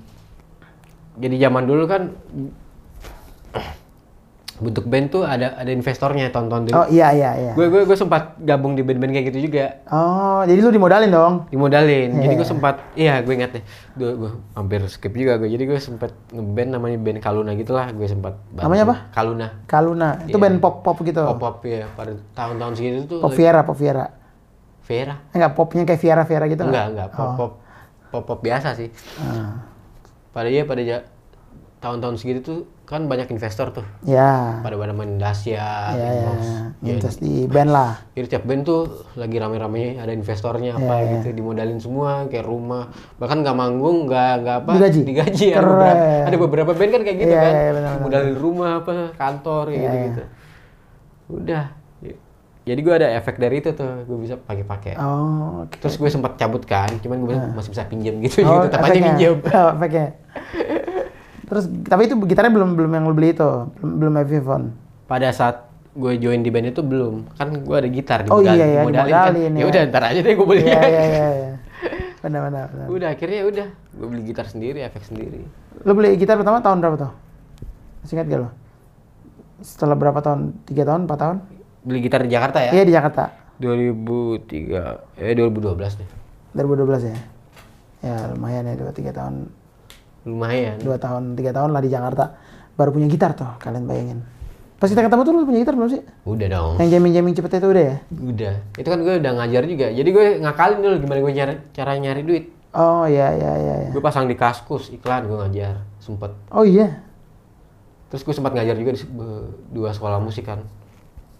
Jadi 1.20 1.36
zaman 1.36 1.62
dulu 1.64 1.84
kan 1.84 2.02
bentuk 4.60 4.84
band 4.84 5.08
tuh 5.08 5.24
ada 5.24 5.56
ada 5.56 5.72
investornya 5.72 6.28
tonton 6.28 6.68
dulu. 6.68 6.76
Oh, 6.76 6.86
iya 6.86 7.08
iya 7.12 7.30
iya. 7.34 7.52
Gue 7.56 7.72
gue 7.72 7.88
gue 7.88 7.96
sempat 7.96 8.36
gabung 8.38 8.76
di 8.76 8.84
band-band 8.84 9.08
kayak 9.10 9.32
gitu 9.32 9.48
juga. 9.48 9.80
Oh, 9.88 10.44
jadi 10.44 10.60
lu 10.60 10.68
dimodalin 10.68 11.08
dong. 11.08 11.48
Dimodalin. 11.48 12.12
Jadi 12.14 12.34
gue 12.34 12.44
Iya. 12.44 12.44
sempat 12.46 12.74
iya 12.92 13.24
gue 13.24 13.32
ingat 13.32 13.56
deh. 13.56 13.64
Gue, 13.94 14.10
gue 14.14 14.30
hampir 14.52 14.84
skip 14.86 15.16
juga 15.16 15.40
gue. 15.40 15.48
Jadi 15.48 15.64
gue 15.64 15.80
sempat 15.80 16.12
ngeband 16.28 16.76
namanya 16.76 17.00
band 17.00 17.24
Kaluna 17.24 17.56
gitulah. 17.56 17.88
Gue 17.88 18.04
sempat. 18.04 18.36
Namanya 18.52 18.82
apa? 18.84 18.96
Kaluna. 19.10 19.48
Kaluna. 19.64 20.08
Itu 20.24 20.36
Iya. 20.36 20.44
band 20.44 20.56
pop-pop 20.60 20.96
gitu. 21.00 21.24
Pop 21.24 21.40
pop 21.40 21.56
ya 21.64 21.88
pada 21.90 22.12
tahun-tahun 22.34 22.72
segitu 22.76 23.00
tuh. 23.08 23.20
Pop 23.24 23.32
Viera, 23.32 23.64
Pop 23.64 23.76
Viera. 23.76 24.12
Vera. 24.84 25.14
Enggak 25.30 25.54
popnya 25.54 25.86
kayak 25.86 26.00
Viera 26.02 26.22
Viera 26.26 26.44
gitu 26.44 26.66
Enggak, 26.66 26.86
enggak. 26.92 27.08
Pop 27.08 27.24
Oh. 27.24 27.32
pop 27.32 27.52
pop 28.10 28.22
pop 28.26 28.40
biasa 28.42 28.76
sih. 28.76 28.92
Ah. 29.16 29.69
Pada 30.30 30.46
iya 30.46 30.62
pada 30.62 30.82
tahun-tahun 31.80 32.16
segitu 32.16 32.40
tuh 32.40 32.58
kan 32.84 33.06
banyak 33.06 33.30
investor 33.30 33.70
tuh. 33.70 33.86
Ya. 34.02 34.60
Pada 34.60 34.74
pada 34.74 34.90
main 34.90 35.16
Dacia, 35.16 35.56
Ya, 35.90 35.96
ya. 35.96 36.10
Inbox. 36.12 36.40
Invest 36.82 37.18
di 37.18 37.46
band 37.46 37.70
lah. 37.70 37.92
Jadi 38.12 38.26
tiap 38.28 38.44
band 38.44 38.62
tuh 38.62 38.82
lagi 39.14 39.36
rame-ramenya 39.36 39.98
ada 39.98 40.10
investornya 40.10 40.74
apa 40.74 40.94
Iya, 40.98 40.98
iya. 41.00 41.12
gitu 41.16 41.28
dimodalin 41.34 41.78
semua 41.78 42.26
kayak 42.26 42.44
rumah 42.44 42.90
bahkan 43.16 43.40
nggak 43.40 43.54
manggung 43.54 44.04
nggak 44.04 44.32
nggak 44.40 44.56
apa 44.60 44.70
Digaji? 44.76 45.00
digaji 45.02 45.46
Keren. 45.50 45.64
beberapa, 45.64 46.04
ada 46.26 46.36
beberapa 46.36 46.72
band 46.74 46.90
kan 46.90 47.02
kayak 47.02 47.18
gitu 47.18 47.30
Iya, 47.30 47.40
kan 47.40 47.52
iya, 47.52 47.70
benar, 47.70 47.90
benar. 47.90 48.02
modalin 48.02 48.36
rumah 48.36 48.70
apa 48.76 48.92
kantor 49.14 49.64
kayak 49.66 49.80
Iya, 49.80 49.92
gitu 50.04 50.20
iya. 50.20 50.28
udah 51.30 51.64
jadi 52.62 52.76
gue 52.78 52.94
ada 52.94 53.08
efek 53.14 53.36
dari 53.36 53.58
itu 53.58 53.70
tuh 53.70 54.04
gue 54.04 54.18
bisa 54.18 54.36
pakai-pakai 54.36 54.94
Oh, 54.94 55.64
oke. 55.64 55.76
terus 55.76 55.94
gue 55.94 56.06
sempat 56.06 56.34
cabut 56.34 56.60
kan 56.62 56.92
cuman 56.98 57.18
gue 57.22 57.36
masih 57.52 57.70
bisa 57.70 57.84
pinjam 57.84 58.16
gitu 58.18 58.42
Oh, 58.42 58.62
jadi 58.62 58.64
tetap 58.68 58.80
aja 58.82 59.00
pinjam 59.02 59.34
Oh, 59.56 59.70
efeknya. 59.74 60.06
Terus 61.42 61.64
tapi 61.82 62.02
itu 62.04 62.14
gitarnya 62.22 62.52
belum 62.52 62.70
belum 62.72 62.90
yang 62.92 63.04
lu 63.04 63.12
beli 63.12 63.32
itu, 63.32 63.50
belum 63.76 63.92
belum 63.98 64.14
Epiphone. 64.18 64.64
pada 65.04 65.28
saat 65.30 65.66
gue 65.90 66.12
join 66.16 66.38
di 66.38 66.48
band 66.48 66.70
itu 66.70 66.80
belum 66.80 67.26
kan 67.34 67.50
gue 67.50 67.76
ada 67.76 67.88
gitar 67.88 68.22
Oh, 68.24 68.38
dimodalin- 68.38 68.54
iya, 68.54 68.66
iya, 68.68 68.80
dimodalin 68.80 69.10
kan. 69.10 69.24
dimodalin, 69.26 69.50
ya 69.50 69.58
ya. 69.58 69.66
udah 69.66 69.80
ntar 69.88 70.02
aja 70.06 70.20
deh 70.20 70.32
gue 70.32 70.46
beli 70.46 70.62
Iya 70.62 70.80
iya 70.80 71.02
iya. 71.04 71.26
iya. 71.34 71.52
Benar 72.22 72.40
benar 72.44 72.64
benar. 72.68 72.86
udah 72.86 73.08
akhirnya 73.10 73.40
udah 73.42 73.66
gue 73.90 74.06
beli 74.06 74.22
gitar 74.24 74.44
sendiri 74.44 74.78
efek 74.80 75.02
sendiri 75.02 75.42
Lu 75.80 75.92
beli 75.92 76.14
gitar 76.14 76.36
pertama 76.36 76.60
tahun 76.60 76.78
berapa 76.78 76.96
tuh? 77.00 77.12
Masih 77.98 78.14
ingat 78.14 78.26
gak 78.28 78.38
lu? 78.38 78.48
Setelah 79.58 79.92
berapa 79.94 80.18
tahun? 80.18 80.40
Tiga 80.62 80.84
tahun, 80.84 81.04
empat 81.04 81.18
tahun? 81.18 81.36
Beli 81.80 82.00
gitar 82.00 82.20
di 82.20 82.30
Jakarta 82.30 82.58
ya 82.60 82.70
Iya 82.72 82.84
di 82.84 82.92
Jakarta. 82.92 83.24
2003 83.60 85.20
eh 85.20 85.32
2012 85.34 86.00
deh 86.00 86.08
2012 86.52 87.08
ya. 87.08 87.18
Ya 88.00 88.16
lumayan 88.32 88.64
ya 88.64 88.74
dua 88.74 88.90
tiga 88.90 89.12
tahun, 89.12 89.52
lumayan 90.24 90.80
dua 90.80 90.96
tahun 90.96 91.36
tiga 91.36 91.52
tahun 91.52 91.70
lah 91.70 91.78
di 91.78 91.88
Jakarta. 91.88 92.32
Baru 92.72 92.90
punya 92.90 93.04
gitar 93.06 93.36
tuh, 93.36 93.46
kalian 93.60 93.84
bayangin. 93.84 94.24
Pas 94.80 94.88
kita 94.88 95.04
ketemu 95.04 95.20
tuh 95.20 95.32
lu 95.32 95.44
punya 95.44 95.60
gitar 95.60 95.76
belum 95.76 95.92
sih? 95.92 96.00
udah 96.24 96.46
dong 96.48 96.80
Yang 96.80 97.12
jamming 97.12 97.34
cepet 97.36 97.52
itu 97.54 97.68
udah 97.68 97.84
ya? 97.84 97.96
udah 98.10 98.54
itu 98.72 98.88
kan 98.88 98.98
gue 98.98 99.14
udah 99.20 99.32
ngajar 99.36 99.62
juga 99.68 99.86
jadi 99.92 100.08
gue 100.08 100.26
ngakalin 100.40 100.78
dulu 100.80 100.96
gimana 100.96 101.18
gue 101.20 101.32
cara 101.36 101.52
cara 101.70 101.90
nyari 101.94 102.22
duit 102.24 102.44
Oh 102.72 103.04
iya 103.04 103.28
iya 103.30 103.52
iya. 103.60 103.74
iya. 103.76 103.90
gue 103.92 104.00
pasang 104.00 104.24
di 104.24 104.32
kaskus 104.32 104.88
iklan 104.88 105.28
gue 105.28 105.36
ngajar 105.36 105.84
sempet 106.00 106.32
Oh 106.48 106.64
iya. 106.64 107.04
terus 108.08 108.24
gue 108.24 108.32
sempat 108.32 108.56
ngajar 108.56 108.72
juga 108.74 108.96
di 108.96 109.04
dua 109.68 109.92
sekolah 109.92 110.16
musik 110.16 110.48
kan 110.48 110.64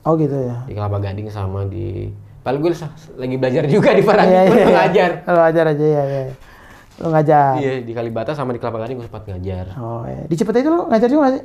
Oh 0.01 0.17
gitu 0.17 0.33
ya. 0.33 0.57
di 0.65 0.73
Kelapa 0.73 0.97
Gading 0.97 1.29
sama 1.29 1.69
di 1.69 2.09
paling 2.41 2.61
gue 2.65 2.73
lagi 3.21 3.37
belajar 3.37 3.63
juga 3.69 3.93
di 3.93 4.01
Parang 4.01 4.25
Iya 4.33 4.43
iya. 4.49 4.55
iya. 4.57 4.67
ngajar 4.73 5.11
Lu 5.29 5.37
ngajar 5.37 5.65
aja 5.77 5.87
ya 5.87 6.05
ya. 6.09 6.23
Lu 7.01 7.09
ngajar. 7.13 7.53
iya 7.61 7.73
di 7.85 7.93
Kalibata 7.93 8.33
sama 8.33 8.57
di 8.57 8.61
Kelapa 8.61 8.81
Gading 8.81 8.97
gue 8.97 9.07
sempat 9.07 9.29
ngajar 9.29 9.77
Oh 9.77 10.09
iya. 10.09 10.25
Di 10.25 10.35
Cipete 10.41 10.65
itu 10.65 10.73
lu 10.73 10.89
ngajar 10.89 11.09
juga 11.13 11.21
nggak 11.29 11.35
sih? 11.37 11.45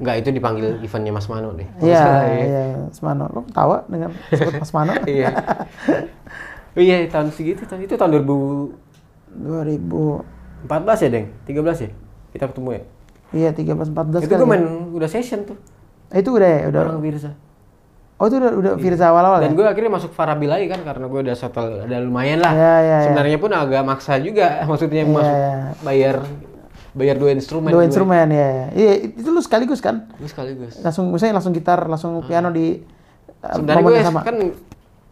Enggak, 0.00 0.16
itu 0.24 0.28
dipanggil 0.32 0.80
eventnya 0.80 1.12
Mas 1.12 1.28
Mano 1.28 1.52
deh. 1.52 1.68
Iya, 1.76 1.92
nggak 1.92 2.00
salah, 2.00 2.24
ya. 2.24 2.40
iya, 2.40 2.62
Mas 2.88 3.00
Mano. 3.04 3.24
Lu 3.36 3.40
ketawa 3.44 3.84
dengan 3.84 4.10
sebut 4.32 4.54
Mas 4.56 4.72
Mano? 4.72 4.92
Iya. 5.12 5.28
Oh 6.72 6.80
iya, 6.80 7.04
tahun 7.04 7.28
segitu, 7.36 7.68
tahun 7.68 7.84
itu 7.84 8.00
tahun 8.00 8.16
2014 8.24 8.72
2000 9.44 11.04
ya, 11.04 11.08
Deng? 11.12 11.26
13 11.44 11.84
ya? 11.84 11.90
Kita 12.32 12.44
ketemu 12.48 12.68
ya? 12.72 12.82
Iya, 13.36 13.50
13 13.52 13.92
14 13.92 14.24
itu 14.24 14.32
gue 14.32 14.40
ya. 14.40 14.48
main 14.48 14.64
udah 14.96 15.08
session 15.10 15.44
tuh. 15.44 15.58
Eh, 16.10 16.18
itu 16.20 16.30
udah 16.30 16.48
ya, 16.48 16.60
udah. 16.68 16.80
Orang 16.84 17.00
Firza. 17.00 17.30
Oh, 18.16 18.26
itu 18.26 18.36
udah 18.36 18.52
udah 18.52 18.72
Firza 18.76 19.04
awal-awal 19.08 19.40
ya? 19.40 19.44
Dan 19.46 19.54
gue 19.54 19.64
akhirnya 19.64 19.90
masuk 19.90 20.10
Farabi 20.10 20.44
lagi 20.44 20.66
kan 20.66 20.82
karena 20.82 21.06
gue 21.06 21.20
udah 21.22 21.32
settle, 21.32 21.86
ada 21.86 21.96
lumayan 21.98 22.38
lah. 22.38 22.52
Iya, 22.52 22.60
iya, 22.60 22.76
iya. 22.82 22.98
Sebenarnya 23.06 23.38
pun 23.38 23.50
agak 23.50 23.82
maksa 23.82 24.18
juga, 24.18 24.46
maksudnya 24.68 25.02
Iya, 25.02 25.08
masuk 25.08 25.34
iya. 25.34 25.54
bayar 25.80 26.16
bayar 26.90 27.16
dua 27.16 27.30
instrumen. 27.32 27.70
Dua 27.70 27.80
gue. 27.80 27.88
instrumen 27.88 28.26
ya. 28.28 28.50
Iya, 28.70 28.92
itu 29.14 29.28
lu 29.28 29.40
sekaligus 29.40 29.78
kan? 29.78 30.10
Gue 30.14 30.26
sekaligus. 30.26 30.76
Langsung 30.78 31.08
misalnya 31.08 31.38
langsung 31.38 31.52
gitar, 31.52 31.80
langsung 31.82 32.20
piano 32.20 32.50
di 32.50 32.82
uh, 33.40 33.54
Sebenarnya 33.56 33.82
gue 33.82 33.96
sama. 34.02 34.20
kan 34.20 34.36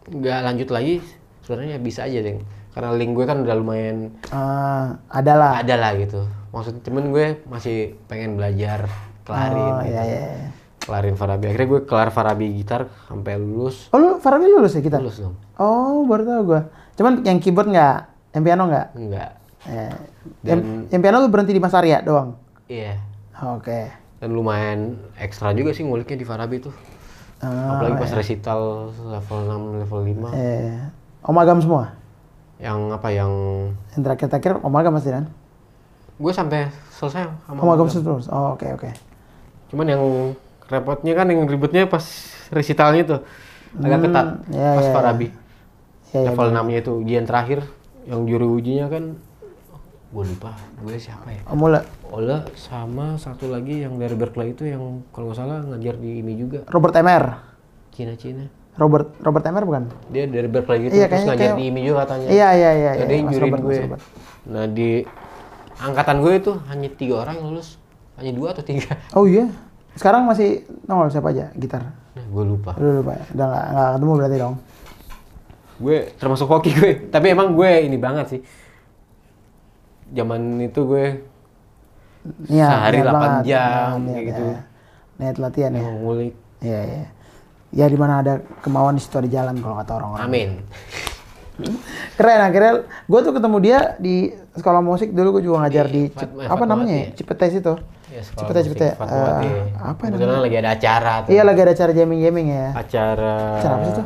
nggak 0.05 0.39
lanjut 0.43 0.69
lagi, 0.69 0.95
sebenarnya 1.41 1.77
bisa 1.79 2.03
aja, 2.03 2.19
Deng. 2.19 2.43
Karena 2.69 2.93
link 2.93 3.11
gue 3.11 3.25
kan 3.25 3.41
udah 3.41 3.55
lumayan 3.55 4.13
Ah, 4.29 5.01
ada 5.09 5.33
lah. 5.33 5.51
ada 5.57 5.75
lah 5.75 5.91
gitu 5.95 6.21
maksudnya 6.49 6.81
temen 6.81 7.09
gue 7.09 7.41
masih 7.45 7.93
pengen 8.05 8.33
belajar 8.33 8.89
kelarin 9.21 9.57
Oh, 9.71 9.81
gitu. 9.81 9.89
iya, 9.91 10.01
iya, 10.03 10.19
iya. 10.35 10.49
Kelarin 10.79 11.13
Farabi 11.13 11.47
akhirnya 11.47 11.67
gue 11.69 11.81
kelar 11.83 12.09
Farabi 12.09 12.45
gitar 12.53 12.87
sampai 13.05 13.35
lulus 13.35 13.87
Oh, 13.89 13.97
lu 13.97 14.09
Farabi 14.17 14.47
lulus 14.47 14.73
ya 14.73 14.81
gitar? 14.81 14.99
lulus 14.99 15.19
dong 15.19 15.35
Oh, 15.55 16.03
baru 16.03 16.23
tau 16.23 16.41
gua. 16.43 16.61
Cuman 16.93 17.19
yang 17.21 17.37
keyboard 17.37 17.67
nggak, 17.67 17.95
yang 18.31 18.43
piano 18.43 18.63
nggak? 18.65 18.87
enggak 18.93 19.31
Eh, 19.61 19.91
Dan- 20.39 20.47
yang, 20.47 20.59
yang 20.89 21.01
piano 21.01 21.19
lu 21.19 21.27
berhenti 21.27 21.51
di 21.51 21.59
Mas 21.59 21.73
Arya 21.73 21.99
doang. 21.99 22.39
iya 22.65 22.95
Oke. 23.45 23.91
dan 24.17 24.29
lumayan 24.29 24.79
ekstra 25.15 25.51
juga 25.51 25.71
sih 25.71 25.81
nguliknya 25.81 26.15
di 26.15 26.23
Farabi 26.23 26.59
tuh 26.59 26.75
Ah, 27.39 27.71
apalagi 27.73 27.95
pas 27.97 28.11
resital 28.13 28.59
level 29.01 29.39
6 29.41 29.79
level 29.79 29.99
5 30.01 30.27
eh, 30.33 30.75
omagam 31.21 31.59
semua. 31.59 31.95
yang 32.57 32.87
apa 32.89 33.07
yang 33.09 33.31
Yang 33.89 34.01
terakhir-terakhir 34.01 34.59
omagam 34.59 34.91
masih 34.91 35.11
kan? 35.13 35.25
gue 36.15 36.33
sampai 36.33 36.67
selesai 36.89 37.31
sama 37.41 37.59
Omagam 37.61 37.87
Omagam. 37.87 38.03
terus. 38.03 38.27
Oh, 38.27 38.51
oke 38.53 38.67
oke. 38.69 38.91
cuman 39.69 39.87
yang 39.87 40.03
repotnya 40.69 41.13
kan 41.13 41.25
yang 41.27 41.43
ribetnya 41.43 41.85
pas 41.85 42.05
resitalnya 42.49 43.03
tuh 43.03 43.19
agak 43.75 43.99
ketat 44.01 44.27
iya, 44.49 44.69
pas 44.73 44.85
iya, 44.85 44.93
Farabi 44.93 45.27
Ya, 46.09 46.25
ya, 46.25 46.33
level 46.33 46.49
6 46.49 46.65
nya 46.65 46.77
itu 46.79 46.91
ujian 46.95 47.21
terakhir 47.23 47.59
yang 48.03 48.25
juru 48.25 48.57
ujinya 48.57 48.89
kan 48.89 49.13
gue 50.09 50.23
lupa 50.25 50.57
gue 50.79 50.97
siapa 50.97 51.29
ya 51.29 51.45
mulai. 51.51 51.85
Ola 52.03 52.49
sama 52.55 53.13
satu 53.15 53.45
lagi 53.45 53.85
yang 53.85 53.93
dari 53.93 54.17
Berkeley 54.17 54.57
itu 54.57 54.65
yang 54.65 55.05
kalau 55.07 55.29
nggak 55.29 55.37
salah 55.37 55.61
ngajar 55.61 55.93
di 55.95 56.17
ini 56.17 56.33
juga 56.33 56.65
Robert 56.65 56.97
Emer. 56.97 57.37
Cina 57.93 58.17
Cina 58.17 58.49
Robert 58.73 59.21
Robert 59.21 59.45
Emer 59.45 59.61
bukan? 59.61 59.83
dia 60.09 60.25
dari 60.25 60.49
Berkeley 60.49 60.89
gitu 60.89 60.97
Iya, 60.97 61.05
terus 61.05 61.25
ngajar 61.27 61.37
kayak- 61.45 61.57
di 61.57 61.63
IMI 61.67 61.81
juga 61.83 61.97
katanya 62.01 62.25
Iya 62.27 62.49
iya 62.53 62.71
iya. 62.73 62.91
Jadi 62.95 63.13
iya, 63.13 63.21
Mas 63.21 63.29
nyuruhin 63.29 63.45
Robert, 63.45 63.61
gue 63.61 63.77
Robert. 63.85 64.01
nah 64.49 64.65
di 64.65 64.89
angkatan 65.77 66.17
gue 66.19 66.33
itu 66.33 66.51
hanya 66.65 66.89
tiga 66.89 67.15
orang 67.19 67.33
yang 67.37 67.47
lulus 67.47 67.69
hanya 68.17 68.31
dua 68.33 68.47
atau 68.51 68.65
tiga 68.65 68.97
Oh 69.13 69.29
iya. 69.29 69.45
Sekarang 69.99 70.23
masih 70.23 70.49
nongol 70.85 71.11
siapa 71.11 71.29
aja 71.29 71.51
gitar? 71.53 71.83
nah, 72.09 72.23
gue 72.25 72.43
lupa 72.45 72.71
Udah 72.73 72.93
lupa 72.95 73.11
ya. 73.13 73.23
Udah 73.29 73.45
nggak 73.45 73.65
nggak 73.69 73.89
ketemu 73.93 74.13
berarti 74.15 74.37
dong. 74.37 74.55
gue 75.77 75.97
termasuk 76.13 76.47
hoki 76.49 76.71
gue 76.73 76.91
tapi 77.07 77.27
emang 77.29 77.51
gue 77.51 77.71
ini 77.81 77.95
banget 77.95 78.25
sih 78.29 78.41
zaman 80.09 80.39
itu 80.61 80.81
gue 80.85 81.05
Iya. 82.45 82.67
Sehari 82.67 82.97
niat 82.97 83.07
8 83.07 83.15
banget. 83.15 83.43
jam, 83.45 83.95
Niat, 83.95 84.03
kayak 84.05 84.19
ya. 84.19 84.27
gitu. 84.29 84.43
Niat 85.17 85.35
latihan 85.37 85.71
ya. 85.71 85.81
ngulik 85.83 86.33
Iya 86.59 86.79
iya. 86.83 87.05
Ya 87.71 87.85
di 87.85 87.95
mana 87.95 88.19
ada 88.19 88.33
kemauan 88.59 88.93
di 88.93 89.01
situ 89.01 89.15
ada 89.15 89.29
jalan 89.29 89.55
kalau 89.57 89.75
kata 89.77 89.91
orang-orang. 89.95 90.25
amin 90.25 90.49
Keren 92.13 92.41
akhirnya 92.41 92.73
gue 92.85 93.19
tuh 93.21 93.33
ketemu 93.33 93.57
dia 93.59 93.79
di 93.95 94.15
sekolah 94.53 94.79
musik 94.81 95.11
dulu 95.11 95.39
gue 95.39 95.43
juga 95.45 95.63
ngajar 95.63 95.85
di, 95.87 96.07
Di 96.07 96.11
Cip- 96.13 96.35
apa 96.41 96.63
namanya? 96.65 96.95
ya? 96.97 97.03
ya? 97.05 97.15
Cipetes 97.15 97.53
itu. 97.57 97.73
Ya, 98.09 98.21
Cipete 98.25 98.59
musik 98.59 98.73
Cipete. 98.73 98.87
Fatmawati. 98.97 99.45
Eh, 99.45 99.63
apa 99.77 100.01
Kebetulan 100.01 100.27
namanya? 100.33 100.41
lagi 100.41 100.57
ada 100.57 100.69
acara 100.73 101.13
tuh. 101.21 101.29
Iya 101.29 101.41
lagi 101.45 101.59
ada 101.61 101.71
acara 101.77 101.91
jamming-jamming 101.93 102.47
ya. 102.49 102.67
Acara 102.73 103.33
Acara 103.61 103.73
apa 103.77 103.85
sih 103.85 103.95
tuh? 103.95 104.05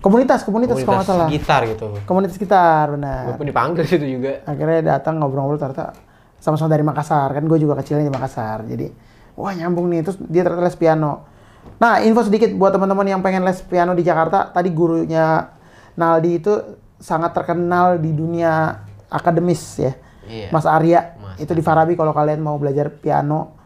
Komunitas, 0.00 0.40
komunitas, 0.48 0.76
kalau 0.80 0.96
nggak 1.04 1.08
salah. 1.08 1.28
gitar 1.28 1.60
gitu. 1.68 1.86
Komunitas 2.08 2.36
Gue 2.40 2.48
benar. 2.48 3.36
pun 3.36 3.44
dipanggil 3.44 3.84
situ 3.84 4.06
juga. 4.16 4.40
Akhirnya 4.48 4.96
datang 4.96 5.20
ngobrol-ngobrol 5.20 5.60
ternyata 5.60 5.92
sama-sama 6.40 6.72
dari 6.72 6.80
Makassar 6.80 7.36
kan 7.36 7.44
gue 7.44 7.58
juga 7.60 7.76
kecilnya 7.80 8.08
di 8.08 8.12
Makassar. 8.12 8.64
Jadi 8.64 8.88
wah 9.36 9.52
nyambung 9.52 9.92
nih 9.92 10.00
terus 10.04 10.16
dia 10.24 10.40
ternyata 10.40 10.64
les 10.64 10.76
piano. 10.76 11.28
Nah, 11.76 12.00
info 12.00 12.24
sedikit 12.24 12.48
buat 12.56 12.72
teman-teman 12.72 13.04
yang 13.04 13.20
pengen 13.20 13.44
les 13.44 13.60
piano 13.60 13.92
di 13.92 14.00
Jakarta, 14.00 14.48
tadi 14.48 14.72
gurunya 14.72 15.48
Naldi 15.96 16.40
itu 16.40 16.52
sangat 16.96 17.36
terkenal 17.36 18.00
di 18.00 18.12
dunia 18.12 18.80
akademis 19.12 19.60
ya. 19.80 19.92
Iya. 20.30 20.48
Mas 20.48 20.62
Arya 20.62 21.00
Mas 21.16 21.36
itu 21.36 21.50
di 21.50 21.60
Farabi 21.60 21.92
kalau 21.92 22.10
kalian 22.10 22.38
mau 22.38 22.54
belajar 22.54 22.86
piano 22.88 23.58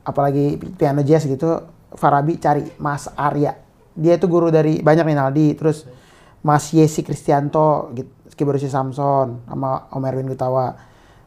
apalagi 0.00 0.46
piano 0.72 1.00
jazz 1.00 1.24
gitu 1.24 1.58
Farabi 1.90 2.36
cari 2.36 2.62
Mas 2.76 3.10
Arya 3.10 3.58
dia 3.92 4.14
itu 4.14 4.24
guru 4.24 4.48
dari 4.48 4.78
banyak 4.78 5.04
nih 5.04 5.16
Naldi 5.16 5.48
terus 5.52 5.82
Mas 6.40 6.68
Yesi 6.68 7.00
Kristianto 7.00 7.90
gitu, 7.92 8.10
keyboardis 8.30 8.68
Samson 8.68 9.42
sama 9.44 9.88
Om 9.88 10.04
Erwin 10.04 10.28
Gutawa 10.28 10.74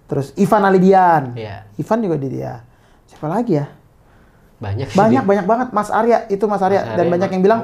terus 0.06 0.32
Ivan 0.36 0.64
Alidian 0.64 1.34
Iya. 1.34 1.68
Ivan 1.76 2.00
juga 2.00 2.16
di 2.16 2.30
dia 2.30 2.64
siapa 3.06 3.28
lagi 3.28 3.56
ya 3.56 3.68
Banyak 4.58 4.88
sih. 4.88 4.96
banyak 4.96 5.22
dia. 5.22 5.28
banyak 5.28 5.46
banget 5.46 5.68
Mas 5.70 5.90
Arya 5.90 6.26
itu 6.28 6.46
Mas 6.46 6.60
Arya 6.60 6.82
Mas 6.82 6.90
dan 6.92 7.00
Arya, 7.00 7.12
banyak 7.12 7.24
Mas- 7.24 7.34
yang 7.34 7.44
bilang 7.44 7.62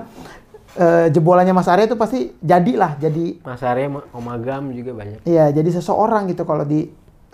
eh, 0.73 1.07
jebolannya 1.09 1.51
Mas 1.51 1.65
Arya 1.65 1.85
itu 1.85 1.93
pasti 1.93 2.19
jadilah 2.39 2.95
jadi 2.95 3.37
Mas 3.39 3.61
Arya, 3.61 3.85
Om 3.91 4.27
Agam 4.27 4.69
juga 4.71 4.91
banyak. 4.93 5.21
Iya, 5.23 5.49
jadi 5.51 5.69
seseorang 5.71 6.25
gitu 6.27 6.41
kalau 6.43 6.63
di 6.63 6.89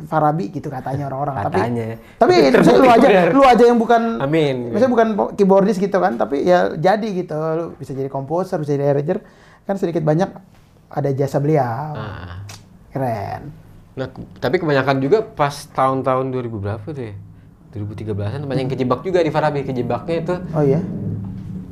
Farabi 0.07 0.53
gitu 0.53 0.71
katanya 0.71 1.11
orang-orang. 1.11 1.35
Katanya. 1.43 1.87
Tapi 2.15 2.33
tapi 2.39 2.55
maksudnya 2.55 2.79
lu 2.79 2.89
aja 2.89 3.07
Benar. 3.07 3.27
lu 3.35 3.43
aja 3.43 3.63
yang 3.67 3.79
bukan 3.79 4.01
Amin. 4.23 4.55
Maksudnya 4.71 4.91
bukan 4.93 5.07
keyboardis 5.35 5.77
gitu 5.81 5.97
kan, 5.99 6.15
tapi 6.15 6.47
ya 6.47 6.71
jadi 6.77 7.07
gitu. 7.11 7.35
Lu 7.35 7.65
bisa 7.75 7.91
jadi 7.91 8.07
komposer, 8.07 8.61
bisa 8.61 8.77
jadi 8.77 8.95
arranger. 8.95 9.19
Kan 9.67 9.75
sedikit 9.75 10.05
banyak 10.05 10.29
ada 10.89 11.09
jasa 11.13 11.37
beliau. 11.37 11.93
Nah, 11.93 12.45
Keren. 12.89 13.41
nah, 13.93 14.07
tapi 14.41 14.57
kebanyakan 14.57 14.97
juga 15.03 15.21
pas 15.21 15.53
tahun-tahun 15.53 16.33
2000 16.33 16.57
berapa 16.57 16.85
tuh 16.89 17.03
ya? 17.03 17.15
2013-an 17.69 18.49
banyak 18.49 18.65
yang 18.65 18.71
kejebak 18.73 19.05
juga 19.05 19.21
di 19.21 19.29
Farabi. 19.29 19.61
Kejebaknya 19.61 20.15
itu 20.25 20.35
Oh 20.57 20.63
iya. 20.65 20.81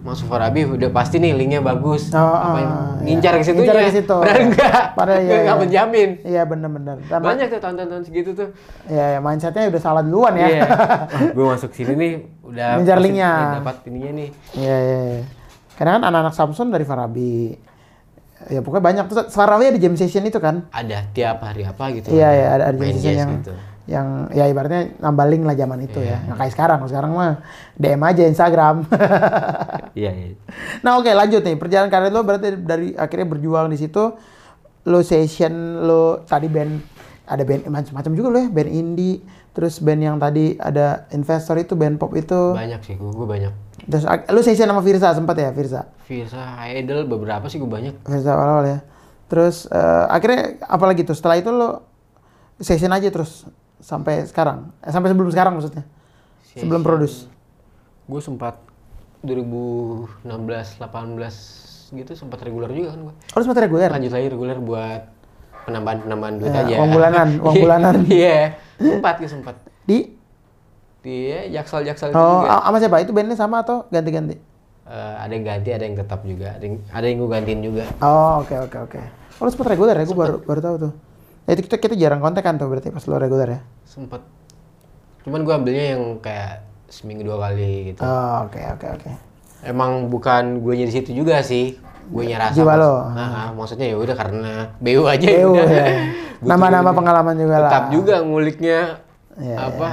Masuk 0.08 0.32
Farabi 0.32 0.64
udah 0.64 0.88
pasti 0.96 1.20
nih 1.20 1.36
linknya 1.36 1.60
bagus. 1.60 2.08
Oh, 2.16 2.24
Apa 2.24 2.58
yang 2.64 2.72
ah, 2.72 2.96
ngincar 3.04 3.34
iya. 3.36 3.40
ke 3.40 3.44
situ 3.44 3.60
Ngincar 3.60 3.76
ke 3.76 3.92
situ. 3.92 4.16
Padahal 4.16 4.40
enggak. 4.48 4.84
Padahal 4.96 5.20
iya, 5.20 5.34
Enggak 5.36 5.44
iya. 5.58 5.64
menjamin. 5.68 6.10
Iya 6.24 6.42
bener-bener. 6.48 6.98
Sama- 7.12 7.26
Banyak 7.28 7.48
tuh 7.52 7.60
tahun-tahun 7.60 8.04
segitu 8.08 8.30
tuh. 8.32 8.50
Ya, 8.88 9.06
ya 9.14 9.20
mindsetnya 9.20 9.68
udah 9.68 9.82
salah 9.84 10.02
duluan 10.08 10.34
ya. 10.40 10.48
Iya. 10.48 10.64
gue 11.36 11.46
masuk 11.46 11.76
sini 11.76 11.94
nih 12.00 12.12
udah 12.48 12.68
pasti 12.80 13.04
linknya. 13.04 13.32
dapat 13.60 13.76
ininya 13.92 14.12
nih. 14.16 14.30
Iya, 14.56 14.78
iya, 14.80 15.00
iya. 15.12 15.24
Karena 15.76 15.92
kan 16.00 16.04
anak-anak 16.08 16.34
Samsung 16.40 16.68
dari 16.72 16.86
Farabi. 16.88 17.36
Ya 18.48 18.60
pokoknya 18.64 18.84
banyak. 18.88 19.06
Terus 19.12 19.28
Farabi 19.36 19.76
ada 19.76 19.80
jam 19.84 19.94
session 20.00 20.24
itu 20.24 20.40
kan? 20.40 20.72
Ada 20.72 21.12
tiap 21.12 21.44
hari 21.44 21.68
apa 21.68 21.84
gitu. 21.92 22.16
Iya 22.16 22.30
ya 22.32 22.46
ada, 22.56 22.64
ada 22.72 22.78
jenis 22.80 23.04
jazz 23.04 23.20
yang 23.20 23.44
gitu. 23.44 23.52
Yang 23.88 24.08
ya 24.30 24.46
ibaratnya 24.46 24.96
nambah 24.98 25.26
link 25.26 25.44
lah 25.44 25.56
zaman 25.56 25.80
itu 25.82 25.98
Iya. 25.98 26.12
ya. 26.14 26.18
Nggak 26.26 26.38
kayak 26.38 26.54
sekarang. 26.54 26.80
Sekarang 26.86 27.12
mah 27.14 27.34
DM 27.74 28.02
aja 28.02 28.24
Instagram. 28.26 28.76
Iya, 29.94 30.12
iya. 30.14 30.28
nah 30.86 30.94
oke 30.96 31.10
lanjut 31.10 31.42
nih 31.42 31.58
perjalanan 31.58 31.90
karir 31.90 32.14
lo 32.14 32.22
berarti 32.22 32.54
dari 32.56 32.94
akhirnya 32.94 33.26
berjuang 33.28 33.66
di 33.66 33.82
situ 33.82 34.14
lo 34.84 35.00
session 35.02 35.50
lo 35.82 36.22
tadi 36.22 36.46
band 36.46 36.78
ada 37.26 37.42
band 37.42 37.66
macam-macam 37.66 38.12
juga 38.14 38.28
lo 38.30 38.38
ya 38.38 38.48
band 38.48 38.70
indie 38.70 39.26
terus 39.52 39.82
band 39.82 39.98
yang 40.00 40.18
tadi 40.18 40.54
ada 40.54 41.10
investor 41.10 41.58
itu 41.58 41.74
band 41.74 41.98
pop 41.98 42.14
itu 42.14 42.54
Banyak 42.54 42.78
sih 42.84 42.94
gue, 42.94 43.10
gue 43.10 43.26
banyak. 43.26 43.54
terus 43.84 44.06
lo 44.06 44.40
session 44.40 44.70
sama 44.70 44.86
Firsa 44.86 45.12
sempat 45.12 45.34
ya 45.36 45.50
Firsa 45.50 45.90
Visa 46.06 46.46
Idol 46.70 47.10
beberapa 47.10 47.50
sih 47.50 47.58
gue 47.58 47.66
banyak. 47.68 48.06
Firsa 48.06 48.32
awal-awal 48.32 48.66
ya 48.68 48.80
terus 49.26 49.66
eh, 49.66 50.06
akhirnya 50.08 50.62
apalagi 50.64 51.02
tuh 51.02 51.12
setelah 51.12 51.36
itu 51.36 51.50
lo 51.50 51.82
session 52.56 52.94
aja 52.94 53.10
terus 53.10 53.50
sampai 53.80 54.26
sekarang 54.26 54.74
eh, 54.80 54.90
sampai 54.90 55.10
sebelum 55.10 55.30
sekarang 55.30 55.54
maksudnya 55.56 55.84
sebelum 56.52 56.82
produce 56.82 57.30
Gue 58.08 58.20
sempat 58.20 58.56
2016 59.22 60.24
18 60.80 60.80
gitu 61.90 62.12
sempat 62.14 62.40
reguler 62.40 62.70
juga 62.70 62.94
kan 62.94 63.00
gue. 63.04 63.16
oh 63.36 63.42
sempat 63.42 63.60
reguler 63.60 63.90
Lanjut 63.90 64.12
lagi 64.12 64.28
reguler 64.28 64.58
buat 64.58 65.02
penambahan-penambahan 65.64 66.34
duit 66.38 66.50
Ya, 66.50 66.64
aja. 66.64 66.76
uang 66.80 66.92
bulanan, 66.92 67.28
uang 67.44 67.56
bulanan. 67.58 67.96
Iya, 68.08 68.56
sempat 68.78 69.20
gue 69.20 69.28
sempat. 69.28 69.56
di 69.84 70.16
Iya, 71.04 71.48
jaksel-jaksel 71.56 72.12
itu 72.12 72.16
oh 72.16 72.44
juga. 72.44 72.60
sama 72.62 72.78
siapa 72.80 72.98
itu 73.00 73.12
bandnya 73.12 73.36
sama 73.36 73.64
atau 73.64 73.88
ganti-ganti 73.88 74.36
Eh, 74.88 75.16
ada 75.20 75.28
yang 75.30 75.44
ganti, 75.44 75.70
ada 75.70 75.84
yang 75.84 75.96
tetap 75.96 76.24
juga. 76.24 76.56
Ada 76.56 76.64
yang, 76.64 76.76
ada 76.88 77.06
yang 77.06 77.18
gue 77.20 77.30
gantiin 77.30 77.60
juga. 77.62 77.84
Oh 78.00 78.40
oke 78.40 78.56
oke 78.62 78.78
oke. 78.88 79.00
Oh 79.36 79.44
lu 79.44 79.52
sempet 79.52 79.68
reguler 79.70 79.92
ya? 79.94 80.04
Gue 80.04 80.16
baru 80.16 80.36
baru 80.42 80.60
tahu 80.64 80.76
tuh. 80.80 80.94
Ya, 81.48 81.56
itu 81.56 81.64
kita 81.64 81.80
kita 81.80 81.96
jarang 81.96 82.20
kontak 82.20 82.44
kan 82.44 82.60
tuh 82.60 82.68
berarti 82.68 82.92
pas 82.92 83.00
lu 83.08 83.16
reguler 83.16 83.48
ya? 83.48 83.60
Sempet. 83.88 84.20
Cuman 85.24 85.48
gue 85.48 85.54
ambilnya 85.56 85.96
yang 85.96 86.20
kayak 86.20 86.68
seminggu 86.92 87.24
dua 87.24 87.48
kali 87.48 87.92
gitu. 87.92 88.04
Oh 88.04 88.44
oke 88.44 88.60
oke 88.76 88.88
oke. 89.00 89.10
Emang 89.64 90.12
bukan 90.12 90.60
gue 90.60 90.76
di 90.78 90.92
situ 90.92 91.16
juga 91.16 91.40
sih. 91.40 91.80
Gue 92.08 92.28
nyerasa. 92.28 92.52
Jiwa 92.52 92.76
lo. 92.76 93.12
Nah, 93.12 93.52
maksudnya 93.52 93.88
ya 93.88 93.96
udah 93.96 94.16
karena 94.16 94.52
BU 94.80 95.04
aja 95.08 95.24
BU 95.26 95.52
udah. 95.56 95.68
ya. 95.68 95.88
Nama-nama 96.52 96.92
pengalaman 96.92 97.36
juga 97.36 97.56
lah. 97.64 97.72
Tetap 97.72 97.86
juga 97.92 98.16
nguliknya 98.22 98.80
Iya, 99.38 99.56
apa? 99.72 99.90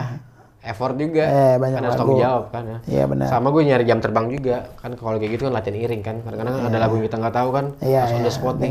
Effort 0.64 0.96
juga. 0.96 1.22
Eh, 1.22 1.54
banyak 1.56 1.76
Kan 1.76 1.82
harus 1.82 1.92
lagu. 1.92 2.00
tanggung 2.02 2.20
jawab 2.20 2.44
kan 2.48 2.62
ya. 2.64 2.78
Iya 2.86 3.04
benar. 3.04 3.26
Sama 3.28 3.48
gue 3.48 3.62
nyari 3.62 3.84
jam 3.84 3.98
terbang 3.98 4.26
juga. 4.28 4.56
Kan 4.76 4.90
kalau 4.94 5.16
kayak 5.16 5.32
gitu 5.32 5.42
kan 5.44 5.52
latihan 5.52 5.76
iring 5.78 6.00
kan. 6.00 6.16
Kadang-kadang 6.18 6.54
ada 6.58 6.78
lagu 6.78 6.96
yang 6.96 7.04
kita 7.04 7.16
nggak 7.20 7.34
tahu 7.34 7.48
kan. 7.50 7.64
Iya, 7.78 8.00
Pas 8.00 8.10
on 8.10 8.16
iya, 8.16 8.24
the 8.24 8.32
spot 8.32 8.56
nih. 8.56 8.70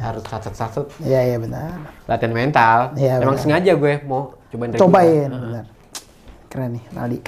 Harus 0.00 0.22
satu-satu. 0.24 0.80
Iya 1.02 1.20
iya 1.24 1.36
benar. 1.36 1.70
Latihan 2.06 2.32
mental. 2.32 2.78
Iya, 2.94 3.18
Emang 3.18 3.36
sengaja 3.36 3.72
gue 3.72 3.92
mau 4.02 4.38
cobain. 4.48 4.70
Cobain 4.72 5.28
benar. 5.28 5.64
Keren 6.46 6.70
nih 6.72 6.84
Naldi. 6.90 7.18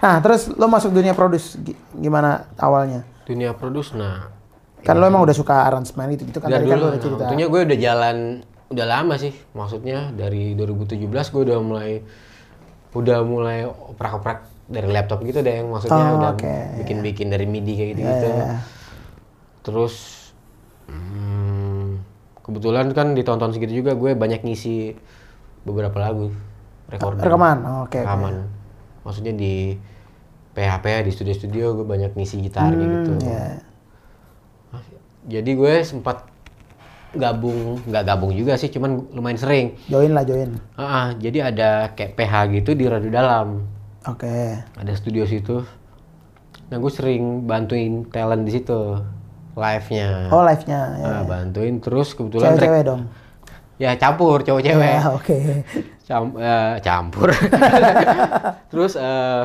Nah 0.00 0.18
terus 0.18 0.50
lo 0.50 0.66
masuk 0.66 0.90
dunia 0.90 1.12
produce 1.12 1.54
gi- 1.56 1.78
gimana 1.94 2.50
awalnya? 2.56 3.06
Dunia 3.22 3.52
produce 3.52 3.92
nah. 3.92 4.32
Kan 4.80 4.98
lo 4.98 5.06
emang 5.06 5.22
udah 5.22 5.30
suka 5.30 5.62
aransemen 5.62 6.10
gitu 6.10 6.26
gitu 6.26 6.38
kan 6.40 6.50
Dari 6.50 6.66
kan 6.66 6.74
dulu, 6.74 6.82
lo 6.82 6.88
udah 6.88 6.92
nah, 6.92 6.98
cerita. 6.98 7.20
tentunya 7.22 7.46
gue 7.46 7.60
udah 7.62 7.78
jalan 7.78 8.16
udah 8.66 8.86
lama 8.88 9.14
sih. 9.14 9.30
Maksudnya 9.52 10.10
dari 10.10 10.56
2017 10.56 11.06
gue 11.06 11.42
udah 11.44 11.58
mulai 11.60 12.02
udah 12.92 13.24
mulai 13.24 13.64
oprak-oprak 13.64 14.44
dari 14.68 14.88
laptop 14.88 15.20
gitu 15.24 15.40
deh 15.44 15.60
yang 15.60 15.68
maksudnya 15.68 16.04
Oh, 16.12 16.16
udah 16.20 16.32
bikin-bikin 16.80 17.28
dari 17.28 17.44
MIDI 17.44 17.72
kayak 17.76 17.88
gitu-gitu. 17.96 18.28
Iya, 18.28 18.36
iya. 18.36 18.56
Terus 19.64 19.94
hmm, 20.88 22.00
kebetulan 22.40 22.92
kan 22.96 23.12
di 23.12 23.22
tahun-tahun 23.24 23.56
segitu 23.56 23.84
juga 23.84 23.92
gue 23.96 24.16
banyak 24.16 24.44
ngisi 24.44 24.96
beberapa 25.68 25.96
lagu 26.00 26.32
recording. 26.88 27.24
Rekaman. 27.24 27.58
Oh, 27.64 27.70
oke. 27.84 27.96
oke. 27.96 27.98
Rekaman. 28.00 28.34
Maksudnya 29.04 29.34
di 29.36 29.76
PHP 30.52 30.84
di 31.08 31.12
studio-studio 31.12 31.80
gue 31.80 31.86
banyak 31.88 32.12
ngisi 32.16 32.40
gitar 32.44 32.72
kayak 32.72 32.88
gitu. 32.88 33.12
Iya. 33.28 33.44
Jadi 35.22 35.50
gue 35.54 35.74
sempat 35.86 36.31
gabung, 37.14 37.80
nggak 37.82 38.04
gabung 38.04 38.32
juga 38.32 38.54
sih, 38.54 38.68
cuman 38.68 39.08
lumayan 39.10 39.36
sering. 39.36 39.66
Join 39.86 40.10
lah 40.10 40.22
join. 40.22 40.56
Ah, 40.74 40.82
ah, 40.82 41.06
jadi 41.14 41.46
ada 41.46 41.70
kayak 41.90 42.14
PH 42.14 42.32
gitu 42.52 42.72
di 42.72 42.84
Radio 42.84 43.08
Dalam, 43.08 43.68
Oke. 44.04 44.56
ada 44.72 44.92
studio 44.92 45.22
situ. 45.22 45.60
Nah 46.66 46.76
gue 46.76 46.88
sering 46.88 47.44
bantuin 47.44 48.04
talent 48.06 48.42
di 48.42 48.52
situ, 48.52 48.96
live-nya. 49.52 50.28
Oh 50.28 50.40
live-nya. 50.40 50.80
Ya. 50.94 51.06
Nah, 51.06 51.22
bantuin 51.22 51.78
terus 51.78 52.12
kebetulan 52.12 52.52
track- 52.52 52.64
Cewek-cewek 52.64 52.82
dong. 52.82 53.02
ya 53.76 53.92
campur 53.94 54.40
cowok-cewek, 54.40 54.92
Ya, 54.96 55.04
oke. 55.10 55.38
Cam- 56.02 56.36
eh, 56.36 56.74
campur. 56.80 57.28
terus 58.70 58.94
eh, 58.94 59.42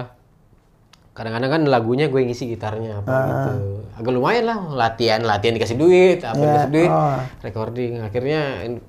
kadang-kadang 1.17 1.49
kan 1.49 1.61
lagunya 1.65 2.05
gue 2.07 2.21
ngisi 2.21 2.45
gitarnya 2.45 3.01
apa 3.01 3.09
gitu. 3.25 3.51
Agak 3.97 4.11
lumayan 4.13 4.45
lah 4.45 4.57
latihan, 4.69 5.25
latihan 5.25 5.57
dikasih 5.57 5.73
duit, 5.73 6.21
apa 6.21 6.37
Ya, 6.37 6.45
dikasih 6.45 6.69
duit, 6.69 6.91
oh. 6.93 7.17
recording. 7.41 7.91
Akhirnya 8.05 8.41
in- 8.61 8.85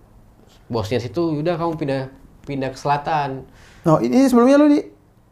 bosnya 0.68 1.00
situ 1.00 1.40
udah 1.40 1.56
kamu 1.56 1.80
pindah 1.80 2.02
pindah 2.44 2.68
ke 2.68 2.76
selatan. 2.76 3.48
Oh 3.88 3.96
ini 3.98 4.28
sebelumnya 4.28 4.60
lu 4.60 4.68
di 4.68 4.80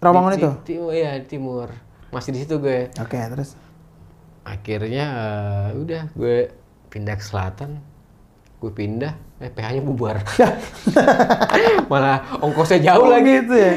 Rawangun 0.01 0.33
itu? 0.37 0.49
Di, 0.65 0.65
timur, 0.73 0.91
iya 0.97 1.21
di 1.21 1.27
timur. 1.29 1.69
Masih 2.09 2.33
di 2.33 2.41
situ 2.41 2.57
gue. 2.57 2.89
Oke 2.97 3.21
terus. 3.21 3.61
Akhirnya 4.43 5.05
eh, 5.13 5.69
udah 5.77 6.03
gue 6.17 6.49
pindah 6.89 7.21
ke 7.21 7.25
selatan. 7.25 7.77
Gue 8.57 8.73
pindah, 8.73 9.13
eh 9.37 9.53
PH-nya 9.53 9.85
bubar. 9.85 10.25
Malah 11.93 12.41
ongkosnya 12.41 12.81
jauh 12.81 13.13
lagi. 13.13 13.45
gitu 13.45 13.53
ya? 13.53 13.75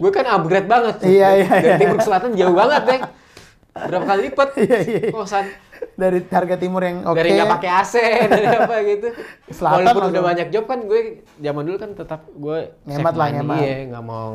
Gue 0.00 0.10
kan 0.10 0.24
upgrade 0.26 0.64
banget. 0.64 0.96
Iya, 1.02 1.28
iya, 1.36 1.48
Dari 1.52 1.66
iya. 1.66 1.76
timur 1.76 1.96
ke 1.96 2.04
selatan 2.04 2.30
jauh 2.32 2.54
banget, 2.54 2.82
Bang. 2.82 3.02
berapa 3.70 4.02
kali 4.04 4.20
lipat 4.26 4.48
Iya, 4.58 4.78
iya. 4.82 5.02
kosan 5.10 5.46
Dari 5.94 6.18
harga 6.26 6.56
timur 6.56 6.82
yang 6.82 7.00
oke. 7.02 7.14
dari 7.14 7.32
nggak 7.32 7.48
pakai 7.50 7.70
AC 7.72 7.94
dari 8.26 8.46
apa 8.58 8.74
gitu 8.82 9.08
Selatan 9.48 9.76
walaupun 9.78 9.86
langsung. 10.02 10.10
udah 10.10 10.22
banyak 10.26 10.48
job 10.50 10.64
kan 10.66 10.78
gue 10.82 11.00
zaman 11.38 11.62
dulu 11.62 11.76
kan 11.78 11.90
tetap 11.94 12.20
gue 12.26 12.58
Ngemat 12.82 13.14
lah, 13.14 13.28
ngemat. 13.30 13.56
iya 13.58 13.74
nggak 13.86 14.04
mau 14.04 14.32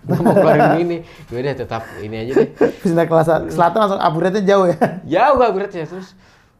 nggak 0.00 0.20
mau 0.20 0.32
keluarin 0.32 0.70
ini 0.86 0.96
gue 1.26 1.38
udah 1.38 1.54
tetap 1.56 1.82
ini 1.98 2.16
aja 2.18 2.32
deh 2.36 2.48
Pindah 2.78 3.04
ke 3.04 3.14
selatan, 3.50 3.78
langsung 3.78 4.00
upgrade-nya 4.00 4.42
jauh 4.46 4.66
ya. 4.68 4.78
jauh 5.04 5.34
gak 5.36 5.52
berat 5.52 5.72
ya 5.72 5.84
terus 5.84 6.08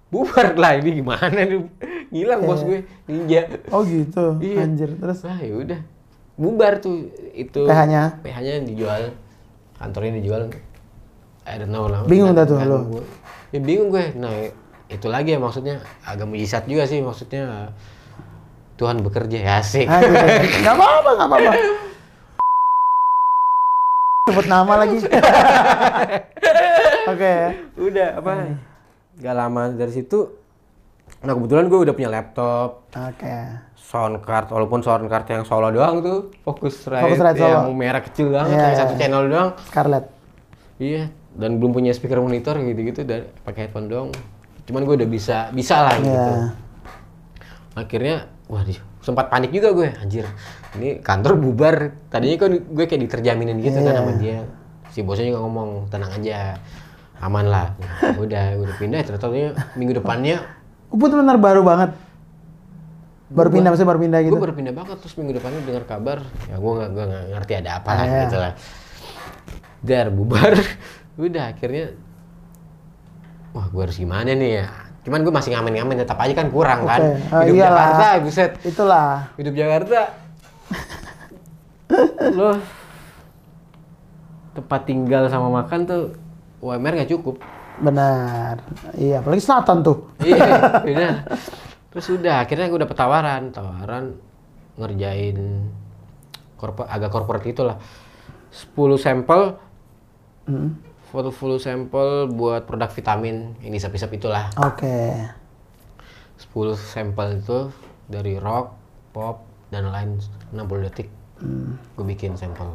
bubar 0.08 0.48
lah 0.52 0.72
ini 0.74 0.90
gimana 0.96 1.38
nih 1.38 1.60
ngilang 2.10 2.40
bos 2.42 2.60
gue 2.60 2.82
ninja 3.04 3.46
Oh 3.68 3.84
gitu. 3.84 4.36
Iya. 4.38 4.64
Anjir. 4.64 4.90
Terus 4.90 5.18
Wah 5.22 5.38
ya 5.38 5.54
udah 5.54 5.80
bubar 6.38 6.78
tuh 6.78 7.10
itu 7.34 7.66
PH-nya? 7.66 8.22
PH-nya 8.22 8.62
dijual 8.62 9.12
kantornya 9.76 10.22
dijual 10.22 10.42
I 11.42 11.58
don't 11.58 11.68
know 11.68 11.90
lah 11.90 12.06
Bingung 12.06 12.32
dah 12.32 12.46
tuh 12.46 12.62
gue. 12.62 13.02
ya 13.50 13.58
bingung 13.58 13.90
gue 13.90 14.14
nah 14.14 14.30
itu 14.88 15.06
lagi 15.10 15.34
ya 15.34 15.42
maksudnya 15.42 15.82
agak 16.06 16.24
mujizat 16.24 16.64
juga 16.64 16.86
sih 16.86 17.02
maksudnya 17.02 17.74
Tuhan 18.78 19.02
bekerja 19.02 19.42
ya 19.42 19.52
asik 19.58 19.90
Anjir. 19.90 20.62
Gak 20.62 20.78
apa-apa, 20.78 21.10
gak 21.18 21.26
apa-apa. 21.26 21.50
Sebut 24.30 24.46
nama 24.46 24.72
lagi. 24.78 25.02
Oke. 27.10 27.34
udah 27.74 28.22
apa 28.22 28.54
gak 29.18 29.34
lama 29.34 29.74
dari 29.74 29.90
situ 29.90 30.30
nah 31.18 31.34
kebetulan 31.34 31.66
gue 31.66 31.78
udah 31.82 31.94
punya 31.96 32.10
laptop 32.12 32.86
Oke. 32.94 33.66
Sound 33.88 34.20
card 34.20 34.46
walaupun 34.48 34.84
sound 34.84 35.08
card 35.08 35.24
yang 35.26 35.42
solo 35.42 35.72
doang 35.72 35.98
tuh 35.98 36.18
fokus 36.42 36.84
rate, 36.84 37.08
Focusrite 37.08 37.40
yang 37.40 37.64
solo. 37.64 37.72
merah 37.72 38.02
kecil 38.02 38.28
banget 38.28 38.52
Iya, 38.52 38.60
kayak 38.60 38.68
iya. 38.68 38.78
satu 38.78 38.92
channel 38.94 39.22
doang 39.26 39.48
Scarlett. 39.64 40.04
Iya, 40.76 41.02
dan 41.32 41.56
belum 41.56 41.72
punya 41.72 41.90
speaker 41.90 42.20
monitor 42.20 42.54
gitu-gitu 42.58 43.02
dan 43.02 43.26
pakai 43.42 43.66
headphone 43.66 43.88
doang. 43.88 44.08
Cuman 44.62 44.84
gue 44.84 44.94
udah 44.94 45.08
bisa 45.08 45.48
bisa 45.50 45.80
lah 45.80 45.96
gitu. 45.96 46.12
Iya. 46.12 46.52
Akhirnya 47.74 48.16
wah 48.46 48.60
di- 48.60 48.76
sempat 49.00 49.26
panik 49.26 49.50
juga 49.50 49.72
gue, 49.72 49.88
anjir. 49.96 50.28
Ini 50.76 51.00
kantor 51.00 51.34
bubar. 51.34 51.76
Tadinya 52.06 52.36
kan 52.38 52.50
gue 52.54 52.84
kayak 52.84 53.02
diterjaminin 53.02 53.56
gitu 53.58 53.80
kan 53.80 53.90
Iya. 53.90 53.98
sama 53.98 54.12
dia. 54.14 54.38
Si 54.90 55.00
bosnya 55.00 55.26
juga 55.26 55.40
ngomong, 55.40 55.88
"Tenang 55.88 56.12
aja. 56.12 56.60
Aman 57.18 57.48
lah." 57.48 57.72
Nah, 57.74 58.20
udah, 58.20 58.44
gue 58.54 58.64
udah 58.64 58.76
pindah 58.76 59.00
ternyata 59.02 59.26
minggu 59.74 59.96
depannya 59.96 60.44
Uput 60.88 61.10
benar 61.10 61.36
baru 61.36 61.60
banget. 61.60 61.92
Baru 63.28 63.48
pindah, 63.50 63.68
maksudnya 63.68 63.90
baru 63.90 64.00
pindah 64.00 64.20
gitu. 64.20 64.32
gue 64.32 64.40
baru 64.40 64.54
pindah 64.54 64.72
banget 64.72 64.96
terus 64.98 65.14
minggu 65.14 65.32
depannya 65.36 65.60
dengar 65.60 65.84
kabar 65.84 66.18
ya 66.46 66.56
gue 66.56 66.72
nggak 66.72 66.90
gue 66.90 67.04
nggak 67.04 67.24
ngerti 67.30 67.52
ada 67.56 67.70
apa 67.76 67.90
lah 67.90 67.98
Ah, 67.98 68.06
iya. 68.06 68.20
gitu 68.24 68.36
lah 68.36 68.52
dar 69.78 70.06
bubar 70.08 70.52
udah 71.20 71.44
akhirnya 71.46 71.86
wah 73.50 73.66
gue 73.66 73.82
harus 73.82 73.96
gimana 73.96 74.30
nih 74.30 74.52
ya 74.56 74.66
cuman 74.98 75.20
gue 75.20 75.30
masih 75.30 75.50
ngamen-ngamen 75.50 75.96
tetap 75.98 76.16
aja 76.16 76.32
kan 76.32 76.48
kurang 76.48 76.80
kan 76.82 77.00
Oke. 77.00 77.12
Oh, 77.28 77.40
hidup 77.42 77.54
iyalah. 77.54 77.76
Jakarta 77.76 78.06
buset 78.20 78.50
Itulah. 78.62 79.10
hidup 79.34 79.54
Jakarta 79.54 80.00
lo 82.38 82.50
tempat 84.52 84.80
tinggal 84.84 85.22
sama 85.26 85.48
makan 85.54 85.80
tuh 85.84 86.02
UMR 86.58 86.92
nggak 86.96 87.10
cukup 87.10 87.36
Benar. 87.78 88.58
Iya, 88.92 89.22
apalagi 89.22 89.38
selatan 89.38 89.86
tuh. 89.86 90.10
iya 90.18 90.50
benar 90.82 91.14
terus 91.88 92.06
udah 92.10 92.42
akhirnya 92.42 92.66
gue 92.66 92.80
dapet 92.80 92.94
tawaran 92.94 93.42
tawaran 93.48 94.04
ngerjain 94.76 95.68
korpo 96.54 96.84
agak 96.84 97.08
corporate 97.08 97.46
gitu 97.46 97.64
lah 97.64 97.76
10 98.50 98.72
sampel 98.96 99.56
Hmm. 100.44 100.80
foto 101.04 101.28
full 101.28 101.56
sampel 101.58 102.24
buat 102.26 102.64
produk 102.64 102.88
vitamin 102.88 103.52
ini 103.60 103.76
isap-isap 103.76 104.16
itulah 104.16 104.48
Oke. 104.58 105.12
10 106.38 106.48
sampel 106.74 107.36
itu 107.36 107.68
dari 108.06 108.36
rock 108.36 108.72
pop 109.10 109.44
dan 109.68 109.88
lain 109.88 110.16
60 110.50 110.56
detik 110.82 111.08
Hmm. 111.36 111.76
gue 111.94 112.04
bikin 112.08 112.32
sampel 112.34 112.74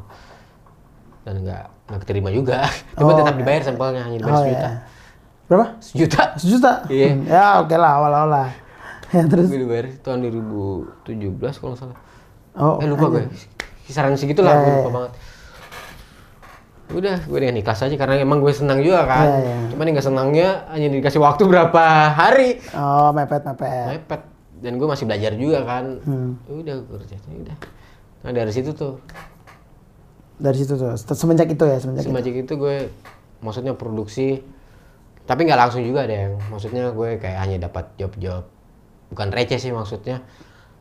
dan 1.22 1.42
nggak 1.42 1.64
nggak 1.90 2.00
keterima 2.00 2.30
juga 2.30 2.64
cuma 2.96 3.12
Oh, 3.12 3.18
tetap 3.18 3.36
dibayar 3.36 3.60
sampelnya 3.60 4.02
hanya 4.02 4.18
dibayar 4.20 4.34
Oh 4.34 4.44
sejuta 4.44 4.62
ya. 4.64 4.72
Berapa? 5.44 5.66
sejuta 5.78 6.24
Sejuta? 6.36 6.72
Iya. 6.88 7.08
Hmm, 7.10 7.22
Ya 7.26 7.46
oke 7.60 7.76
lah 7.76 7.92
awal-awal 7.98 8.30
lah. 8.30 8.50
Ya 9.14 9.24
terus. 9.24 9.46
gue 9.46 9.60
dibayar 9.60 9.86
tahun 10.00 10.20
2017 10.26 11.08
kalau 11.56 11.72
nggak 11.72 11.80
salah 11.80 11.98
Oh. 12.54 12.78
eh 12.78 12.86
lupa 12.86 13.06
gue 13.10 13.24
kisaran 13.84 14.14
segitu 14.14 14.42
lah 14.42 14.52
Ya, 14.52 14.60
gue 14.60 14.68
ya, 14.68 14.76
lupa 14.76 14.84
ya. 14.84 14.96
banget 14.96 15.14
udah 16.94 17.18
gue 17.20 17.40
dengan 17.40 17.58
ikhlas 17.58 17.82
aja 17.82 17.96
karena 17.96 18.16
emang 18.20 18.38
gue 18.38 18.50
senang 18.50 18.78
juga 18.78 19.02
kan 19.04 19.26
Ya, 19.26 19.38
ya. 19.40 19.56
cuman 19.70 19.86
nggak 19.88 20.04
senangnya 20.04 20.50
hanya 20.68 20.88
dikasih 20.92 21.18
waktu 21.20 21.42
berapa 21.44 21.84
hari 22.12 22.62
Oh 22.72 23.10
mepet 23.10 23.42
mepet. 23.44 23.86
mepet 23.96 24.22
dan 24.60 24.74
gue 24.76 24.86
masih 24.86 25.04
belajar 25.04 25.34
juga 25.34 25.60
kan 25.64 25.86
Hmm. 26.02 26.38
udah 26.46 26.76
gue 26.80 26.98
kerja 27.00 27.18
udah 27.24 27.58
nah 28.22 28.32
dari 28.32 28.50
situ 28.50 28.72
tuh 28.72 29.02
Dari 30.36 30.58
situ 30.58 30.74
tuh. 30.76 30.98
Semenjak 31.14 31.46
itu 31.48 31.62
ya 31.62 31.78
semenjak. 31.78 32.04
itu. 32.04 32.10
semacam 32.10 32.34
itu 32.36 32.54
gue 32.56 32.76
maksudnya 33.40 33.74
produksi 33.74 34.42
tapi 35.24 35.44
nggak 35.44 35.60
langsung 35.60 35.82
juga 35.82 36.04
deh 36.04 36.36
maksudnya 36.48 36.90
gue 36.90 37.10
kayak 37.16 37.38
hanya 37.40 37.58
dapat 37.64 37.90
job-job 37.96 38.44
bukan 39.14 39.30
receh 39.30 39.56
sih 39.56 39.70
maksudnya 39.70 40.26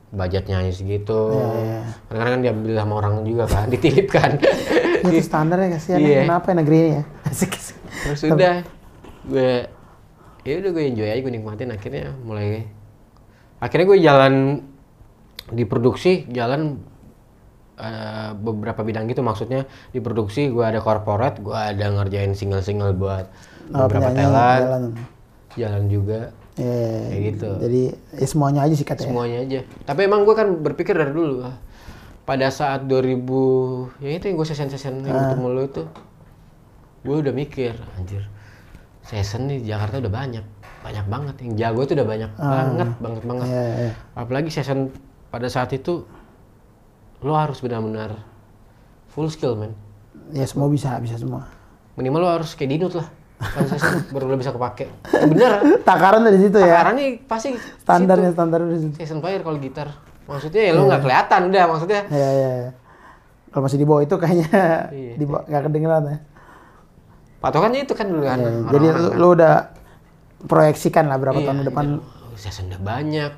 budgetnya 0.08 0.58
hanya 0.58 0.72
segitu 0.72 1.20
Iya, 1.30 1.46
iya. 1.56 1.80
kadang-kadang 2.06 2.32
kan 2.32 2.40
diambil 2.42 2.72
sama 2.74 2.94
orang 2.96 3.14
juga 3.22 3.44
kan 3.46 3.66
ditilip 3.72 4.08
kan 4.08 4.30
itu 5.02 5.18
standar 5.20 5.58
ya 5.58 5.68
kasihan 5.70 5.98
ya. 5.98 6.06
Iya. 6.06 6.20
Kenapa 6.24 6.46
ya 6.46 6.54
negeri 6.56 6.76
ini 6.78 6.90
ya? 6.90 7.02
Asik 7.28 7.52
asik. 7.52 7.76
terus 8.02 8.20
udah 8.26 8.54
gue 9.24 9.52
ya 10.42 10.54
udah 10.58 10.70
gue 10.70 10.84
enjoy 10.86 11.06
aja 11.06 11.20
gue 11.20 11.32
nikmatin 11.32 11.70
akhirnya 11.70 12.12
mulai 12.18 12.66
akhirnya 13.56 13.86
gue 13.86 13.98
jalan 14.00 14.34
di 15.48 15.62
produksi 15.62 16.26
jalan 16.28 16.82
eh, 17.74 18.30
beberapa 18.34 18.80
bidang 18.80 19.06
gitu 19.06 19.20
maksudnya 19.20 19.64
di 19.88 19.98
produksi 19.98 20.48
gue 20.48 20.62
ada 20.62 20.78
corporate 20.78 21.38
gue 21.38 21.54
ada 21.54 21.88
ngerjain 21.90 22.32
single-single 22.32 22.92
buat 22.92 23.26
Oh, 23.70 23.86
beberapa 23.86 24.10
jalan. 24.12 24.92
jalan 25.54 25.82
juga 25.86 26.34
Iya. 26.52 27.08
Kayak 27.08 27.22
gitu. 27.30 27.48
Jadi 27.58 27.82
ya 28.14 28.26
semuanya 28.26 28.60
aja 28.62 28.74
sih 28.74 28.84
katanya. 28.84 29.08
semuanya 29.08 29.38
aja 29.40 29.58
tapi 29.82 30.00
emang 30.02 30.22
gue 30.22 30.34
kan 30.34 30.48
berpikir 30.54 30.92
dari 30.92 31.08
dulu 31.08 31.40
ah, 31.42 31.56
pada 32.22 32.48
saat 32.48 32.84
2000 32.84 33.24
ya 33.98 34.10
itu 34.12 34.24
yang 34.26 34.36
gue 34.36 34.44
sesen-sesen 34.46 35.00
yang 35.00 35.16
ketemu 35.26 35.46
lo 35.48 35.62
itu 35.62 35.82
gue 37.02 37.16
udah 37.18 37.32
mikir 37.32 37.72
anjir 37.94 38.28
sesen 39.02 39.48
nih 39.48 39.64
Jakarta 39.64 39.98
udah 39.98 40.12
banyak 40.12 40.44
banyak 40.80 41.06
banget 41.06 41.34
yang 41.40 41.52
jago 41.56 41.80
itu 41.82 41.92
udah 41.94 42.04
banyak 42.06 42.30
banget 42.36 42.88
banget 42.98 43.22
banget 43.24 43.46
Iya, 43.48 43.64
iya. 43.80 43.92
apalagi 44.12 44.50
sesen 44.50 44.92
pada 45.28 45.48
saat 45.48 45.70
itu 45.70 46.04
lo 47.18 47.32
harus 47.32 47.58
benar-benar 47.58 48.18
full 49.08 49.26
skill 49.26 49.54
men 49.54 49.72
Ya 50.30 50.44
semua 50.44 50.68
bisa, 50.68 50.96
bisa 50.98 51.16
semua. 51.16 51.48
minimal 51.92 52.20
lo 52.20 52.28
harus 52.30 52.52
kayak 52.52 52.70
dinut 52.72 52.92
lah 52.94 53.08
kan 53.44 53.64
sesen 53.66 54.06
baru 54.08 54.24
lo 54.26 54.36
bisa 54.36 54.50
kepake 54.50 54.86
Ya, 55.04 55.26
bener 55.26 55.50
Takaran 55.82 56.22
dari 56.22 56.38
situ 56.38 56.56
ya. 56.56 56.78
takaran 56.78 56.94
nih 56.94 57.10
pasti 57.22 57.48
Standarnya 57.78 58.30
standar 58.30 58.60
dari 58.60 58.78
situ. 58.78 58.94
season 58.96 59.18
player 59.18 59.40
kalau 59.40 59.58
gitar 59.58 59.90
maksudnya 60.22 60.62
ya 60.62 60.72
lo 60.72 60.86
nggak 60.86 61.00
kelihatan 61.00 61.40
udah 61.48 61.64
maksudnya 61.66 62.00
Iya, 62.08 62.28
iya. 62.30 62.50
iya. 62.60 62.70
Kalau 63.48 63.62
masih 63.62 63.76
di 63.76 63.84
bawah 63.84 64.00
itu 64.00 64.14
kayaknya 64.16 64.48
Iya. 64.88 65.14
di 65.14 65.24
bawah 65.24 65.42
nggak 65.44 65.62
kedengeran 65.64 66.02
ya. 66.04 66.16
patokannya 67.38 67.80
itu 67.80 67.92
kan 67.92 68.06
dulu 68.06 68.22
kan 68.22 68.38
Iya, 68.38 68.46
orang-orang 68.46 68.70
Jadi 68.70 68.86
kan. 68.86 68.96
lu, 68.96 69.08
lu 69.12 69.26
udah 69.32 69.54
proyeksikan 70.42 71.04
lah 71.04 71.16
berapa 71.16 71.36
Iya, 71.36 71.46
tahun 71.46 71.58
ke 71.58 71.66
depan. 71.66 71.86
iya. 71.88 72.00
season 72.34 72.64
udah 72.66 72.80
banyak 72.80 73.32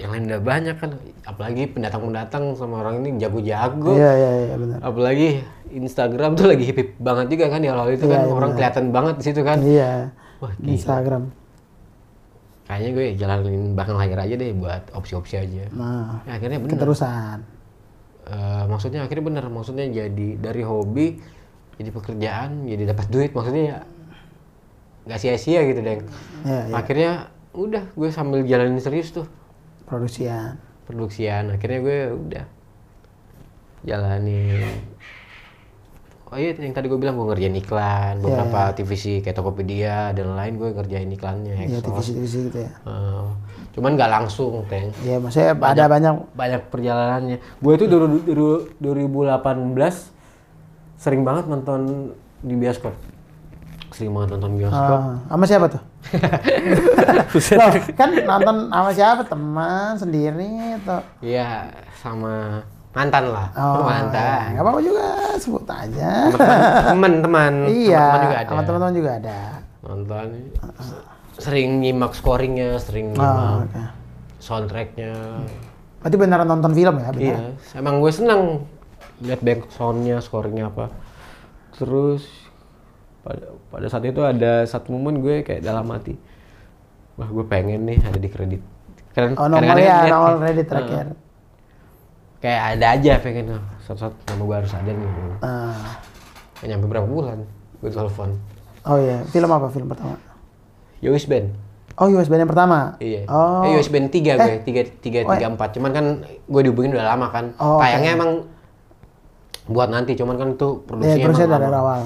yang 0.00 0.10
lain 0.10 0.24
udah 0.26 0.40
banyak 0.40 0.74
kan 0.74 0.90
apalagi 1.22 1.68
pendatang-pendatang 1.68 2.56
sama 2.56 2.80
orang 2.80 3.00
ini 3.00 3.20
jago-jago 3.20 3.92
Iya, 3.92 4.12
iya, 4.12 4.30
iya 4.42 4.56
benar. 4.56 4.78
apalagi 4.80 5.28
Instagram 5.70 6.30
tuh 6.34 6.48
lagi 6.48 6.64
hip 6.64 6.78
banget 6.96 7.26
juga 7.28 7.44
kan 7.48 7.60
di 7.60 7.68
awal 7.68 7.88
itu 7.90 8.04
kan 8.04 8.18
Iya, 8.18 8.32
orang 8.32 8.50
kelihatan 8.52 8.84
banget 8.88 9.14
di 9.16 9.24
situ 9.24 9.40
kan 9.40 9.58
Iya. 9.60 10.08
wah 10.38 10.52
gila. 10.54 10.72
Instagram. 10.72 11.22
kayaknya 12.62 12.90
gue 12.92 13.06
jalanin 13.14 13.62
bahkan 13.74 13.94
lahir 13.94 14.14
aja 14.16 14.30
deh 14.32 14.50
buat 14.52 14.82
opsi-opsi 14.90 15.34
aja 15.36 15.66
Nah, 15.70 16.22
Ya, 16.22 16.38
akhirnya 16.38 16.58
bener 16.58 16.72
keterusan. 16.72 17.38
Eh, 18.22 18.64
maksudnya 18.64 19.02
akhirnya 19.02 19.24
bener 19.26 19.44
maksudnya 19.48 19.84
jadi 19.84 20.28
dari 20.38 20.62
hobi 20.62 21.18
jadi 21.76 21.90
pekerjaan 21.90 22.50
jadi 22.64 22.82
dapat 22.88 23.06
duit 23.08 23.30
maksudnya 23.30 23.62
ya 23.66 23.78
nggak 25.02 25.18
sia-sia 25.18 25.60
gitu 25.64 25.80
deng 25.80 26.06
Iya, 26.40 26.60
iya. 26.62 26.72
akhirnya 26.72 27.10
udah 27.50 27.82
gue 27.90 28.08
sambil 28.08 28.40
jalanin 28.44 28.78
serius 28.78 29.10
tuh 29.10 29.26
Produksian. 29.90 30.54
produksian 30.86 31.50
akhirnya 31.50 31.80
gue 31.80 31.98
udah 32.16 32.44
jalanin 33.82 34.66
oh 36.26 36.34
iya 36.34 36.50
yang 36.52 36.70
tadi 36.70 36.86
gue 36.86 36.94
bilang 36.94 37.14
gue 37.14 37.26
ngerjain 37.26 37.56
iklan 37.56 38.18
beberapa 38.18 38.70
TVC 38.70 39.18
kayak 39.18 39.34
Tokopedia 39.34 40.10
dan 40.10 40.34
lain 40.34 40.56
gue 40.56 40.68
ngerjain 40.70 41.08
iklannya 41.08 41.54
Iya, 41.60 41.78
Exos. 41.78 41.86
divisi-divisi 41.90 42.38
gitu 42.46 42.58
ya. 42.60 42.70
Eh, 42.86 43.24
cuman 43.72 43.90
nggak 43.94 44.10
langsung 44.12 44.52
teng 44.66 44.90
Iya, 45.00 45.16
maksudnya 45.18 45.54
ada 45.54 45.84
banyak 45.86 46.14
banyak 46.32 46.60
perjalanannya 46.70 47.36
gue 47.38 47.72
itu 47.74 47.84
dulu 47.86 48.04
dulu 48.22 48.48
2018 48.78 50.14
sering 50.94 51.22
banget 51.22 51.44
nonton 51.46 52.10
di 52.40 52.54
bioskop 52.54 52.94
sering 53.90 54.10
banget 54.10 54.34
nonton 54.34 54.50
bioskop. 54.54 54.98
Sama 55.26 55.44
siapa 55.46 55.66
tuh? 55.66 55.82
Loh, 57.60 57.70
kan 57.94 58.08
nonton 58.16 58.56
sama 58.68 58.90
siapa? 58.90 59.22
Teman, 59.22 59.92
sendiri 59.94 60.48
atau? 60.80 61.00
Iya, 61.20 61.70
sama 61.96 62.64
mantan 62.90 63.24
lah. 63.30 63.46
Oh, 63.54 63.86
mantan. 63.86 64.56
nggak 64.56 64.64
apa-apa 64.64 64.80
juga, 64.82 65.06
sebut 65.38 65.64
aja. 65.64 66.10
Teman-teman, 66.90 67.52
iya, 67.84 68.00
teman-teman 68.02 68.20
juga 68.20 68.36
ada. 68.36 68.48
sama 68.48 68.62
teman-teman 68.64 68.94
juga 68.94 69.10
ada. 69.16 69.38
Nonton. 69.80 70.26
Sering 71.38 71.68
nyimak 71.78 72.12
scoringnya, 72.12 72.76
sering 72.76 73.14
Oh, 73.14 73.16
nyimak 73.16 73.70
oke. 73.70 73.82
soundtracknya. 74.38 75.12
Berarti 76.00 76.16
beneran 76.16 76.48
nonton 76.48 76.72
film 76.72 76.94
ya? 76.98 77.08
Beneran? 77.12 77.54
Iya, 77.54 77.78
emang 77.78 78.00
gue 78.00 78.10
seneng 78.10 78.42
lihat 79.20 79.40
back 79.40 79.68
soundnya, 79.70 80.18
scoringnya 80.18 80.68
apa. 80.68 80.88
Terus 81.76 82.24
pada 83.20 83.52
pada 83.70 83.86
saat 83.86 84.04
itu 84.04 84.20
ada 84.20 84.66
satu 84.66 84.90
momen 84.90 85.22
gue 85.22 85.40
kayak 85.40 85.62
dalam 85.62 85.86
hati, 85.88 86.18
wah 87.14 87.26
gue 87.26 87.44
pengen 87.46 87.86
nih 87.86 87.98
ada 88.02 88.18
di 88.18 88.26
kredit. 88.26 88.62
Kan 89.10 89.34
Oh, 89.34 89.46
kadang-kadang 89.46 89.82
ya, 89.82 89.96
nih, 90.06 90.38
kredit 90.38 90.60
eh, 90.60 90.68
terakhir. 90.68 91.06
kayak 92.40 92.60
ada 92.74 92.86
aja 92.94 93.12
pengen 93.18 93.44
oh, 93.54 93.62
satu-satu 93.84 94.16
nama 94.28 94.42
gue 94.42 94.56
harus 94.62 94.72
ada 94.74 94.90
nih. 94.90 95.08
Ah. 95.40 95.98
Gak 96.60 96.68
nyampe 96.68 96.86
berapa 96.86 97.06
bulan 97.06 97.38
gue 97.80 97.90
telepon. 97.90 98.30
Oh 98.82 98.96
iya, 98.96 99.22
film 99.28 99.50
apa 99.50 99.66
film 99.68 99.88
pertama? 99.88 100.16
Yowis 101.00 101.24
Band. 101.24 101.52
Oh, 102.00 102.08
US 102.16 102.32
Band 102.32 102.48
yang 102.48 102.52
pertama? 102.52 102.96
Iya. 102.96 103.28
Oh. 103.28 103.60
Eh, 103.68 103.76
Yowis 103.76 103.92
Band 103.92 104.08
3 104.08 104.40
gue, 104.40 104.54
3 104.64 104.82
3 105.04 105.28
Oh, 105.28 105.36
3 105.36 105.52
4. 105.52 105.76
Cuman 105.76 105.90
kan 105.92 106.04
gue 106.24 106.60
dihubungin 106.64 106.96
udah 106.96 107.12
lama 107.12 107.28
kan. 107.28 107.52
Oh, 107.60 107.76
oke. 107.76 107.84
Tayangnya 107.84 108.12
emang 108.16 108.30
buat 109.68 109.92
nanti, 109.92 110.16
cuman 110.16 110.34
kan 110.34 110.48
itu 110.56 110.68
Iya, 110.72 110.84
produksinya 110.88 111.24
terusnya 111.28 111.46
emang 111.46 111.60
dari 111.60 111.76
awal. 111.76 112.00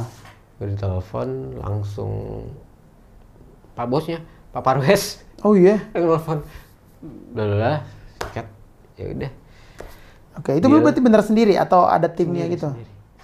Gue 0.55 0.67
ditelepon 0.69 1.29
langsung 1.57 2.47
pak 3.73 3.87
bosnya 3.87 4.23
pak 4.51 4.63
Parwes 4.63 5.21
Oh 5.43 5.53
iya? 5.53 5.77
yang 5.93 6.09
telepon 6.09 6.39
udah 7.35 7.83
sikat 8.23 8.47
ya 8.95 9.07
udah 9.11 9.31
Oke, 10.35 10.51
itu 10.53 10.67
lu 10.67 10.83
berarti 10.83 10.99
bener 10.99 11.23
sendiri 11.23 11.55
atau 11.55 11.87
ada 11.87 12.07
timnya 12.07 12.47
gitu? 12.47 12.67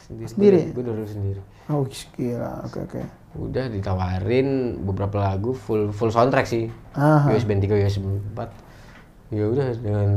sendiri 0.00 0.26
Sendiri? 0.26 0.60
gue 0.70 0.84
dulu 0.84 1.02
sendiri 1.04 1.40
Oh, 1.66 1.86
gila. 1.86 2.66
Oke, 2.66 2.82
oke. 2.82 3.00
udah 3.32 3.70
ditawarin 3.70 4.74
beberapa 4.80 5.22
lagu 5.22 5.54
full 5.54 5.90
full 5.90 6.10
soundtrack 6.10 6.42
sih 6.44 6.66
Aha. 6.92 7.30
US 7.30 7.46
Band 7.46 7.62
3 7.62 7.78
US 7.78 7.96
Band 7.96 8.18
4 8.34 9.30
ya 9.30 9.44
udah 9.46 9.66
dengan 9.72 10.10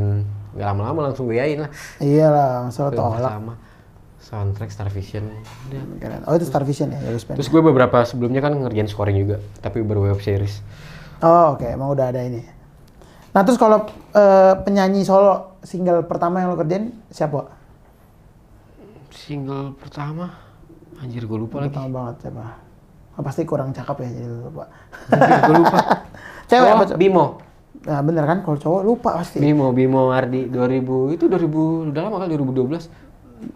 nggak 0.54 0.66
lama-lama 0.68 1.00
langsung 1.08 1.30
gue 1.30 1.38
yain 1.38 1.62
lah 1.62 1.70
Iyalah, 1.98 2.66
masalah 2.66 2.90
tolak. 2.92 3.22
pertama 3.22 3.54
soundtrack 4.24 4.72
Star 4.72 4.88
Vision 4.88 5.28
udah 5.68 5.84
Keren. 6.00 6.22
Oh, 6.26 6.34
itu 6.34 6.48
Star 6.48 6.64
Vision 6.64 6.90
ya, 6.90 7.00
US 7.12 7.28
Band. 7.28 7.36
terus 7.36 7.52
gue 7.52 7.60
beberapa 7.60 8.02
sebelumnya 8.04 8.40
kan 8.40 8.56
ngerjain 8.56 8.88
scoring 8.88 9.20
juga 9.20 9.38
tapi 9.60 9.84
baru 9.84 10.10
web 10.10 10.20
series 10.20 10.64
Oh, 11.20 11.56
oke, 11.56 11.64
emang 11.64 11.88
udah 11.88 12.12
ada 12.12 12.20
ini. 12.20 12.44
Nah, 13.32 13.48
terus 13.48 13.56
kalau 13.56 13.88
eh, 14.12 14.54
penyanyi 14.60 15.08
solo 15.08 15.56
single 15.64 16.04
pertama 16.04 16.44
yang 16.44 16.52
lo 16.52 16.60
kerjain 16.60 16.92
siapa? 17.08 17.48
single 19.14 19.72
pertama 19.74 20.36
anjir 21.00 21.24
gue 21.24 21.38
lupa 21.38 21.62
lagi 21.62 21.72
Pertama 21.72 21.88
banget 21.94 22.16
siapa? 22.28 22.44
Oh, 23.14 23.24
pasti 23.24 23.42
kurang 23.46 23.72
cakep 23.72 23.98
ya 24.00 24.10
jadi 24.10 24.28
lupa. 24.42 24.64
gue 25.48 25.56
lupa 25.56 25.80
Cewek 26.50 26.66
oh, 26.66 26.76
apa 26.76 26.84
cowok? 26.86 27.00
Bimo 27.00 27.26
Nah, 27.84 28.00
bener 28.00 28.24
kan 28.24 28.40
kalau 28.42 28.56
cowok 28.56 28.82
lupa 28.82 29.10
pasti. 29.20 29.40
Bimo 29.40 29.72
Bimo 29.72 30.08
Ardi 30.10 30.48
2000 30.48 31.16
itu 31.16 31.26
2000 31.28 31.92
udah 31.92 32.02
lama 32.02 32.18
kali 32.20 32.36
2012 32.36 32.88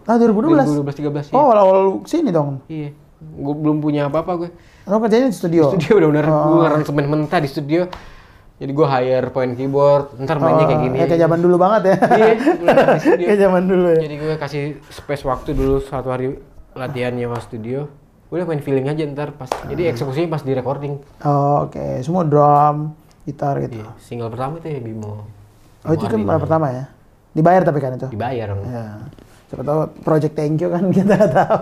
Ah, 0.04 0.16
2012. 0.16 0.82
2012 0.82 1.30
13 1.30 1.32
Oh, 1.32 1.42
awal-awal 1.44 1.78
sini 2.04 2.28
dong. 2.28 2.60
iya 2.66 2.90
gue 3.18 3.54
belum 3.56 3.78
punya 3.78 4.06
apa-apa 4.06 4.32
gue 4.36 4.50
Lo 4.84 4.98
kerjain 4.98 5.26
di 5.26 5.34
studio. 5.34 5.68
studio 5.68 5.98
benar-benar 5.98 6.24
Oh. 6.24 6.42
gue 6.54 6.64
aransemen 6.64 7.04
mentah 7.04 7.38
di 7.38 7.46
studio 7.46 7.90
jadi 8.56 8.70
gue 8.70 8.86
hire 8.88 9.28
point 9.28 9.52
keyboard 9.52 10.14
ntar 10.18 10.36
mainnya 10.36 10.64
kayak 10.64 10.80
gini 10.80 10.96
Ya 10.96 11.06
kayak 11.06 11.22
zaman 11.22 11.38
dulu 11.38 11.56
banget 11.56 11.82
ya. 11.84 11.96
iya 12.12 12.32
di 13.12 13.24
kayak 13.24 13.40
zaman 13.40 13.62
dulu 13.64 13.86
ya. 13.88 14.00
jadi 14.00 14.14
gue 14.16 14.34
kasih 14.36 14.62
space 14.88 15.22
waktu 15.24 15.50
dulu 15.50 15.78
satu 15.80 16.08
hari 16.08 16.38
latihan 16.72 17.10
nyewa 17.10 17.38
studio 17.38 17.90
udah 18.28 18.44
main 18.44 18.60
feeling 18.60 18.84
aja 18.84 19.02
ntar 19.04 19.32
pas 19.32 19.48
Ah. 19.48 19.66
jadi 19.66 19.90
eksekusinya 19.90 20.28
pas 20.28 20.40
di 20.40 20.52
recording 20.52 21.00
Oh, 21.20 21.64
oke. 21.64 21.80
Semua 22.00 22.22
drum, 22.22 22.92
gitar 23.24 23.58
gitu. 23.60 23.78
iya 23.78 23.88
single 23.98 24.28
pertama 24.28 24.56
itu 24.56 24.68
ya 24.68 24.80
Bimo 24.80 25.26
Oh, 25.80 25.90
itu 25.90 26.04
kan 26.04 26.18
pertama 26.38 26.66
ya. 26.68 26.84
Dibayar 27.30 27.62
tapi 27.62 27.78
kan 27.78 27.94
itu. 27.94 28.06
dibayar 28.08 28.52
Ya. 28.58 28.84
Siapa 29.48 29.62
tahu 29.64 29.78
project 30.04 30.34
thank 30.36 30.60
you 30.60 30.68
kan 30.68 30.84
kita 30.96 31.12
nggak 31.16 31.32
tahu. 31.32 31.60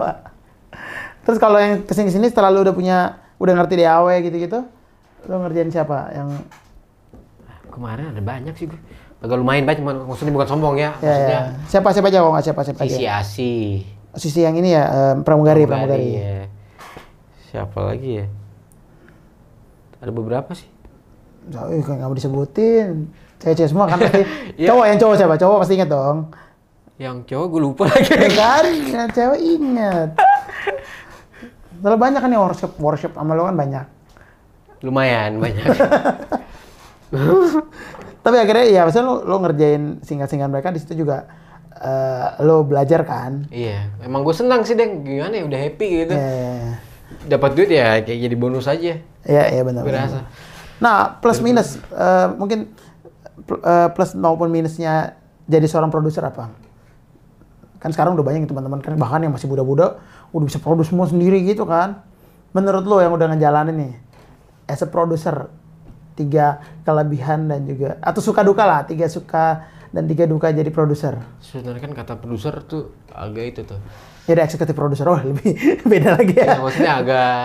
Terus 1.26 1.38
kalau 1.42 1.58
yang 1.58 1.82
ke 1.82 1.92
sini-kesini 1.94 2.30
setelah 2.30 2.54
lu 2.54 2.62
udah 2.62 2.74
punya, 2.74 3.18
udah 3.42 3.52
ngerti 3.58 3.82
DAW 3.82 4.06
gitu-gitu, 4.22 4.62
lu 5.26 5.34
ngerjain 5.42 5.70
siapa? 5.70 6.14
Yang 6.14 6.28
kemarin 7.70 8.14
ada 8.14 8.22
banyak 8.22 8.54
sih 8.56 8.66
gue 8.70 8.80
agak 9.20 9.36
lumayan 9.36 9.64
banyak 9.68 9.84
maksudnya 9.84 10.32
bukan 10.32 10.48
sombong 10.48 10.76
ya 10.80 10.96
ya, 11.00 11.08
maksudnya 11.08 11.28
ya. 11.28 11.40
siapa 11.68 11.88
siapa 11.92 12.08
aja 12.08 12.18
kalau 12.20 12.32
nggak 12.36 12.44
siapa 12.48 12.60
siapa 12.64 12.80
sisi 12.84 13.04
aja. 13.04 13.20
asi 13.20 13.52
Sisi 14.16 14.40
yang 14.48 14.56
ini 14.56 14.72
ya 14.72 15.12
em, 15.12 15.20
pramugari 15.20 15.68
pramugari. 15.68 16.16
ya. 16.16 16.48
siapa 17.52 17.84
lagi 17.84 18.24
ya 18.24 18.26
ada 20.00 20.08
beberapa 20.12 20.56
sih 20.56 20.68
ih, 21.46 21.82
nggak 21.84 22.08
mau 22.10 22.16
disebutin. 22.16 23.06
Cewek-cewek 23.38 23.70
semua 23.70 23.86
kan 23.86 24.02
pasti. 24.02 24.22
Iya. 24.58 24.72
Cowok 24.72 24.84
yang 24.88 24.98
cowok 24.98 25.14
siapa? 25.20 25.34
Cowok 25.38 25.56
pasti 25.62 25.72
inget 25.78 25.90
dong. 25.92 26.18
Yang 26.96 27.22
cowok 27.22 27.46
gue 27.46 27.60
lupa 27.62 27.82
lagi 27.90 28.08
Ya 28.08 28.30
kan, 28.30 28.64
yang 28.86 29.10
cewek 29.10 29.40
inget. 29.42 30.10
Terlalu 31.76 31.98
banyak 32.00 32.20
kan 32.20 32.28
nih 32.28 32.40
workshop 32.40 32.72
workshop 32.76 33.12
sama 33.12 33.32
lo 33.32 33.44
kan 33.44 33.54
banyak. 33.54 33.84
lumayan 34.78 35.36
banyak 35.36 35.64
Tapi 38.20 38.36
akhirnya 38.36 38.64
ya 38.66 38.80
maksudnya 38.82 39.06
lo, 39.06 39.22
lo 39.22 39.36
ngerjain 39.38 40.02
singkat-singkat 40.02 40.48
mereka 40.48 40.68
di 40.68 40.80
situ 40.80 40.98
juga 40.98 41.24
eh, 41.72 42.26
lo 42.40 42.60
belajar 42.60 43.00
kan. 43.02 43.46
iya 43.48 43.88
emang 44.00 44.20
gue 44.20 44.34
senang 44.34 44.62
sih 44.62 44.74
deng 44.74 45.00
gimana 45.00 45.32
ya 45.32 45.44
udah 45.44 45.58
happy 45.58 45.86
gitu 46.02 46.12
Ya, 46.12 46.20
ya, 46.20 46.52
ya. 46.58 46.72
dapat 47.28 47.50
duit 47.54 47.70
ya 47.70 48.00
kayak 48.00 48.20
jadi 48.20 48.36
bonus 48.36 48.66
aja 48.66 48.98
Iya, 49.22 49.44
iya 49.48 49.62
benar. 49.62 49.80
gue 49.80 49.90
benar. 49.90 50.06
rasa 50.06 50.20
Nah, 50.76 50.96
plus 51.16 51.40
minus 51.40 51.80
eh, 51.88 52.26
mungkin 52.32 52.68
eh, 53.48 53.88
plus 53.90 54.12
maupun 54.12 54.50
minusnya 54.50 55.16
jadi 55.44 55.64
seorang 55.64 55.88
produser 55.88 56.20
apa? 56.22 56.52
Kan 57.86 57.94
sekarang 57.94 58.18
udah 58.18 58.26
banyak 58.26 58.50
teman-teman 58.50 58.82
kan 58.82 58.98
bahkan 58.98 59.22
yang 59.22 59.30
masih 59.30 59.46
muda-muda 59.46 60.02
udah 60.34 60.42
bisa 60.42 60.58
produce 60.58 60.90
semua 60.90 61.06
sendiri 61.06 61.38
gitu 61.46 61.62
kan. 61.62 62.02
Menurut 62.50 62.82
lo 62.82 62.98
yang 62.98 63.14
udah 63.14 63.30
ngejalanin 63.30 63.78
nih 63.78 63.94
as 64.66 64.82
a 64.82 64.90
producer 64.90 65.46
tiga 66.18 66.58
kelebihan 66.82 67.46
dan 67.46 67.62
juga 67.62 67.94
atau 68.02 68.18
suka 68.18 68.42
duka 68.42 68.66
lah, 68.66 68.82
tiga 68.82 69.06
suka 69.06 69.70
dan 69.94 70.10
tiga 70.10 70.26
duka 70.26 70.50
jadi 70.50 70.66
produser. 70.74 71.14
sebenarnya 71.38 71.86
kan 71.86 71.92
kata 71.94 72.12
produser 72.18 72.58
tuh 72.66 72.90
agak 73.14 73.54
itu 73.54 73.60
tuh 73.62 73.78
Jadi 74.26 74.40
eksekutif 74.42 74.74
produser, 74.74 75.06
oh 75.06 75.22
lebih 75.22 75.54
beda 75.92 76.18
lagi 76.18 76.34
ya, 76.34 76.56
ya. 76.56 76.58
maksudnya 76.58 76.92
agak 76.98 77.36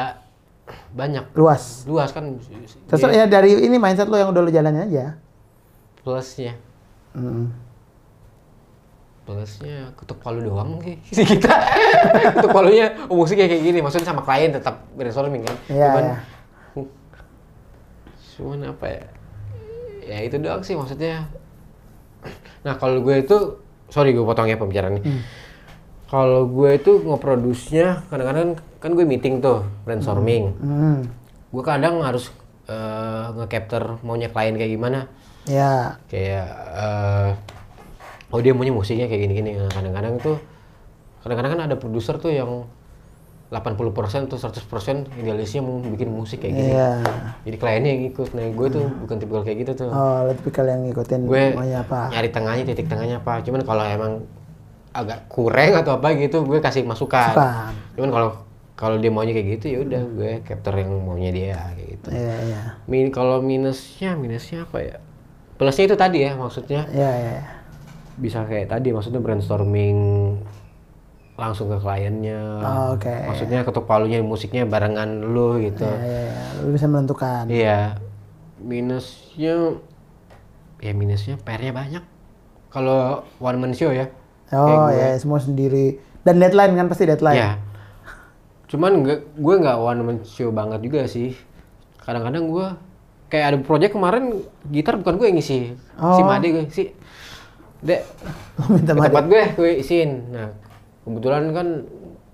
banyak 0.98 1.26
Luas. 1.38 1.86
luas 1.86 2.10
kan 2.10 2.34
Terus 2.90 3.00
Dia 3.06 3.14
ya 3.14 3.26
dari 3.30 3.54
ini 3.54 3.78
mindset 3.78 4.10
lo 4.10 4.18
yang 4.18 4.34
udah 4.34 4.42
lo 4.42 4.50
jalanin 4.50 4.90
aja. 4.90 5.22
plusnya 6.02 6.58
Mm. 7.12 7.52
Plusnya 9.32 9.96
ketuk 9.96 10.20
palu 10.20 10.44
doang 10.44 10.84
sih. 10.84 10.96
Sih 11.16 11.26
kita 11.40 11.56
ketuk 12.36 12.52
palunya 12.52 12.92
oh, 13.08 13.16
musiknya 13.16 13.48
kayak 13.48 13.64
gini 13.64 13.80
maksudnya 13.80 14.08
sama 14.12 14.22
klien 14.28 14.52
tetap 14.52 14.84
brainstorming 15.00 15.48
kan. 15.48 15.56
Iya, 15.72 15.88
cuman 15.88 16.04
iya. 16.04 16.18
cuman 18.36 18.60
apa 18.76 18.86
ya? 18.92 19.04
Ya 20.02 20.18
itu 20.28 20.36
doang 20.36 20.62
sih 20.62 20.76
maksudnya. 20.76 21.32
Nah 22.68 22.76
kalau 22.76 23.00
gue 23.00 23.16
itu 23.24 23.38
sorry 23.88 24.12
gue 24.12 24.26
potong 24.28 24.52
ya 24.52 24.60
pembicaraan 24.60 25.00
nih. 25.00 25.06
Hmm. 25.08 25.24
kalau 26.12 26.44
gue 26.44 26.76
itu 26.76 26.92
ngeproduksinya 27.08 28.04
kadang-kadang 28.12 28.60
kan 28.84 28.92
gue 28.92 29.06
meeting 29.08 29.40
tuh 29.40 29.64
brainstorming. 29.88 30.52
Hmm. 30.60 31.08
gue 31.52 31.64
kadang 31.64 32.04
harus 32.04 32.32
eh, 32.68 33.26
nge-capture 33.36 34.00
maunya 34.04 34.28
klien 34.28 34.56
kayak 34.60 34.72
gimana. 34.76 35.00
Ya, 35.48 36.00
kayak 36.12 36.48
eh, 36.76 37.28
oh 38.32 38.40
dia 38.40 38.52
maunya 38.52 38.72
musiknya 38.72 39.06
kayak 39.06 39.22
gini-gini 39.28 39.56
Nah, 39.56 39.70
kadang-kadang 39.70 40.16
tuh 40.18 40.38
kadang-kadang 41.22 41.52
kan 41.54 41.62
ada 41.68 41.76
produser 41.76 42.16
tuh 42.18 42.32
yang 42.32 42.66
80% 43.52 44.32
tuh 44.32 44.40
100% 44.40 45.12
idealisnya 45.20 45.60
mau 45.60 45.76
bikin 45.78 46.08
musik 46.08 46.40
kayak 46.40 46.56
gini 46.56 46.72
iya. 46.72 47.04
jadi 47.44 47.58
kliennya 47.60 47.92
yang 47.92 48.04
ikut 48.08 48.30
nah 48.32 48.48
gue 48.48 48.68
tuh 48.72 48.88
bukan 49.04 49.16
tipe 49.20 49.36
kayak 49.36 49.58
gitu 49.60 49.72
tuh 49.76 49.90
Oh, 49.92 50.24
lo 50.24 50.32
tipikal 50.32 50.64
yang 50.64 50.88
ngikutin 50.88 51.28
gue 51.28 51.44
maunya 51.52 51.84
apa? 51.84 52.08
nyari 52.10 52.32
tengahnya 52.32 52.64
titik 52.64 52.88
tengahnya 52.88 53.20
apa 53.20 53.44
cuman 53.44 53.60
kalau 53.62 53.84
emang 53.84 54.24
agak 54.92 55.28
kurang 55.28 55.76
atau 55.76 56.00
apa 56.00 56.16
gitu 56.16 56.48
gue 56.48 56.64
kasih 56.64 56.88
masukan 56.88 57.36
Masukan. 57.36 57.72
cuman 58.00 58.10
kalau 58.10 58.30
kalau 58.74 58.96
dia 58.98 59.12
maunya 59.12 59.36
kayak 59.36 59.60
gitu 59.60 59.66
ya 59.68 59.80
udah 59.84 60.02
gue 60.10 60.32
capture 60.42 60.76
yang 60.80 60.92
maunya 61.04 61.30
dia 61.30 61.60
kayak 61.76 61.88
gitu 61.92 62.08
Iya, 62.08 62.36
iya. 62.48 62.62
Min 62.88 63.12
kalau 63.12 63.44
minusnya 63.44 64.16
minusnya 64.16 64.64
apa 64.64 64.80
ya 64.80 64.98
plusnya 65.60 65.92
itu 65.92 66.00
tadi 66.00 66.24
ya 66.24 66.40
maksudnya 66.40 66.88
Iya, 66.88 67.12
iya. 67.12 67.32
iya. 67.36 67.44
Bisa 68.20 68.44
kayak 68.48 68.72
tadi 68.72 68.92
maksudnya 68.92 69.24
brainstorming 69.24 70.00
langsung 71.40 71.74
ke 71.74 71.78
kliennya. 71.82 72.62
Oh, 72.62 72.86
oke. 72.94 73.10
Maksudnya 73.10 73.66
ketuk 73.66 73.90
palunya 73.90 74.22
musiknya 74.22 74.68
barengan 74.68 75.34
lu 75.34 75.58
gitu. 75.58 75.88
Ya, 75.88 75.98
ya, 75.98 76.22
ya. 76.30 76.44
Lu 76.62 76.70
bisa 76.76 76.86
menentukan. 76.86 77.44
Iya. 77.50 77.98
Minusnya 78.62 79.82
ya 80.82 80.92
minusnya 80.94 81.42
PR-nya 81.42 81.74
banyak. 81.74 82.04
Kalau 82.70 83.26
one 83.42 83.58
man 83.58 83.74
show 83.74 83.90
ya. 83.90 84.10
Oh 84.54 84.92
ya, 84.92 85.18
semua 85.18 85.40
sendiri. 85.42 85.98
Dan 86.22 86.38
deadline 86.38 86.78
kan 86.78 86.86
pasti 86.92 87.10
deadline. 87.10 87.40
Ya. 87.40 87.52
Cuman 88.70 89.02
nggak 89.02 89.20
gue 89.42 89.56
nggak 89.66 89.78
one 89.82 90.02
man 90.06 90.18
show 90.28 90.54
banget 90.54 90.80
juga 90.86 91.10
sih. 91.10 91.34
Kadang-kadang 92.06 92.54
gue 92.54 92.68
kayak 93.32 93.46
ada 93.48 93.58
project 93.64 93.96
kemarin 93.96 94.44
gitar 94.70 95.00
bukan 95.00 95.18
gue 95.18 95.26
yang 95.26 95.38
ngisi. 95.40 95.74
Si 95.74 96.22
Oh. 96.22 96.28
Made 96.28 96.48
gue 96.52 96.64
si 96.70 96.94
Dek, 97.82 98.02
minta 98.74 98.92
ke 98.94 99.02
tempat 99.02 99.26
gue 99.26 99.44
gue 99.58 99.72
isiin. 99.82 100.12
Nah, 100.30 100.50
kebetulan 101.02 101.50
kan 101.50 101.68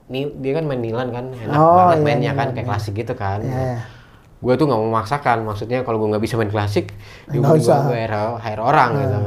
ni, 0.08 0.28
dia 0.40 0.52
kan 0.56 0.64
main 0.64 0.80
nilan 0.80 1.08
kan 1.08 1.26
enak 1.32 1.56
Oh, 1.56 1.76
banget 1.78 1.98
iya, 2.00 2.04
mainnya 2.04 2.32
nilan, 2.32 2.40
kan 2.40 2.48
kayak 2.54 2.68
klasik 2.68 2.94
gitu 2.96 3.14
kan. 3.14 3.40
Iya, 3.40 3.56
iya. 3.56 3.80
Gue 4.38 4.54
tuh 4.54 4.68
nggak 4.68 4.78
mau 4.78 4.90
memaksakan, 4.92 5.38
maksudnya 5.44 5.82
kalau 5.82 5.98
gue 5.98 6.08
nggak 6.12 6.22
bisa 6.22 6.36
main 6.36 6.52
klasik, 6.52 6.92
ya 7.28 7.40
gue 7.40 7.58
gue 7.58 7.98
hire, 7.98 8.24
hire 8.38 8.62
orang 8.62 8.90
gitu. 8.94 9.20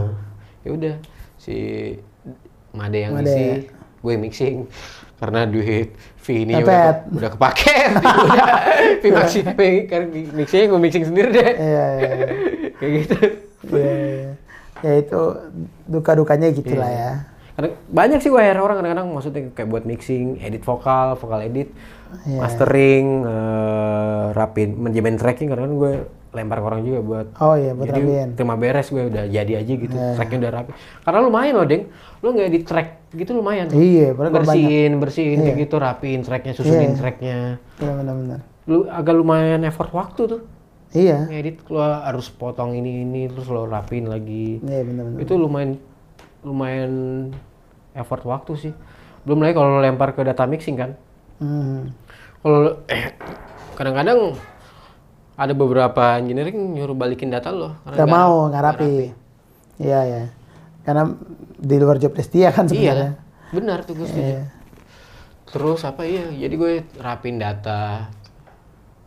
Ya 0.61 0.71
udah 0.71 0.95
si 1.35 1.57
Made 2.71 2.99
yang 3.01 3.17
Made. 3.17 3.27
isi, 3.27 3.45
gue 3.99 4.15
mixing 4.15 4.57
karena 5.17 5.45
duit 5.45 5.93
fee 6.17 6.45
ini 6.45 6.57
udah 6.57 7.05
udah 7.11 7.31
kepake, 7.31 7.77
udah 8.25 8.57
fee 9.01 9.13
mixing, 9.13 9.47
fee 9.53 9.79
karena 9.85 10.07
mixing 10.33 10.65
gue 10.69 10.81
mixing 10.81 11.05
sendiri 11.05 11.29
deh, 11.29 11.51
Iya, 11.57 11.85
iya, 11.93 12.11
iya. 12.15 12.29
kayak 12.79 12.93
gitu. 13.03 13.17
Iya, 13.69 13.91
iya. 13.91 14.31
Ya 14.81 14.95
itu 14.97 15.21
duka-dukanya 15.85 16.49
gitu 16.51 16.75
lah 16.75 16.89
Iya. 16.89 17.01
ya. 17.01 17.13
Karena 17.51 17.69
banyak 17.87 18.19
sih 18.19 18.31
gue 18.31 18.41
orang 18.41 18.77
kadang-kadang 18.79 19.07
maksudnya 19.11 19.43
kayak 19.53 19.69
buat 19.69 19.85
mixing, 19.85 20.41
edit 20.41 20.63
vokal, 20.63 21.15
vokal 21.15 21.41
edit, 21.43 21.69
Iya. 22.25 22.41
mastering, 22.41 23.07
eh, 23.23 24.25
rapin, 24.33 24.75
manajemen 24.75 25.15
tracking 25.15 25.49
kadang-kadang 25.49 25.77
gue 25.77 25.93
lempar 26.31 26.59
ke 26.59 26.65
orang 26.65 26.81
juga 26.81 26.99
buat 27.03 27.27
Oh 27.37 27.59
iya, 27.59 27.75
buat 27.75 27.91
jadi 27.91 28.01
rapiin. 28.01 28.29
terima 28.39 28.55
beres 28.55 28.87
gue 28.89 29.03
udah 29.03 29.25
jadi 29.27 29.53
aja 29.57 29.73
gitu, 29.77 29.93
Iya. 29.93 30.15
tracknya 30.15 30.39
udah 30.41 30.53
rapi. 30.55 30.71
Karena 31.03 31.19
lumayan 31.21 31.55
loh, 31.59 31.67
Deng. 31.67 31.85
Lu 32.21 32.29
nggak 32.31 32.47
edit 32.47 32.65
track 32.65 32.89
gitu 33.11 33.31
lumayan. 33.35 33.67
Iya, 33.69 34.15
padahal 34.15 34.31
kalau 34.31 34.47
bersihin, 34.47 34.93
bersihin 34.97 35.39
kayak 35.43 35.57
Iya. 35.59 35.63
gitu, 35.67 35.75
rapiin 35.77 36.21
tracknya, 36.23 36.53
susunin 36.55 36.95
Iya. 36.95 36.99
tracknya. 37.03 37.39
Iya 37.83 37.93
benar-benar. 37.93 38.41
Lu 38.71 38.87
agak 38.87 39.15
lumayan 39.15 39.61
effort 39.67 39.91
waktu 39.91 40.23
tuh. 40.29 40.43
Iya. 40.91 41.25
Ngedit 41.25 41.63
lu 41.65 41.79
harus 41.79 42.27
potong 42.29 42.73
ini 42.73 43.03
ini 43.03 43.27
terus 43.27 43.47
lo 43.47 43.63
rapiin 43.65 44.07
lagi 44.07 44.59
Iya 44.59 44.83
benar-benar. 44.83 45.19
itu 45.21 45.33
lumayan 45.35 45.71
lumayan 46.41 46.93
effort 47.93 48.25
waktu 48.25 48.53
sih 48.57 48.73
belum 49.21 49.39
lagi 49.39 49.53
kalau 49.53 49.77
lo 49.77 49.81
lempar 49.81 50.11
ke 50.11 50.23
data 50.23 50.45
mixing 50.45 50.75
kan 50.75 50.91
Hmm. 51.37 51.95
kalau 52.39 52.85
eh, 52.87 53.17
kadang-kadang 53.73 54.35
ada 55.35 55.53
beberapa 55.53 56.17
engineering 56.17 56.75
nyuruh 56.75 56.93
balikin 56.93 57.29
data 57.29 57.49
lo 57.49 57.79
karena 57.81 57.95
Gak 57.95 58.03
nggak- 58.03 58.13
mau, 58.13 58.35
nggak 58.47 58.63
rapi. 58.63 58.93
Iya 59.79 60.01
ya. 60.03 60.23
Karena 60.83 61.03
di 61.55 61.77
luar 61.77 61.97
job 61.97 62.13
desk 62.13 62.29
dia 62.31 62.51
kan 62.51 62.67
sebenarnya. 62.67 63.17
iya 63.17 63.51
benar 63.51 63.83
tuh 63.83 63.95
gue 63.95 64.05
setuju 64.05 64.27
Iya. 64.27 64.43
terus 65.47 65.81
apa 65.83 66.03
iya 66.03 66.29
jadi 66.31 66.55
gue 66.55 66.73
rapin 66.97 67.37
data 67.37 68.11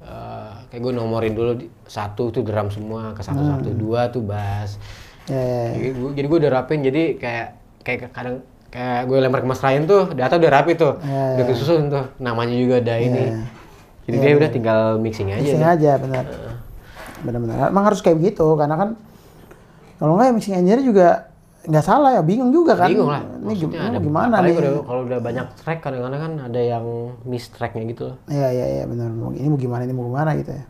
Eh, 0.01 0.55
kayak 0.73 0.81
gue 0.81 0.91
nomorin 0.91 1.31
dulu 1.31 1.53
satu 1.85 2.27
tuh 2.27 2.41
drum 2.41 2.65
semua 2.67 3.13
ke 3.13 3.21
satu 3.21 3.37
satu 3.39 3.69
Hmm. 3.69 3.77
dua 3.77 4.09
tuh 4.09 4.25
bass 4.25 4.81
Iya, 5.23 5.37
iya, 5.37 5.61
iya. 5.93 6.09
Jadi 6.11 6.25
gue, 6.27 6.37
udah 6.41 6.51
rapin 6.51 6.81
jadi 6.81 7.15
kayak 7.15 7.47
kayak 7.79 7.99
kadang 8.09 8.41
kayak 8.67 9.05
gue 9.05 9.17
lempar 9.17 9.39
ke 9.39 9.47
Mas 9.47 9.61
Ryan 9.61 9.85
tuh 9.85 10.11
data 10.11 10.33
udah 10.35 10.51
rapi 10.51 10.73
tuh 10.73 10.97
Iya, 10.99 11.37
udah 11.37 11.45
kesusun 11.45 11.87
tuh 11.87 12.09
namanya 12.17 12.51
juga 12.53 12.81
ada 12.81 12.97
ini 12.97 13.37
jadi 14.03 14.17
Iya, 14.17 14.25
dia 14.25 14.33
udah 14.35 14.49
tinggal 14.49 14.79
mixing 14.97 15.29
aja 15.29 15.39
Mixing 15.39 15.61
aja 15.63 15.91
benar. 15.95 16.25
Benar-benar. 17.21 17.69
Emang 17.69 17.85
harus 17.85 18.01
kayak 18.01 18.17
begitu 18.17 18.43
karena 18.57 18.75
kan 18.75 18.89
kalau 19.95 20.17
nggak 20.17 20.27
ya 20.27 20.33
mixing 20.33 20.55
engineer 20.57 20.81
juga 20.81 21.31
nggak 21.63 21.79
salah 21.81 22.11
ya 22.11 22.21
bingung 22.21 22.51
juga 22.51 22.75
kan. 22.75 22.87
bingung 22.87 23.07
lah 23.07 23.23
Ini 23.39 23.53
gimana, 23.57 23.87
ada 23.87 23.99
gimana 23.99 24.35
nih? 24.37 24.51
kalau 24.51 24.67
udah- 24.69 24.83
kalau 24.83 25.01
udah 25.03 25.19
banyak 25.19 25.47
track 25.55 25.79
kadang-kadang 25.79 26.19
kan 26.21 26.33
ada 26.43 26.61
yang 26.61 26.85
miss 27.23 27.47
tracknya 27.47 27.83
gitu 27.85 28.03
loh 28.05 28.17
Iya 28.27 28.47
iya 28.49 28.65
iya 28.73 28.83
benar. 28.83 29.07
Ini 29.09 29.47
mau 29.47 29.57
gimana 29.57 29.81
ini 29.81 29.93
mau 29.93 30.05
gimana 30.05 30.35
gitu 30.35 30.51
ya. 30.51 30.63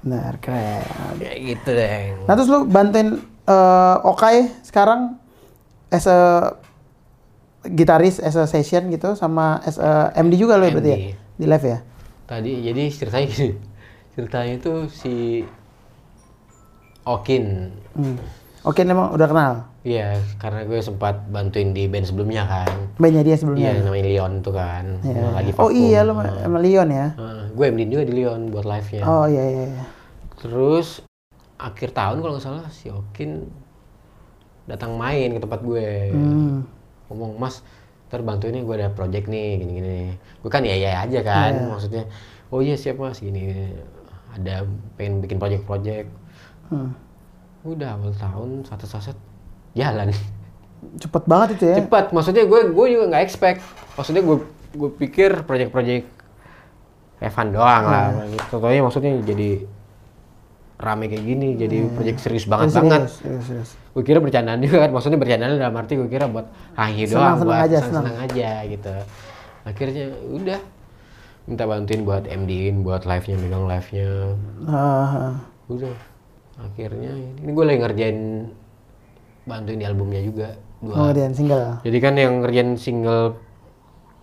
Benar 0.00 0.32
keren. 0.38 0.80
kayak 1.16 1.38
gitu 1.38 1.70
deh 1.70 1.92
Nah 2.24 2.32
terus 2.32 2.48
lu 2.48 2.64
bantuin 2.64 3.20
eh, 3.44 3.96
Okai 4.02 4.48
sekarang 4.62 5.20
as 5.88 6.06
a 6.06 6.48
gitaris, 7.62 8.16
as 8.18 8.34
a 8.34 8.46
session 8.46 8.88
gitu 8.88 9.12
sama 9.12 9.60
as 9.60 9.76
a 9.76 10.16
MD 10.16 10.34
juga 10.34 10.56
lo 10.56 10.64
ya 10.64 10.72
berarti 10.72 10.90
ya? 10.90 10.98
Di 11.34 11.44
live 11.46 11.66
ya? 11.66 11.78
tadi 12.24 12.62
jadi 12.62 12.82
ceritanya 12.88 13.26
gini 13.28 13.52
ceritanya 14.10 14.52
itu 14.54 14.72
si 14.88 15.44
Okin 17.02 17.44
Hmm. 17.90 18.16
Oke 18.62 18.80
memang 18.82 19.10
udah 19.10 19.26
kenal. 19.26 19.52
Iya, 19.80 20.20
karena 20.36 20.68
gue 20.68 20.76
sempat 20.84 21.24
bantuin 21.32 21.72
di 21.72 21.88
band 21.88 22.04
sebelumnya 22.04 22.44
kan. 22.44 22.68
Bandnya 23.00 23.24
dia 23.24 23.36
sebelumnya. 23.40 23.72
Iya, 23.72 23.80
namanya 23.80 24.04
Leon 24.12 24.32
tuh 24.44 24.52
kan. 24.52 24.84
Yang 25.00 25.32
Lagi 25.32 25.50
Oh 25.56 25.72
iya 25.72 26.04
lu 26.04 26.12
sama 26.20 26.58
Leon 26.60 26.88
ya? 26.92 27.08
Heeh, 27.16 27.42
gue 27.56 27.64
MD 27.64 27.80
juga 27.88 28.04
di 28.04 28.12
Leon 28.12 28.52
buat 28.52 28.68
live-nya. 28.68 29.02
Oh 29.08 29.24
iya 29.24 29.40
iya. 29.40 29.64
iya. 29.72 29.84
Terus 30.36 31.00
akhir 31.56 31.96
tahun 31.96 32.20
kalau 32.20 32.32
nggak 32.36 32.44
salah 32.44 32.68
si 32.68 32.92
Okin 32.92 33.48
datang 34.68 35.00
main 35.00 35.32
ke 35.32 35.40
tempat 35.40 35.64
gue. 35.64 36.12
Hmm. 36.12 36.60
Ngomong, 37.08 37.40
"Mas, 37.40 37.64
ntar 38.12 38.20
bantuin 38.20 38.52
nih 38.52 38.64
gue 38.68 38.74
ada 38.76 38.92
project 38.92 39.32
nih 39.32 39.64
gini-gini." 39.64 40.00
Gue 40.44 40.50
kan 40.52 40.60
iya 40.60 40.76
iya 40.76 40.90
aja 41.08 41.20
kan, 41.24 41.52
Iya. 41.56 41.68
maksudnya, 41.72 42.02
"Oh 42.52 42.60
iya 42.60 42.76
siap 42.76 43.00
Mas, 43.00 43.24
gini 43.24 43.72
ada 44.36 44.68
pengen 45.00 45.24
bikin 45.24 45.40
project-project." 45.40 46.08
Hmm. 46.68 46.92
Udah 47.64 47.96
awal 47.96 48.12
tahun 48.12 48.68
satu 48.68 48.84
saset 48.84 49.16
jalan. 49.74 50.10
Cepet 50.96 51.22
banget 51.28 51.48
itu 51.60 51.64
ya? 51.68 51.76
Cepat, 51.84 52.10
maksudnya 52.10 52.44
gue 52.48 52.60
gue 52.72 52.86
juga 52.88 53.04
nggak 53.12 53.22
expect. 53.22 53.60
Maksudnya 53.94 54.22
gue 54.24 54.36
gue 54.70 54.90
pikir 54.96 55.44
project-project 55.44 56.06
Evan 57.20 57.48
doang 57.52 57.84
lah. 57.84 58.06
Contohnya 58.48 58.80
maksudnya 58.80 59.12
jadi 59.20 59.68
rame 60.80 61.12
kayak 61.12 61.24
gini, 61.28 61.48
jadi 61.60 61.92
project 61.92 62.18
serius 62.24 62.48
banget 62.48 62.72
Serius, 62.72 62.80
banget. 62.80 63.00
serius, 63.12 63.44
serius. 63.44 63.70
Gue 63.92 64.00
kira 64.00 64.16
bercandaan 64.16 64.64
juga 64.64 64.88
kan, 64.88 64.90
maksudnya 64.96 65.20
bercandaan 65.20 65.60
dalam 65.60 65.76
arti 65.76 65.92
gue 66.00 66.08
kira 66.08 66.24
buat 66.24 66.48
hahi 66.72 67.04
Senang, 67.04 67.12
doang, 67.12 67.36
senang 67.36 67.44
buat 67.44 67.60
aja, 67.60 67.78
senang, 67.84 68.16
aja 68.16 68.50
gitu. 68.64 68.94
Akhirnya 69.68 70.04
udah 70.32 70.60
minta 71.44 71.64
bantuin 71.68 72.00
buat 72.00 72.24
MD-in, 72.24 72.80
buat 72.80 73.04
live-nya, 73.04 73.36
megang 73.36 73.68
live-nya. 73.68 74.08
Ah, 74.64 75.36
Udah. 75.68 75.92
Akhirnya 76.60 77.12
ini 77.12 77.50
gue 77.52 77.64
lagi 77.64 77.78
ngerjain 77.84 78.18
bantuin 79.50 79.76
di 79.76 79.84
albumnya 79.84 80.22
juga. 80.22 80.54
Dua 80.78 80.94
mau 80.94 81.04
ngerjain 81.06 81.34
single. 81.34 81.82
jadi 81.82 81.98
kan 81.98 82.14
yang 82.14 82.32
ngerjain 82.40 82.70
single 82.74 83.36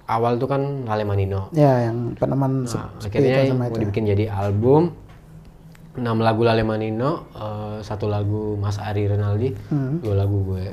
awal 0.08 0.40
tuh 0.40 0.48
kan 0.48 0.62
Lale 0.84 1.04
Manino. 1.04 1.52
Ya 1.52 1.86
yang 1.86 2.16
peneman 2.16 2.64
Nah, 2.64 2.88
akhirnya 2.98 3.46
sama 3.46 3.68
itu. 3.68 3.78
dibikin 3.78 4.08
jadi 4.08 4.32
album. 4.32 4.96
6 5.94 6.06
lagu 6.18 6.42
Lale 6.42 6.62
Manino, 6.62 7.26
eh, 7.34 7.78
satu 7.82 8.06
lagu 8.06 8.54
Mas 8.56 8.78
Ari 8.78 9.06
Renaldi, 9.06 9.50
Hmm. 9.68 9.98
dua 10.00 10.14
lagu 10.16 10.46
gue. 10.48 10.70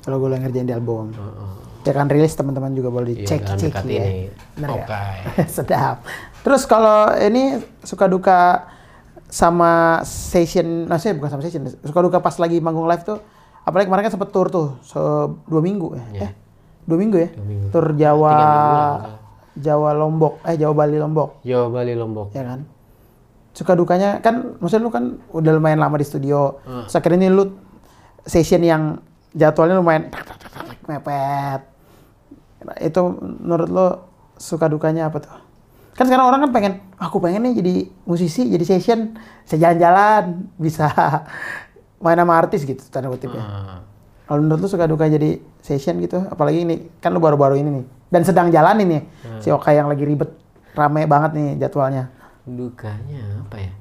Kalau 0.00 0.16
gue 0.18 0.28
ngerjain 0.30 0.64
di 0.64 0.72
album. 0.72 1.08
Heeh. 1.10 1.52
Ya 1.82 1.92
kan 1.94 2.04
rilis 2.06 2.32
teman-teman 2.32 2.72
juga 2.72 2.88
boleh 2.88 3.10
Iya, 3.10 3.24
dicek 3.24 3.40
dalam 3.42 3.58
cek 3.58 3.72
ya. 3.82 4.04
Bener 4.54 4.68
Oke. 4.70 4.84
nggak? 4.84 5.48
Sedap. 5.56 5.96
Terus 6.38 6.62
kalau 6.64 7.08
ini 7.16 7.56
suka 7.80 8.04
duka 8.04 8.68
sama 9.26 10.04
session, 10.04 10.84
maksudnya 10.84 11.16
bukan 11.16 11.30
sama 11.30 11.42
session, 11.42 11.64
suka 11.64 12.00
duka 12.02 12.18
pas 12.18 12.36
lagi 12.36 12.60
manggung 12.60 12.84
live 12.84 13.04
tuh, 13.04 13.24
apalagi 13.68 13.86
kemarin 13.86 14.08
kan 14.08 14.12
sempet 14.12 14.30
tour 14.32 14.48
tuh, 14.48 14.80
se 14.80 14.98
dua 15.44 15.60
minggu 15.60 15.92
ya? 15.92 16.04
Iya. 16.10 16.20
Eh, 16.24 16.32
dua 16.84 16.96
minggu 16.96 17.16
ya? 17.16 17.28
Dua 17.30 17.44
minggu. 17.44 17.66
Tur 17.68 17.86
Jawa. 17.94 18.36
Jawa 19.58 19.90
Lombok, 19.92 20.38
eh 20.46 20.54
Jawa 20.54 20.70
Bali 20.72 20.96
Lombok, 20.96 21.42
Jawa 21.42 21.66
Bali 21.68 21.92
Lombok. 21.92 22.30
ya 22.30 22.46
kan? 22.46 22.62
Suka 23.50 23.74
dukanya 23.74 24.22
kan, 24.22 24.54
maksudnya 24.62 24.86
lu 24.86 24.92
kan 24.94 25.04
udah 25.34 25.50
lumayan 25.50 25.82
lama 25.82 25.98
di 25.98 26.06
studio, 26.06 26.62
Hmm. 26.62 26.86
terus 26.86 26.94
akhirnya 26.94 27.26
ini 27.26 27.34
lu 27.34 27.58
session 28.22 28.62
yang 28.62 29.02
jadwalnya 29.34 29.82
lumayan 29.82 30.14
tak, 30.14 30.22
tak, 30.24 30.36
tak, 30.38 30.50
tak, 30.54 30.62
tak, 30.62 30.78
mepet. 30.86 31.60
Itu 32.78 33.18
menurut 33.18 33.66
lo 33.66 33.86
suka 34.38 34.70
dukanya 34.70 35.10
apa 35.10 35.18
tuh? 35.18 35.34
Kan 35.98 36.06
sekarang 36.06 36.30
orang 36.30 36.46
kan 36.46 36.50
pengen, 36.54 36.72
aku 36.94 37.18
pengen 37.18 37.42
nih 37.50 37.54
jadi 37.58 37.74
musisi, 38.06 38.46
jadi 38.46 38.62
session, 38.62 39.18
bisa 39.42 39.58
jalan-jalan, 39.58 40.54
bisa 40.54 40.86
main 41.98 42.18
sama 42.18 42.34
artis 42.38 42.62
gitu, 42.62 42.82
tanda 42.90 43.10
kutip 43.10 43.34
ya. 43.34 43.42
Ah. 43.42 43.80
Kalau 44.28 44.44
menurut 44.44 44.60
lu 44.64 44.68
suka 44.68 44.84
duka 44.84 45.08
jadi 45.08 45.40
session 45.64 45.98
gitu, 46.04 46.20
apalagi 46.28 46.62
ini 46.62 46.92
kan 47.00 47.10
lu 47.10 47.20
baru-baru 47.20 47.56
ini 47.58 47.80
nih, 47.80 47.84
dan 48.12 48.22
sedang 48.28 48.52
jalanin 48.52 48.86
nih, 48.86 49.02
si 49.40 49.48
Oka 49.48 49.72
yang 49.72 49.88
lagi 49.88 50.04
ribet, 50.04 50.28
rame 50.76 51.08
banget 51.08 51.30
nih 51.32 51.48
jadwalnya. 51.64 52.12
Dukanya 52.44 53.44
apa 53.44 53.56
ya? 53.56 53.72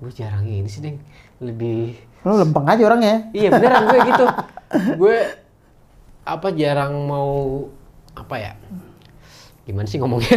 Gue 0.00 0.10
jarang 0.14 0.46
ini 0.48 0.70
sih, 0.70 0.80
Deng. 0.80 1.02
Lebih 1.42 2.10
Lu 2.24 2.36
lempeng 2.36 2.68
aja 2.68 2.82
orangnya. 2.84 3.32
Iya 3.32 3.48
beneran 3.48 3.82
gue 3.88 3.98
gitu. 4.12 4.26
gue 5.00 5.16
apa 6.24 6.48
jarang 6.52 6.94
mau 7.08 7.64
apa 8.14 8.36
ya 8.38 8.52
gimana 9.64 9.88
sih 9.88 9.98
ngomongnya 9.98 10.36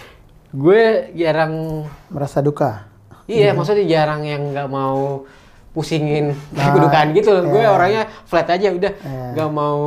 gue 0.62 1.12
jarang 1.14 1.84
Merasa 2.10 2.40
duka. 2.42 2.90
Iya 3.32 3.50
maksudnya 3.52 3.86
jarang 3.86 4.22
yang 4.22 4.50
nggak 4.50 4.66
mau 4.66 5.22
pusingin 5.70 6.34
Nah, 6.50 6.70
kedukaan 6.74 7.12
gitu 7.12 7.30
loh. 7.30 7.44
gue 7.46 7.60
iya. 7.60 7.70
orangnya 7.70 8.02
flat 8.24 8.48
aja 8.48 8.68
udah 8.68 8.92
Iya. 8.96 9.26
nggak 9.32 9.50
mau 9.50 9.80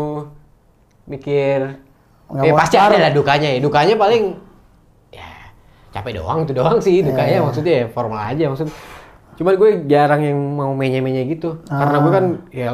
mikir 1.05 1.59
Nggak 2.25 2.39
eh 2.39 2.49
mau 2.49 2.57
pasti 2.57 2.75
ada 2.77 2.97
lah 2.97 3.11
dukanya 3.11 3.49
ya 3.49 3.59
dukanya 3.59 3.95
paling 3.95 4.23
ya 5.11 5.29
capek 5.91 6.17
doang 6.17 6.39
itu 6.41 6.53
doang 6.53 6.79
sih 6.79 7.03
dukanya 7.03 7.43
maksudnya 7.43 7.73
ya 7.75 7.87
formal 7.87 8.19
aja 8.23 8.47
maksud 8.47 8.71
cuman 9.33 9.53
gue 9.55 9.69
jarang 9.85 10.21
yang 10.21 10.37
mau 10.37 10.71
menye-menye 10.71 11.27
gitu 11.27 11.59
karena 11.65 11.97
gue 11.97 12.11
kan 12.11 12.25
ya 12.49 12.67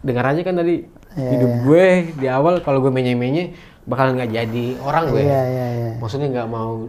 dengar 0.00 0.24
aja 0.28 0.42
kan 0.42 0.56
tadi 0.56 0.76
Ah. 1.08 1.24
Iya, 1.24 1.30
hidup 1.34 1.52
gue 1.64 1.86
di 2.14 2.26
awal 2.28 2.60
kalau 2.60 2.78
gue 2.78 2.92
menye-menye 2.92 3.56
bakal 3.84 4.12
nggak 4.12 4.28
jadi 4.28 4.66
orang 4.78 5.08
gue 5.08 5.24
Iya, 5.24 5.40
iya, 5.42 5.66
iya. 5.72 5.90
maksudnya 5.96 6.28
nggak 6.28 6.46
mau 6.46 6.86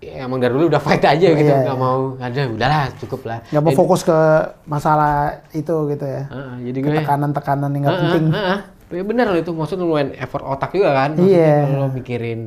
ya, 0.00 0.24
emang 0.24 0.36
dari 0.36 0.50
dulu 0.50 0.66
udah 0.66 0.78
fight 0.78 1.00
aja 1.02 1.26
gitu 1.30 1.44
Iya, 1.46 1.60
nggak 1.62 1.70
iya. 1.70 1.82
mau 1.82 2.16
ada 2.16 2.40
udahlah 2.48 2.82
cukup 2.96 3.20
lah 3.22 3.38
Nggak 3.46 3.60
mau 3.60 3.68
Jadi- 3.68 3.78
fokus 3.78 4.00
ke 4.02 4.18
masalah 4.64 5.14
itu 5.50 5.76
gitu 5.88 6.02
ya. 6.02 6.22
Heeh, 6.26 6.54
jadi 6.66 6.78
gue 6.78 6.92
Tekanan-tekanan 6.98 7.68
yang 7.70 7.82
nggak 7.82 7.92
Heeh, 7.92 8.04
penting. 8.08 8.26
heeh. 8.30 8.58
ya 8.90 9.04
bener 9.06 9.22
loh 9.24 9.38
itu 9.38 9.52
maksudnya 9.52 9.84
lumayan 9.84 10.10
effort 10.14 10.42
otak 10.42 10.72
juga 10.72 10.90
kan 10.90 11.14
Iya. 11.14 11.22
maksudnya 11.22 11.62
kalau 11.62 11.78
lo 11.78 11.88
mikirin 11.92 12.40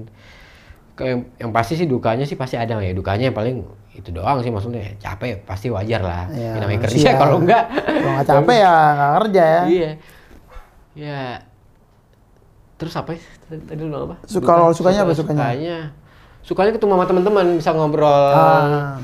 kayak 0.94 1.16
yang 1.38 1.52
pasti 1.52 1.74
sih 1.74 1.86
dukanya 1.86 2.22
sih 2.24 2.36
pasti 2.36 2.54
ada 2.54 2.76
ya 2.78 2.92
dukanya 2.92 3.30
yang 3.30 3.34
paling 3.34 3.64
itu 3.92 4.10
doang 4.10 4.38
sih 4.40 4.50
maksudnya 4.50 4.92
capek 4.98 5.40
pasti 5.42 5.70
wajar 5.70 6.02
lah 6.02 6.28
Iya, 6.28 6.52
Ya, 6.52 6.60
namanya 6.60 6.80
kerja 6.84 7.00
manusia. 7.00 7.14
kalau 7.16 7.38
enggak 7.40 7.64
Kalau 7.72 8.12
nggak 8.12 8.28
capek 8.28 8.56
ya 8.60 8.74
nggak 8.92 9.12
kerja 9.18 9.44
ya. 9.46 9.62
iya 9.66 9.90
ya 10.94 11.20
terus 12.76 12.94
apa 12.94 13.10
ya? 13.12 13.22
tadi 13.64 13.82
lu 13.82 13.96
apa 13.96 14.16
Suka 14.26 14.52
lo 14.54 14.68
sukanya 14.70 15.00
apa 15.02 15.14
sukanya? 15.14 15.40
sukanya 15.48 15.78
sukanya 16.44 16.76
ketemu 16.76 17.00
sama 17.00 17.06
teman-teman 17.08 17.46
bisa 17.58 17.72
ngobrol. 17.72 18.12
Ah, 18.36 19.00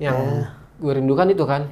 yang 0.00 0.48
gue 0.80 0.92
rindukan 0.96 1.28
itu 1.30 1.44
kan. 1.44 1.68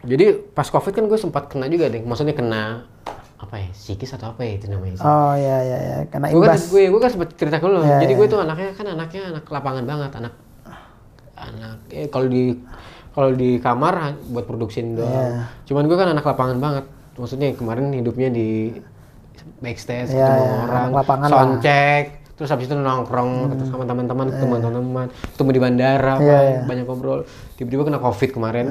Jadi 0.00 0.32
pas 0.56 0.64
covid 0.64 0.94
kan 0.96 1.04
gue 1.04 1.18
sempat 1.20 1.50
kena 1.52 1.68
juga 1.68 1.90
deh. 1.92 2.00
Maksudnya 2.00 2.32
kena 2.32 2.88
apa 3.36 3.56
ya? 3.60 3.68
Psikis 3.74 4.14
atau 4.16 4.32
apa 4.32 4.44
ya 4.44 4.52
itu 4.60 4.68
namanya 4.68 5.00
oh 5.00 5.32
ya 5.32 5.56
ya 5.64 5.78
ya 5.80 5.96
karena 6.12 6.28
gue 6.28 6.44
kan 6.44 6.60
imbas. 6.60 6.68
gue 6.68 6.82
gue 6.92 7.00
kan 7.00 7.10
sempat 7.10 7.28
cerita 7.40 7.56
ke 7.56 7.66
lo 7.72 7.80
Ya, 7.80 7.96
jadi 8.04 8.12
ya. 8.12 8.18
gue 8.20 8.26
tuh 8.28 8.38
anaknya 8.40 8.70
kan 8.76 8.86
anaknya 8.86 9.22
anak 9.32 9.44
lapangan 9.48 9.84
banget. 9.88 10.10
Anak 10.20 10.34
anak 11.40 11.76
eh 11.88 12.06
kalau 12.12 12.28
di 12.28 12.52
kalau 13.10 13.30
di 13.34 13.56
kamar 13.58 14.14
buat 14.28 14.44
produksiin 14.44 14.94
doang. 14.94 15.10
Ya. 15.10 15.50
cuman 15.66 15.88
gue 15.88 15.96
kan 15.96 16.08
anak 16.12 16.24
lapangan 16.24 16.58
banget. 16.60 16.84
Maksudnya 17.16 17.52
kemarin 17.56 17.92
hidupnya 17.92 18.28
di 18.32 18.76
backstage 19.60 20.12
Ya, 20.12 20.24
ketemu 20.28 20.44
ya, 20.44 20.56
orang 20.68 20.88
lapangan 20.94 21.28
sound 21.32 21.52
lah. 21.56 21.60
Check 21.64 22.04
terus 22.40 22.48
habis 22.48 22.64
itu 22.64 22.72
nongkrong 22.72 23.52
ketemu 23.52 23.68
sama 23.68 23.84
teman-teman 23.84 24.26
ketemu 24.30 24.54
teman-teman 24.58 25.06
ketemu 25.12 25.50
di 25.50 25.60
bandara 25.60 26.14
Iya, 26.16 26.24
Pak, 26.26 26.40
iya. 26.42 26.60
banyak 26.64 26.84
ngobrol 26.84 27.20
tiba-tiba 27.54 27.82
kena 27.84 28.00
covid 28.00 28.30
kemarin 28.30 28.66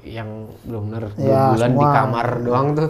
yang 0.00 0.28
belum 0.62 0.88
benar 0.88 1.02
dua 1.12 1.20
Ya, 1.20 1.42
bulan 1.52 1.70
di 1.70 1.76
semua. 1.76 1.92
kamar 1.94 2.26
doang 2.40 2.66
tuh 2.72 2.88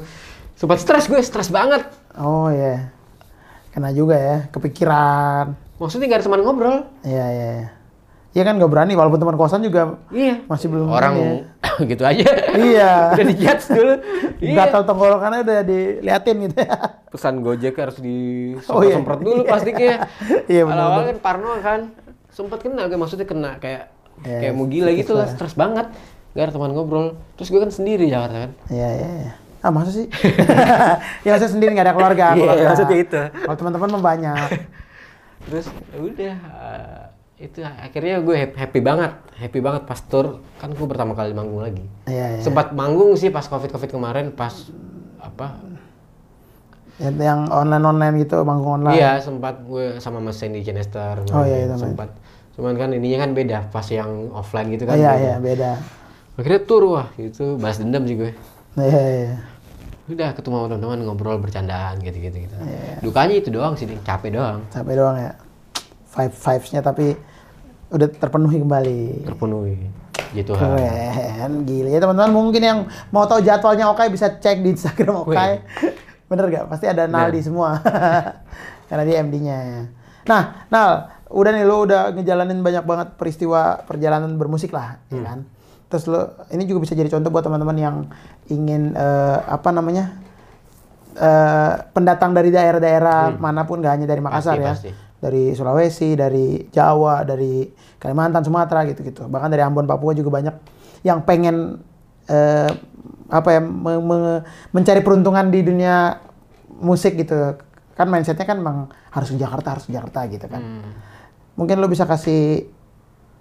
sempat 0.55 0.78
stres 0.78 1.05
gue 1.05 1.18
stres 1.18 1.51
banget 1.51 1.83
Oh 2.14 2.47
ya. 2.47 2.95
Kena 3.70 3.91
juga 3.91 4.14
ya, 4.14 4.37
kepikiran. 4.49 5.55
maksudnya 5.76 6.07
gak 6.07 6.18
ada 6.18 6.26
teman 6.26 6.41
ngobrol 6.41 6.78
Iya 7.03 7.26
iya. 7.28 7.49
iya. 7.57 7.68
Iya 8.31 8.47
kan 8.47 8.55
nggak 8.57 8.70
berani 8.70 8.95
walaupun 8.95 9.18
teman 9.18 9.35
kosan 9.35 9.59
juga 9.61 9.99
Iya. 10.09 10.47
masih 10.47 10.70
belum 10.70 10.87
Orang 10.87 11.14
ini 11.14 11.37
gitu 11.91 12.03
aja. 12.03 12.26
Iya. 12.53 12.91
udah 13.18 13.26
dijudge 13.26 13.64
dulu. 13.68 13.95
iya. 14.39 14.55
gatal 14.57 14.83
tenggorokannya 14.87 15.41
udah 15.43 15.59
diliatin 15.62 16.37
gitu 16.47 16.57
ya. 16.57 16.76
Pesan 17.11 17.43
Gojek 17.43 17.74
harus 17.74 17.99
di 17.99 18.16
Oh, 18.70 18.81
iya. 18.81 18.95
semprot 18.95 19.18
dulu 19.18 19.43
plastiknya. 19.43 20.07
Iya, 20.53 20.62
benar, 20.62 20.78
Awal-awal 20.78 21.03
kan 21.09 21.18
Parno 21.18 21.51
kan 21.59 21.81
sempat 22.31 22.62
kena, 22.62 22.87
kayak 22.87 23.01
maksudnya 23.01 23.26
kena 23.26 23.59
kayak 23.59 23.91
Iya, 24.20 24.39
kayak 24.47 24.55
mau 24.55 24.66
gila 24.66 24.91
gitu 24.93 25.12
lah, 25.16 25.26
stres 25.26 25.55
banget. 25.55 25.91
Gak 26.31 26.45
ada 26.47 26.53
teman 26.53 26.70
ngobrol. 26.70 27.18
Terus 27.35 27.51
gue 27.51 27.59
kan 27.59 27.72
sendiri 27.72 28.07
di 28.07 28.12
Jakarta 28.12 28.47
kan. 28.47 28.51
Iya 28.68 28.89
iya. 28.95 29.11
iya. 29.26 29.33
Ah 29.61 29.68
masa 29.68 29.91
sih? 29.91 30.07
ya 31.20 31.35
maksudnya 31.35 31.53
sendiri 31.53 31.74
nggak 31.74 31.85
ada 31.85 31.95
keluarga. 31.95 32.26
Iya, 32.31 32.39
keluarga. 32.39 32.66
maksudnya 32.70 32.97
itu. 32.97 33.20
Kalau 33.35 33.57
teman-teman 33.59 33.89
mah 33.91 34.03
banyak. 34.07 34.49
Terus 35.43 35.66
ya 35.68 35.99
udah 35.99 36.35
eh, 36.39 37.03
itu 37.41 37.64
akhirnya 37.64 38.20
gue 38.20 38.36
hap- 38.36 38.57
happy 38.61 38.84
banget, 38.84 39.16
happy 39.32 39.64
banget 39.64 39.88
pas 39.88 39.97
tour 40.05 40.45
kan 40.61 40.68
gue 40.76 40.84
pertama 40.84 41.16
kali 41.16 41.32
manggung 41.32 41.64
lagi. 41.64 41.80
Iya 42.05 42.36
iya. 42.36 42.41
Sempat 42.45 42.76
manggung 42.76 43.16
sih 43.16 43.32
pas 43.32 43.49
covid 43.49 43.72
covid 43.72 43.88
kemarin 43.88 44.28
pas 44.36 44.53
apa 45.16 45.57
Yang, 47.01 47.16
yang 47.16 47.41
online 47.49 47.80
online 47.80 48.14
gitu, 48.20 48.45
manggung 48.45 48.84
online. 48.84 49.01
Iya 49.01 49.24
sempat 49.24 49.64
gue 49.64 49.97
sama 50.05 50.20
Mas 50.20 50.36
Sandy 50.36 50.61
Chester. 50.61 51.24
Oh, 51.32 51.45
iya, 51.49 51.64
itu, 51.64 51.80
sempat. 51.80 52.12
Cuman 52.53 52.76
kan 52.76 52.93
ininya 52.93 53.24
kan 53.24 53.32
beda 53.32 53.72
pas 53.72 53.88
yang 53.88 54.28
offline 54.36 54.68
gitu 54.68 54.84
kan. 54.84 55.01
iya 55.01 55.16
iya 55.16 55.34
beda. 55.41 55.80
Akhirnya 56.36 56.61
tur 56.68 56.84
wah 56.93 57.09
gitu 57.16 57.57
balas 57.57 57.80
dendam 57.80 58.05
sih 58.05 58.20
gue. 58.20 58.36
Iya 58.76 59.01
iya. 59.01 59.32
Udah 60.12 60.36
ketemu 60.36 60.68
teman-teman 60.68 61.01
ngobrol 61.09 61.41
bercandaan 61.41 61.97
gitu-gitu 62.05 62.36
gitu. 62.36 62.57
Iya. 62.61 63.01
Dukanya 63.01 63.34
itu 63.41 63.49
doang 63.49 63.80
sih, 63.80 63.88
capek 64.05 64.36
doang. 64.36 64.61
Sampai 64.68 64.93
doang 64.93 65.16
ya. 65.16 65.32
Five 66.05 66.36
vibes-nya 66.36 66.84
tapi 66.84 67.16
udah 67.91 68.09
terpenuhi 68.09 68.59
kembali. 68.62 69.01
Terpenuhi. 69.26 69.76
Gitu 70.30 70.55
kan. 70.55 70.78
Keren, 70.78 71.53
gila 71.66 71.88
ya 71.91 71.99
teman-teman 71.99 72.32
mungkin 72.32 72.62
yang 72.62 72.78
mau 73.11 73.26
tahu 73.26 73.43
jadwalnya 73.43 73.91
Okai 73.91 74.11
bisa 74.14 74.30
cek 74.38 74.62
di 74.62 74.74
Instagram 74.74 75.26
Okai. 75.26 75.62
Bener 76.30 76.47
gak? 76.47 76.64
Pasti 76.70 76.86
ada 76.86 77.11
Naldi 77.11 77.43
semua. 77.43 77.82
Karena 78.88 79.03
dia 79.03 79.22
MD-nya. 79.26 79.91
Nah, 80.30 80.43
Nal, 80.70 81.11
udah 81.30 81.51
nih 81.51 81.66
lo 81.66 81.82
udah 81.82 82.14
ngejalanin 82.14 82.62
banyak 82.62 82.84
banget 82.86 83.09
peristiwa 83.18 83.82
perjalanan 83.82 84.38
bermusik 84.38 84.70
lah, 84.70 85.03
ya 85.11 85.22
kan? 85.26 85.38
Terus 85.91 86.07
lo 86.07 86.38
ini 86.55 86.70
juga 86.70 86.86
bisa 86.86 86.95
jadi 86.95 87.11
contoh 87.11 87.34
buat 87.34 87.43
teman-teman 87.43 87.78
yang 87.78 87.97
ingin 88.47 88.95
eh, 88.95 89.38
apa 89.43 89.74
namanya? 89.74 90.30
eh, 91.16 91.72
pendatang 91.91 92.30
dari 92.30 92.55
daerah-daerah 92.55 93.34
mana 93.34 93.66
pun 93.66 93.82
gak 93.82 93.99
hanya 93.99 94.07
dari 94.07 94.22
Makassar 94.22 94.57
Pasti, 94.57 94.62
ya 94.62 94.70
pasti. 94.70 94.91
Dari 95.21 95.53
Sulawesi, 95.53 96.16
dari 96.16 96.64
Jawa, 96.66 97.23
dari 97.23 97.68
Kalimantan, 97.97 98.41
Sumatera 98.41 98.83
gitu-gitu. 98.85 99.25
Bahkan 99.25 99.49
dari 99.49 99.61
Ambon, 99.61 99.85
Papua 99.85 100.12
juga 100.12 100.33
banyak 100.33 100.55
yang 101.03 101.23
pengen 101.23 101.81
eh, 102.25 102.71
apa 103.29 103.49
ya 103.51 103.61
me- 103.61 104.01
me- 104.01 104.43
mencari 104.71 105.01
peruntungan 105.01 105.47
di 105.47 105.61
dunia 105.61 106.16
musik 106.77 107.14
gitu. 107.14 107.57
Kan 107.93 108.09
mindsetnya 108.09 108.43
kan 108.43 108.57
memang 108.57 108.77
harus 109.11 109.29
ke 109.29 109.37
Jakarta, 109.37 109.77
harus 109.77 109.85
ke 109.85 109.93
Jakarta 109.93 110.25
gitu 110.27 110.47
kan. 110.47 110.62
Mungkin 111.53 111.77
lo 111.77 111.87
bisa 111.87 112.05
kasih 112.05 112.64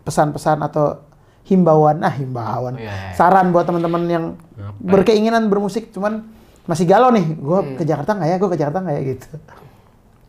pesan-pesan 0.01 0.59
atau 0.61 0.99
himbauan, 1.45 2.03
ah 2.03 2.11
himbauan, 2.11 2.75
Oh, 2.75 2.81
iya, 2.81 2.91
iya. 2.91 3.15
saran 3.15 3.49
buat 3.49 3.65
teman-teman 3.65 4.03
yang 4.05 4.25
ya? 4.53 4.69
berkeinginan 4.77 5.47
bermusik, 5.47 5.89
cuman 5.89 6.27
masih 6.65 6.85
galau 6.85 7.09
nih, 7.09 7.25
gue 7.25 7.59
ke 7.73 7.83
Jakarta 7.83 8.13
nggak 8.13 8.29
ya, 8.29 8.37
gue 8.37 8.49
ke 8.49 8.57
Jakarta 8.57 8.79
nggak 8.79 8.95
ya 8.95 9.03
gitu. 9.07 9.27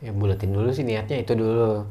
Ya 0.01 0.11
buletin 0.11 0.51
dulu 0.51 0.73
sih 0.73 0.81
niatnya 0.81 1.21
itu 1.21 1.37
dulu. 1.37 1.85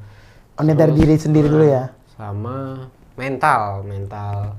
Oh, 0.57 0.61
ini 0.61 0.73
dari 0.73 0.91
diri 0.91 1.15
sendiri 1.15 1.45
dulu 1.45 1.63
ya. 1.63 1.93
Sama 2.17 2.83
mental, 3.15 3.85
mental. 3.85 4.57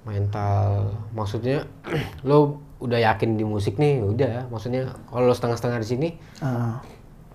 Mental. 0.00 0.88
Maksudnya 1.12 1.68
lo 2.28 2.56
udah 2.80 2.96
yakin 2.96 3.36
di 3.36 3.44
musik 3.44 3.76
nih, 3.76 4.00
udah. 4.00 4.48
Maksudnya 4.48 4.96
kalau 5.10 5.28
lo 5.28 5.34
setengah-setengah 5.34 5.78
di 5.82 5.88
sini 5.88 6.08
Ah, 6.40 6.80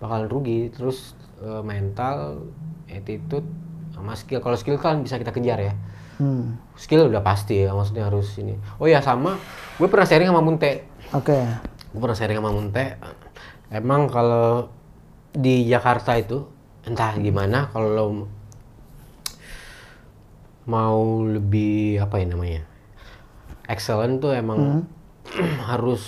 bakalan 0.01 0.25
rugi. 0.25 0.73
Terus 0.73 1.13
eh, 1.43 1.61
mental, 1.61 2.47
attitude, 2.89 3.45
sama 3.93 4.17
skill. 4.17 4.41
Kalau 4.41 4.57
skill 4.57 4.79
kan 4.79 5.03
bisa 5.03 5.19
kita 5.19 5.29
kejar 5.29 5.59
ya. 5.61 5.73
hmm, 6.15 6.57
Skill 6.79 7.11
udah 7.11 7.19
pasti 7.19 7.59
ya, 7.59 7.75
maksudnya 7.75 8.07
harus 8.07 8.33
ini. 8.39 8.55
Oh 8.79 8.87
ya 8.87 9.03
sama, 9.03 9.35
gue 9.75 9.87
pernah 9.87 10.07
sharing 10.07 10.31
sama 10.31 10.39
Munte. 10.39 10.87
Oke. 11.11 11.35
Gue 11.91 11.99
pernah 11.99 12.15
sharing 12.15 12.39
sama 12.39 12.51
Munte. 12.51 12.95
Emang 13.67 14.07
kalau 14.07 14.69
di 15.31 15.65
Jakarta 15.65 16.15
itu 16.15 16.45
entah 16.83 17.17
gimana 17.17 17.67
kalau 17.69 17.89
lo 17.89 18.05
mau 20.65 20.97
lebih 21.21 21.99
apa 21.99 22.17
ya 22.17 22.25
namanya 22.25 22.61
excellent 23.65 24.17
tuh 24.17 24.33
emang 24.33 24.85
harus 25.69 26.05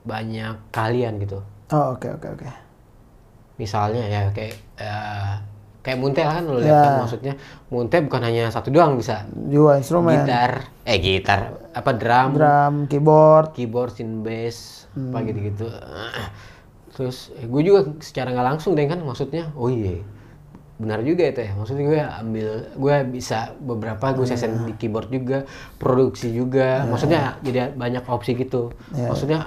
banyak 0.00 0.56
kalian 0.70 1.20
gitu. 1.20 1.44
Oh 1.70 1.92
oke 1.94 2.08
oke 2.10 2.28
oke. 2.30 2.48
Misalnya 3.56 4.04
ya 4.04 4.22
kayak 4.32 4.56
eh, 4.76 5.32
kayak 5.80 5.98
Munte 6.00 6.20
kan 6.20 6.42
lo 6.42 6.56
Ya. 6.56 6.64
lihat 6.64 6.76
kan 6.82 6.92
maksudnya 6.98 7.34
Munte 7.68 8.00
bukan 8.00 8.22
hanya 8.24 8.48
satu 8.48 8.72
doang 8.72 8.96
bisa 8.96 9.28
Juga 9.46 9.76
instrumen, 9.76 10.16
gitar 10.18 10.64
eh 10.82 10.96
gitar 10.98 11.40
apa 11.70 11.90
drum, 11.92 12.30
drum, 12.34 12.74
keyboard. 12.88 13.52
keyboard, 13.52 13.92
synth 13.92 14.20
bass, 14.20 14.56
Hmm. 14.90 15.12
apa 15.12 15.18
gitu-gitu. 15.22 15.68
Terus 17.00 17.32
eh, 17.32 17.48
gue 17.48 17.62
juga 17.64 17.80
secara 18.04 18.28
nggak 18.28 18.46
langsung 18.46 18.76
deh 18.76 18.84
kan 18.84 19.00
maksudnya, 19.00 19.48
oh 19.56 19.72
iya 19.72 20.04
benar 20.76 21.00
juga 21.00 21.28
itu 21.28 21.40
ya. 21.44 21.52
Maksudnya 21.56 21.84
gue 21.84 22.00
ambil, 22.00 22.48
gue 22.72 22.94
bisa 23.12 23.52
beberapa 23.56 24.04
gue 24.12 24.24
Iya. 24.24 24.32
session 24.32 24.64
di 24.64 24.72
keyboard 24.76 25.08
juga, 25.08 25.44
produksi 25.76 26.28
juga. 26.28 26.84
Maksudnya 26.84 27.36
jadi 27.40 27.72
banyak 27.72 28.04
opsi 28.04 28.32
gitu. 28.32 28.72
Iya, 28.92 29.08
Maksudnya 29.12 29.40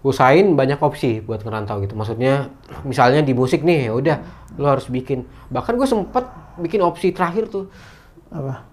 usahain 0.00 0.52
banyak 0.52 0.76
opsi 0.80 1.20
buat 1.20 1.40
ngerantau 1.40 1.80
gitu. 1.80 1.96
Maksudnya 1.96 2.52
misalnya 2.84 3.20
di 3.20 3.32
musik 3.32 3.64
nih, 3.64 3.88
ya 3.88 3.92
udah 3.96 4.16
lo 4.60 4.76
harus 4.76 4.88
bikin. 4.88 5.24
Bahkan 5.48 5.72
gue 5.76 5.88
sempet 5.88 6.24
bikin 6.60 6.80
opsi 6.80 7.16
terakhir 7.16 7.48
tuh 7.48 7.72
Apa? 8.28 8.64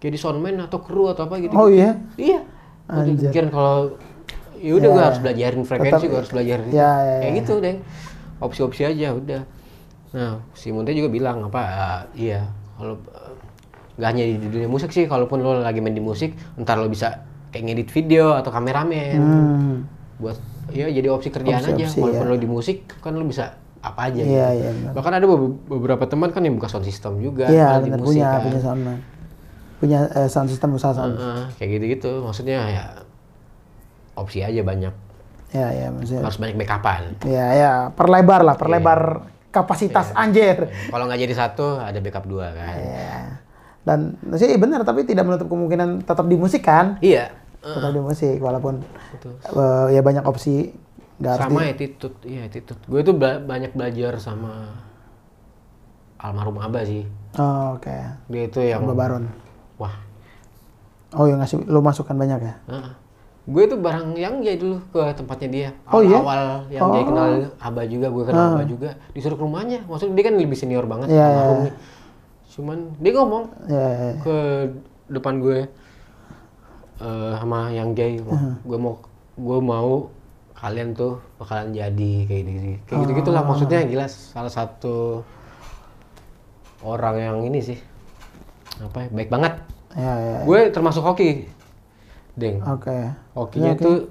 jadi 0.00 0.16
soundman 0.18 0.58
atau 0.60 0.82
kru 0.82 1.14
atau 1.14 1.30
apa 1.30 1.38
gitu. 1.38 1.54
Oh 1.54 1.70
iya? 1.70 1.94
Iya. 2.18 2.42
Gue 2.90 3.06
Anjir. 3.06 3.30
pikiran 3.30 3.50
kalau 3.54 3.76
ya 4.60 4.72
udah 4.74 4.84
Ya, 4.84 4.92
gue 4.92 5.02
harus 5.02 5.20
belajarin 5.20 5.62
frekuensi, 5.64 6.04
gue 6.06 6.18
harus 6.18 6.30
belajarin 6.30 6.68
Ya, 6.68 6.90
ya, 6.98 7.16
kayak 7.18 7.26
ya. 7.26 7.38
gitu 7.40 7.52
deh. 7.58 7.76
Opsi-opsi 8.38 8.82
aja 8.84 9.08
udah. 9.10 9.42
Nah, 10.10 10.32
si 10.52 10.68
Munte 10.68 10.90
juga 10.90 11.08
bilang 11.08 11.42
apa? 11.42 11.60
ah, 11.60 12.00
iya, 12.12 12.44
kalau 12.74 13.00
nggak 13.94 14.08
hanya 14.08 14.24
di 14.26 14.48
dunia 14.48 14.66
musik 14.66 14.90
sih, 14.90 15.04
kalaupun 15.04 15.38
lo 15.38 15.58
lagi 15.58 15.78
main 15.78 15.92
di 15.92 16.00
musik, 16.00 16.32
ntar 16.56 16.76
lo 16.76 16.86
bisa 16.86 17.20
kayak 17.48 17.64
ngedit 17.64 17.88
video 17.90 18.32
atau 18.32 18.48
kameramen 18.48 19.16
Hmm. 19.16 19.74
buat 20.16 20.38
ya 20.70 20.86
jadi 20.86 21.08
opsi 21.08 21.28
kerjaan 21.28 21.58
aja. 21.58 21.74
Opsi-opsi, 21.74 21.98
Walaupun 21.98 22.26
ya. 22.26 22.30
lo 22.30 22.36
di 22.36 22.48
musik 22.48 22.76
kan 22.98 23.12
lo 23.12 23.24
bisa 23.24 23.58
apa 23.80 24.06
aja. 24.06 24.20
Iya, 24.20 24.46
gitu. 24.46 24.56
iya, 24.56 24.70
benar. 24.72 24.92
Bahkan 24.94 25.12
ada 25.14 25.26
be- 25.26 25.56
beberapa 25.66 26.04
teman 26.04 26.28
kan 26.28 26.42
yang 26.42 26.54
buka 26.54 26.68
sound 26.68 26.84
system 26.84 27.18
juga. 27.18 27.46
Iya, 27.46 27.64
padahal 27.66 27.80
di 27.80 27.84
benar 27.86 27.98
musik 27.98 28.08
punya 28.10 28.28
kan. 28.28 28.40
punya 28.42 28.60
soundman. 28.60 28.98
Punya 29.78 29.98
eh, 30.12 30.28
sound 30.28 30.48
system 30.48 30.68
usaha 30.72 30.92
sound. 30.92 31.14
Heeh, 31.16 31.44
kayak 31.56 31.70
gitu-gitu. 31.74 32.10
Maksudnya 32.20 32.58
ya 32.62 32.84
opsi 34.20 34.40
aja 34.40 34.60
banyak. 34.60 34.92
Ya, 35.50 35.66
ya, 35.68 35.86
maksudnya. 35.90 36.22
Harus 36.22 36.38
banyak 36.38 36.56
backupan. 36.56 37.02
Ya, 37.24 37.46
ya, 37.50 37.72
perlebar 37.90 38.38
Iya. 38.38 38.46
lah, 38.46 38.54
perlebar 38.54 39.00
kapasitas 39.50 40.14
anjir. 40.14 40.70
Kalau 40.86 41.04
nggak 41.04 41.20
jadi 41.20 41.34
satu, 41.34 41.74
ada 41.76 41.98
backup 41.98 42.22
dua 42.24 42.52
kan. 42.52 42.76
Ya. 42.76 43.18
Dan 43.80 43.98
sih 44.36 44.54
benar, 44.54 44.84
tapi 44.84 45.02
tidak 45.02 45.26
menutup 45.26 45.48
kemungkinan 45.48 46.04
tetap 46.04 46.22
di 46.24 46.36
musik 46.36 46.62
kan? 46.62 47.00
Iya. 47.00 47.34
Tetap 47.58 47.90
di 47.90 47.98
musik, 47.98 48.38
walaupun 48.38 48.78
Betul. 49.10 49.34
eh, 49.42 49.86
ya 49.92 50.00
banyak 50.00 50.22
opsi. 50.22 50.70
Harus 51.18 51.36
Sama 51.42 51.60
di- 51.62 51.72
attitude, 51.74 52.16
iya 52.24 52.46
attitude. 52.46 52.80
Gue 52.82 53.04
bela- 53.04 53.36
banyak 53.38 53.74
belajar 53.74 54.16
sama 54.16 54.72
almarhum 56.16 56.56
Abah 56.56 56.80
sih. 56.82 57.04
Oh, 57.34 57.74
Oke, 57.74 57.92
Dia 58.26 58.42
itu 58.42 58.60
yang 58.60 58.84
Mbak 58.84 58.96
Baron. 58.96 59.24
wah. 59.76 59.94
Oh, 61.10 61.26
yang 61.26 61.38
ngasih 61.38 61.66
lu 61.66 61.80
masukkan 61.80 62.14
banyak 62.14 62.38
ya? 62.38 62.54
heeh. 62.66 62.92
Gue 63.50 63.66
tuh 63.66 63.76
barang 63.76 64.14
yang 64.14 64.38
Jay 64.40 64.54
dulu 64.54 64.78
ke 64.88 65.02
tempatnya 65.12 65.48
dia. 65.50 65.68
Oh, 65.90 65.98
iya? 66.00 66.18
Awal 66.18 66.42
yang 66.70 66.86
Jay 66.88 67.02
kenal 67.02 67.28
Abah 67.58 67.84
juga, 67.84 68.06
gue 68.06 68.24
kenal 68.24 68.46
Abah 68.54 68.64
juga. 68.64 68.90
Disuruh 69.10 69.34
ke 69.34 69.42
rumahnya. 69.42 69.82
Maksudnya 69.84 70.14
dia 70.14 70.24
kan 70.24 70.34
lebih 70.34 70.54
senior 70.54 70.86
banget 70.86 71.10
Iya, 71.10 71.24
almarhum 71.24 71.50
iya. 71.50 71.64
nih. 71.66 71.74
Cuman 72.50 72.78
dia 72.96 73.12
ngomong 73.12 73.44
Ya, 73.66 73.74
ya, 73.74 73.90
ya. 73.90 74.12
ke 74.20 74.36
depan 75.08 75.34
gue 75.38 75.58
eh, 77.00 77.32
sama 77.34 77.60
yang 77.70 77.90
Jay 77.92 78.22
gue 78.62 78.78
mau 78.78 79.02
gue 79.34 79.58
mau 79.58 79.90
kalian 80.52 80.92
tuh 80.92 81.16
bakalan 81.34 81.72
jadi 81.72 82.12
kayak 82.28 82.42
gitu 82.44 82.58
kayak 82.84 82.98
gitu 83.00 83.12
gitulah 83.16 83.40
maksudnya 83.40 83.80
gila 83.82 84.04
salah 84.04 84.52
satu 84.52 85.24
orang 86.80 87.16
yang 87.16 87.36
ini 87.42 87.60
sih 87.64 87.78
apa 88.78 89.04
ya, 89.04 89.08
baik 89.10 89.28
banget 89.28 89.54
Ya, 89.90 90.12
ya. 90.14 90.36
gue 90.44 90.60
termasuk 90.70 91.02
hoki 91.02 91.50
deng 92.40 92.64
Oke. 92.64 92.96
hokinya 93.36 93.76
tuh 93.76 94.08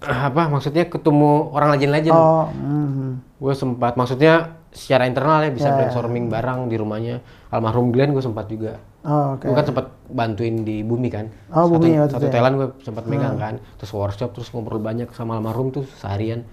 apa 0.30 0.46
maksudnya 0.46 0.86
ketemu 0.86 1.50
orang 1.50 1.74
legend-legend 1.74 2.14
Oh, 2.14 2.46
mhm. 2.50 3.10
gue 3.38 3.54
sempat 3.54 3.98
maksudnya 3.98 4.54
secara 4.72 5.04
internal 5.04 5.44
ya 5.44 5.50
bisa 5.52 5.68
Ya, 5.68 5.72
ya. 5.74 5.76
brainstorming 5.82 6.30
barang 6.30 6.70
di 6.70 6.76
rumahnya 6.78 7.20
almarhum 7.50 7.90
Glenn 7.90 8.14
gue 8.14 8.22
sempat 8.22 8.46
juga 8.46 8.78
Oh, 9.02 9.34
oke. 9.34 9.50
Gue 9.50 9.54
kan 9.58 9.66
sempat 9.66 9.90
bantuin 10.14 10.62
di 10.62 10.86
Bumi 10.86 11.10
kan. 11.10 11.26
Oh, 11.50 11.66
satu, 11.66 11.74
Bumi 11.82 11.90
Satu 12.06 12.06
itu 12.06 12.14
ya? 12.14 12.18
Hmm. 12.22 12.34
Thailand 12.38 12.54
gue 12.54 12.68
sempat 12.86 13.04
megang 13.10 13.34
kan. 13.34 13.58
Terus 13.74 13.90
workshop, 13.90 14.30
terus 14.30 14.46
ngobrol 14.54 14.78
banyak 14.78 15.10
sama 15.10 15.42
almarhum 15.42 15.74
tuh 15.74 15.82
seharian. 15.98 16.46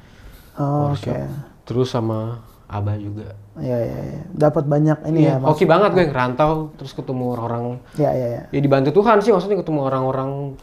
Oh, 0.58 0.90
oke. 0.90 0.98
workshop. 0.98 1.30
Terus 1.70 1.94
sama 1.94 2.42
Abah 2.66 2.98
juga. 2.98 3.38
Ya, 3.58 3.78
ya, 3.78 3.98
ya. 4.02 4.22
Dapat 4.34 4.66
banyak 4.66 4.98
ini 5.10 5.30
Iya, 5.30 5.38
ya, 5.38 5.42
Mas. 5.42 5.48
hoki 5.54 5.66
banget 5.70 5.90
gue 5.94 6.06
ngerantau, 6.10 6.74
terus 6.74 6.94
ketemu 6.94 7.38
orang-orang. 7.38 7.64
Ya, 7.98 8.10
ya, 8.14 8.28
ya. 8.30 8.42
Ya 8.50 8.60
dibantu 8.62 8.90
Tuhan 8.98 9.22
sih, 9.22 9.30
maksudnya 9.30 9.58
ketemu 9.62 9.80
orang-orang 9.86 10.58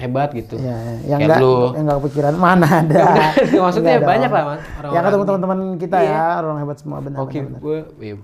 hebat 0.00 0.28
gitu. 0.32 0.56
Ya, 0.56 0.72
ya. 0.72 0.94
yang 1.06 1.20
enggak 1.20 1.40
yang 1.70 1.84
enggak 1.84 1.98
kepikiran 2.00 2.34
mana 2.34 2.66
ada. 2.66 3.04
Maksudnya 3.64 3.92
Nggak 3.94 4.02
ada. 4.02 4.08
banyak 4.08 4.30
lah, 4.30 4.42
Mas, 4.42 4.60
orang-orang. 4.72 4.90
Yang 4.90 5.04
ketemu 5.04 5.24
teman-teman 5.24 5.58
kita 5.76 5.96
Iya. 5.98 6.10
ya, 6.10 6.24
orang 6.40 6.58
hebat 6.58 6.76
semua 6.76 6.98
benar. 6.98 7.18
Benar, 7.20 7.44
benar. 7.46 7.60
gue, 7.60 7.78
ya, 8.00 8.14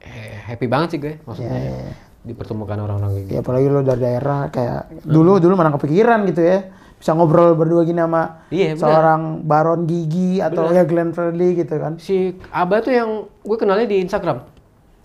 eh, 0.00 0.34
happy 0.46 0.66
banget 0.66 0.88
sih 0.90 0.98
gue, 0.98 1.14
maksudnya 1.22 1.50
Iya, 1.50 1.60
iya, 1.60 1.78
iya. 1.82 1.92
dipertemukan 2.22 2.76
orang-orang 2.78 3.10
kayak 3.10 3.24
gitu. 3.24 3.32
Ya 3.32 3.40
apalagi 3.40 3.66
lu 3.66 3.80
dari 3.82 4.00
daerah 4.00 4.40
kayak 4.48 4.80
dulu 5.02 5.32
dulu 5.36 5.52
mana 5.54 5.72
kepikiran 5.72 6.24
gitu 6.26 6.40
ya. 6.40 6.58
Bisa 6.94 7.16
ngobrol 7.16 7.56
berdua 7.56 7.80
gini 7.82 7.96
sama 7.96 8.44
Iya, 8.52 8.76
seorang 8.76 9.40
Baron 9.42 9.88
Gigi 9.88 10.36
atau 10.36 10.68
ya 10.68 10.84
Glenn 10.84 11.16
Fredly 11.16 11.56
gitu 11.56 11.80
kan. 11.80 11.96
Si 11.96 12.36
Abah 12.52 12.84
tuh 12.84 12.92
yang 12.92 13.08
gue 13.40 13.56
kenalnya 13.56 13.88
di 13.88 14.04
Instagram. 14.04 14.44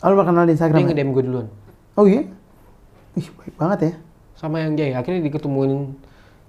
Oh, 0.04 0.12
lu 0.12 0.20
kenal 0.22 0.44
di 0.44 0.52
Dia 0.52 0.56
Instagram. 0.60 0.76
ya? 0.78 0.88
nge-DM 0.92 1.10
gue 1.16 1.24
duluan. 1.24 1.48
Oh 1.96 2.04
iya. 2.04 2.28
Ih, 3.16 3.28
baik 3.32 3.56
banget 3.56 3.80
ya. 3.80 3.94
Sama 4.36 4.60
yang 4.60 4.76
Jay 4.76 4.92
akhirnya 4.92 5.24
diketemuin 5.24 5.96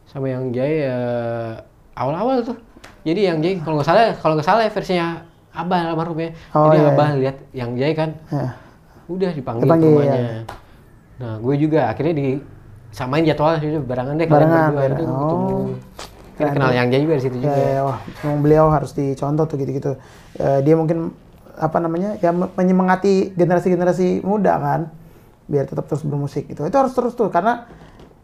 sama 0.05 0.27
yang 0.27 0.51
Jay 0.51 0.85
ya 0.85 0.99
awal-awal 1.95 2.43
tuh 2.43 2.57
jadi 3.03 3.33
yang 3.33 3.39
Jay 3.39 3.59
kalau 3.59 3.79
nggak 3.79 3.89
salah 3.89 4.03
kalau 4.15 4.35
nggak 4.35 4.47
salah 4.47 4.63
ya 4.63 4.71
versinya 4.71 5.07
Abah 5.51 5.89
almarhum 5.89 6.19
ya 6.19 6.31
Oh, 6.53 6.69
jadi 6.69 6.79
iya, 6.79 6.91
Abah 6.93 7.09
lihat 7.17 7.37
yang 7.51 7.71
Jay 7.75 7.93
kan 7.93 8.11
Ya. 8.29 8.53
udah 9.07 9.31
dipanggil, 9.33 9.65
Dipanggil, 9.65 9.89
ke 9.89 9.95
rumahnya 9.97 10.19
iya. 10.19 10.39
nah 11.17 11.33
gue 11.39 11.55
juga 11.57 11.81
akhirnya 11.89 12.13
di 12.13 12.27
samain 12.91 13.23
jadwal 13.23 13.57
itu 13.57 13.81
barengan 13.81 14.15
deh 14.15 14.27
Barengan, 14.27 14.69
kalian 14.69 14.69
berdua 14.69 14.83
barengan. 14.83 14.99
itu 14.99 15.05
Oh. 15.07 15.31
ketemu 15.31 15.75
kan 16.37 16.53
kenal 16.53 16.69
yang 16.71 16.87
Jay 16.91 17.01
juga 17.01 17.15
di 17.15 17.23
situ 17.23 17.37
juga 17.41 17.57
ya, 17.57 17.81
wah, 17.81 17.97
memang 18.21 18.39
beliau 18.41 18.67
harus 18.69 18.93
dicontoh 18.93 19.49
tuh 19.49 19.57
gitu-gitu. 19.57 19.97
Eh, 20.37 20.61
dia 20.61 20.77
mungkin 20.77 21.17
apa 21.57 21.81
namanya 21.81 22.21
ya 22.21 22.29
me- 22.29 22.53
menyemangati 22.53 23.33
generasi-generasi 23.33 24.21
muda 24.21 24.61
kan, 24.61 24.81
biar 25.47 25.65
tetap 25.67 25.87
terus 25.87 26.03
bermusik 26.03 26.51
gitu. 26.51 26.67
Itu 26.67 26.77
harus 26.77 26.93
terus 26.95 27.15
tuh 27.15 27.31
karena 27.31 27.67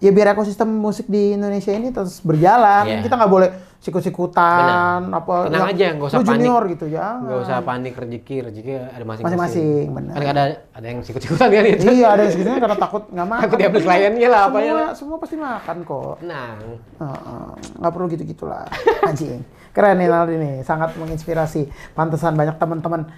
ya 0.03 0.11
biar 0.11 0.35
ekosistem 0.35 0.67
musik 0.67 1.07
di 1.07 1.39
Indonesia 1.39 1.71
ini 1.71 1.95
terus 1.95 2.19
berjalan. 2.21 2.85
Iya. 2.87 3.03
Kita 3.07 3.15
nggak 3.15 3.33
boleh 3.33 3.51
sikut-sikutan 3.83 5.11
apa. 5.11 5.51
Tenang 5.51 5.67
ya, 5.71 5.75
aja, 5.75 5.87
nggak 5.99 6.07
usah 6.07 6.19
lu 6.19 6.27
junior 6.27 6.63
panik. 6.63 6.73
gitu 6.79 6.85
jangan. 6.95 7.19
nggak 7.27 7.39
usah 7.43 7.57
panik 7.67 7.95
rezeki 7.99 8.37
rezeki 8.47 8.73
ada 8.79 8.87
masing-masing 9.03 9.27
Masing-masing, 9.27 9.87
benar. 9.91 10.15
kan 10.15 10.35
ada 10.39 10.45
ada 10.71 10.87
yang 10.87 10.99
sikut-sikutan 11.03 11.49
kan 11.51 11.65
itu 11.67 11.87
iya 11.91 12.09
ada 12.15 12.23
yang 12.23 12.31
segitunya 12.31 12.61
karena 12.63 12.79
takut 12.79 13.03
nggak 13.11 13.27
makan. 13.27 13.43
Takut 13.43 13.59
diambil 13.59 13.83
kliennya 13.83 14.29
lah, 14.31 14.43
apa 14.47 14.59
ya 14.63 14.75
semua, 14.95 15.17
pasti 15.19 15.35
makan 15.35 15.77
kok. 15.83 16.15
tenang 16.23 16.59
Heeh, 17.03 17.51
nggak 17.83 17.91
perlu 17.91 18.07
gitu-gitulah 18.15 18.67
anjing 19.03 19.43
keren 19.75 19.97
nih 19.99 20.07
Naldi 20.07 20.37
nih 20.39 20.55
sangat 20.63 20.95
menginspirasi 21.01 21.67
pantesan 21.99 22.39
banyak 22.39 22.61
teman-teman 22.63 23.11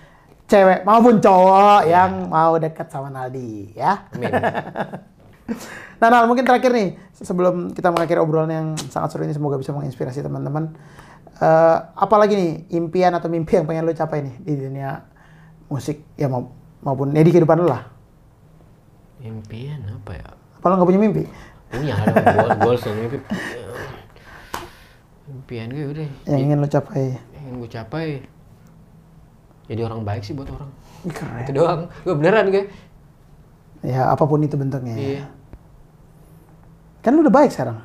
cewek 0.45 0.85
maupun 0.85 1.19
cowok 1.21 1.89
yang 1.89 2.29
mau 2.29 2.57
dekat 2.61 2.89
sama 2.93 3.09
Naldi 3.09 3.73
ya. 3.75 4.09
Amin. 4.13 4.33
Nah 6.01 6.09
Nal 6.09 6.25
mungkin 6.25 6.45
terakhir 6.45 6.73
nih 6.73 6.97
sebelum 7.17 7.77
kita 7.77 7.93
mengakhiri 7.93 8.21
obrolan 8.21 8.51
yang 8.51 8.69
sangat 8.89 9.13
seru 9.13 9.29
ini 9.29 9.37
semoga 9.37 9.61
bisa 9.61 9.77
menginspirasi 9.77 10.25
teman-teman. 10.25 10.73
Eh, 11.35 11.79
apalagi 11.97 12.35
nih 12.37 12.51
impian 12.81 13.13
atau 13.13 13.29
mimpi 13.29 13.59
yang 13.59 13.67
pengen 13.69 13.85
lo 13.85 13.93
capai 13.93 14.25
nih 14.25 14.35
di 14.41 14.55
dunia 14.57 15.05
musik 15.69 16.01
ya 16.17 16.31
mau, 16.31 16.53
maupun 16.85 17.13
ya 17.13 17.21
di 17.21 17.31
kehidupan 17.33 17.61
lo 17.61 17.67
lah? 17.69 17.83
Impian 19.25 19.81
apa 19.85 20.13
ya? 20.17 20.29
Apa 20.33 20.65
lo 20.71 20.73
nggak 20.81 20.89
punya 20.89 21.01
mimpi? 21.01 21.25
Punya 21.73 21.93
ada 21.99 22.15
goal 22.23 22.51
goals 22.63 22.83
dan 22.85 22.95
mimpi. 23.01 23.19
Impian 25.25 25.69
gue 25.73 25.87
udah. 25.89 26.09
Yang 26.29 26.41
ingin 26.41 26.59
lo 26.61 26.69
capai. 26.69 27.05
Yang 27.33 27.55
gue 27.61 27.71
capai 27.73 28.07
jadi 29.65 29.81
orang 29.85 30.05
baik 30.05 30.23
sih 30.25 30.37
buat 30.37 30.49
orang. 30.49 30.71
Keren. 31.09 31.45
Itu 31.45 31.53
doang. 31.53 31.81
Gue 32.05 32.15
beneran 32.17 32.49
gue 32.53 32.65
ya 33.85 34.09
apa 34.09 34.25
pun 34.25 34.41
itu 34.41 34.57
bentuknya. 34.57 34.97
Iya. 34.97 35.25
Kan 37.05 37.17
lu 37.17 37.21
udah 37.21 37.35
baik 37.35 37.53
sekarang? 37.53 37.85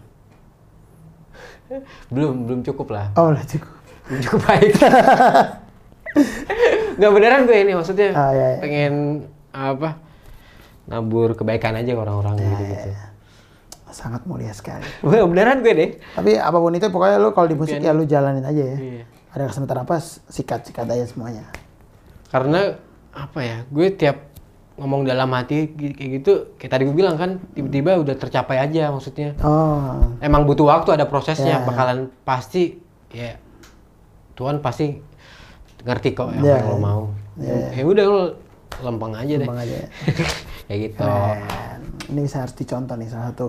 Belum 2.13 2.47
belum 2.47 2.61
cukup 2.63 2.95
lah. 2.95 3.11
Oh 3.19 3.35
udah 3.35 3.43
cukup. 3.43 3.73
Belum 4.07 4.19
cukup 4.23 4.39
baik. 4.47 4.71
Nggak 6.99 7.11
beneran 7.15 7.41
gue 7.45 7.57
ini 7.63 7.71
maksudnya 7.77 8.09
Ah, 8.17 8.31
iya, 8.33 8.47
iya. 8.55 8.59
pengen 8.59 8.93
apa 9.53 10.01
nabur 10.89 11.37
kebaikan 11.37 11.77
aja 11.77 11.93
ke 11.93 12.01
orang-orang 12.01 12.33
Iya, 12.41 12.49
gitu 12.49 12.63
gitu 12.65 12.89
sangat 13.89 14.21
mulia 14.29 14.53
sekali. 14.53 14.85
Beneran 15.03 15.65
gue 15.65 15.73
deh. 15.73 15.89
Tapi 16.13 16.37
apa 16.37 16.57
pun 16.61 16.73
itu 16.73 16.87
pokoknya 16.93 17.17
lu 17.17 17.33
kalau 17.33 17.49
di 17.49 17.57
musik 17.57 17.81
ya 17.81 17.91
lu 17.91 18.05
jalanin 18.05 18.45
aja 18.45 18.61
ya. 18.61 18.77
Iya. 18.77 19.03
Ada 19.33 19.49
kesempatan 19.49 19.77
apa 19.85 19.95
sikat-sikat 20.29 20.85
aja 20.85 21.05
semuanya. 21.09 21.45
Karena 22.29 22.77
apa 23.09 23.39
ya 23.39 23.57
gue 23.65 23.87
tiap 23.91 24.17
ngomong 24.75 25.03
dalam 25.03 25.27
hati 25.29 25.73
kayak 25.73 26.11
gitu 26.15 26.33
kayak 26.55 26.71
tadi 26.71 26.83
gue 26.83 26.95
bilang 26.95 27.13
kan 27.13 27.35
tiba-tiba 27.51 27.99
udah 27.99 28.15
tercapai 28.15 28.57
aja 28.57 28.87
maksudnya 28.89 29.35
Oh. 29.41 30.15
emang 30.19 30.45
butuh 30.45 30.69
waktu 30.69 30.93
ada 30.93 31.03
prosesnya 31.03 31.59
Ya. 31.59 31.65
bakalan 31.65 32.07
pasti 32.21 32.79
ya 33.09 33.35
Tuhan 34.33 34.61
pasti 34.61 34.95
ngerti 35.79 36.09
kok 36.13 36.29
apa 36.29 36.39
Ya, 36.39 36.57
yang 36.57 36.65
lo 36.65 36.75
ya. 36.75 36.79
mau 36.79 37.01
ya 37.75 37.83
udah 37.83 38.05
lo 38.05 38.21
lempeng 38.79 39.11
aja 39.13 39.33
deh 39.33 39.43
Lempeng 39.43 39.59
aja. 39.59 39.77
kayak 40.69 40.79
gitu 40.85 40.95
Keren. 40.97 41.81
Ini 42.07 42.19
bisa 42.21 42.37
harus 42.39 42.53
dicontoh 42.53 42.95
nih 42.95 43.09
salah 43.09 43.25
satu 43.29 43.47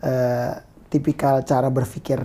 eh, 0.00 0.52
tipikal 0.86 1.42
cara 1.42 1.66
berpikir 1.66 2.20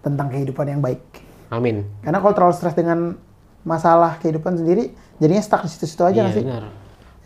tentang 0.00 0.30
kehidupan 0.30 0.66
yang 0.66 0.80
baik. 0.80 1.02
Amin. 1.48 1.84
Karena 2.00 2.18
kalau 2.18 2.32
terlalu 2.32 2.54
stres 2.54 2.72
dengan 2.72 3.18
masalah 3.66 4.16
kehidupan 4.16 4.54
sendiri, 4.54 4.94
jadinya 5.18 5.42
stuck 5.42 5.66
di 5.66 5.68
situ-situ 5.68 6.00
aja 6.00 6.14
Iya 6.14 6.22
nggak 6.22 6.34
sih? 6.34 6.44
benar. 6.46 6.64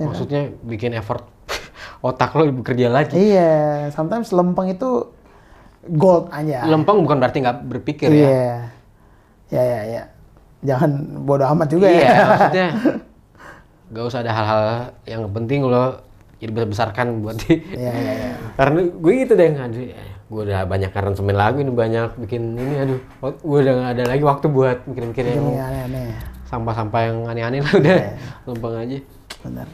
Maksudnya 0.01 0.43
bikin 0.65 0.97
effort 0.97 1.29
otak 2.09 2.33
lo 2.33 2.49
bekerja 2.51 2.89
lagi. 2.89 3.13
Iya, 3.13 3.93
sometimes 3.93 4.33
lempeng 4.33 4.73
itu 4.73 5.13
gold 5.87 6.33
aja. 6.33 6.65
Lempeng 6.65 7.05
bukan 7.05 7.21
berarti 7.21 7.45
nggak 7.45 7.59
berpikir 7.69 8.09
ya. 8.09 8.17
Iya. 8.17 8.53
Ya, 9.51 9.63
ya, 9.63 9.81
ya. 9.85 10.03
Jangan 10.61 10.91
bodoh 11.25 11.49
amat 11.53 11.69
juga 11.69 11.89
Iya, 11.89 12.01
ya. 12.01 12.15
maksudnya 12.31 12.67
gak 13.91 14.05
usah 14.07 14.21
ada 14.23 14.31
hal-hal 14.31 14.63
yang 15.03 15.27
penting 15.29 15.67
lo 15.67 15.99
jadi 16.39 16.53
besar-besarkan 16.55 17.21
buat 17.21 17.37
di 17.37 17.59
Iya, 17.75 17.91
iya, 17.91 18.13
iya. 18.15 18.33
karena 18.55 18.87
gue 18.87 19.13
gitu 19.19 19.35
deh 19.35 19.51
aduh 19.51 19.83
gue 20.31 20.41
udah 20.47 20.63
banyak 20.63 20.95
aransemen 20.95 21.35
lagu 21.35 21.59
ini 21.59 21.75
banyak 21.75 22.15
bikin 22.17 22.55
ini 22.55 22.75
aduh 22.79 23.01
gue 23.35 23.59
udah 23.61 23.75
gak 23.75 23.91
ada 23.99 24.05
lagi 24.07 24.23
waktu 24.23 24.47
buat 24.47 24.87
mikir-mikir 24.87 25.25
yang. 25.27 25.43
Sampah-sampah 26.51 27.01
yang 27.07 27.19
aneh-aneh 27.31 27.61
lah 27.63 27.73
udah 27.79 27.97
lempeng 28.51 28.75
aja 28.77 28.99
Benar. 29.41 29.69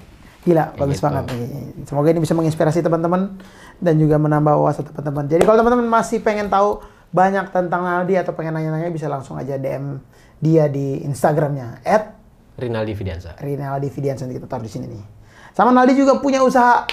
Gila, 0.46 0.78
bagus 0.78 1.02
gitu. 1.02 1.06
banget 1.10 1.24
nih. 1.34 1.48
Semoga 1.90 2.08
ini 2.14 2.20
bisa 2.22 2.34
menginspirasi 2.38 2.78
teman-teman 2.78 3.34
dan 3.82 3.98
juga 3.98 4.14
menambah 4.14 4.54
wawasan 4.54 4.86
teman-teman. 4.86 5.26
Jadi 5.26 5.42
kalau 5.42 5.58
teman-teman 5.58 5.90
masih 5.90 6.22
pengen 6.22 6.46
tahu 6.46 6.78
banyak 7.10 7.50
tentang 7.50 7.82
Naldi 7.82 8.14
atau 8.14 8.30
pengen 8.30 8.54
nanya-nanya 8.54 8.94
bisa 8.94 9.10
langsung 9.10 9.34
aja 9.34 9.58
DM 9.58 9.98
dia 10.38 10.70
di 10.70 11.02
Instagramnya 11.02 11.82
at 11.82 12.14
Rinaldi 12.60 12.92
Fidiansa 12.94 13.40
Rinaldi 13.40 13.88
Fidiansa 13.90 14.28
nanti 14.28 14.38
kita 14.38 14.46
taruh 14.46 14.62
di 14.62 14.70
sini 14.70 14.86
nih. 14.86 15.04
Sama 15.50 15.74
Naldi 15.74 15.98
juga 15.98 16.22
punya 16.22 16.46
usaha 16.46 16.86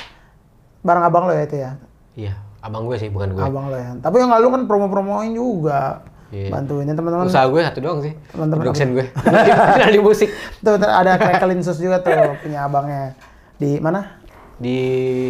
barang 0.81 1.03
abang 1.05 1.29
lo 1.29 1.33
ya 1.37 1.43
itu 1.45 1.57
ya. 1.61 1.71
iya 2.17 2.33
abang 2.63 2.87
gue 2.87 2.95
sih 2.95 3.11
bukan 3.11 3.37
gue 3.37 3.43
Abang 3.43 3.69
lo 3.69 3.77
ya. 3.77 3.93
Tapi 4.01 4.15
yang 4.17 4.33
lalu 4.33 4.47
kan 4.49 4.61
promo-promoin 4.65 5.29
juga. 5.29 6.01
Iya. 6.33 6.49
Bantuin 6.49 6.83
ya 6.83 6.97
teman-teman. 6.97 7.29
usaha 7.29 7.45
gue 7.45 7.61
satu 7.61 7.79
doang 7.79 8.01
sih 8.01 8.13
Teman-teman 8.27 8.61
production 8.65 8.89
gue 8.91 9.05
Rinaldi 9.77 9.99
musik 10.01 10.29
Tuh 10.57 10.71
bentar, 10.73 10.89
ada 10.91 11.11
Crackle 11.15 11.53
Sus 11.61 11.77
juga 11.77 12.01
tuh 12.01 12.11
punya 12.41 12.65
abangnya. 12.65 13.13
Di 13.55 13.77
mana? 13.77 14.19
di 14.53 14.77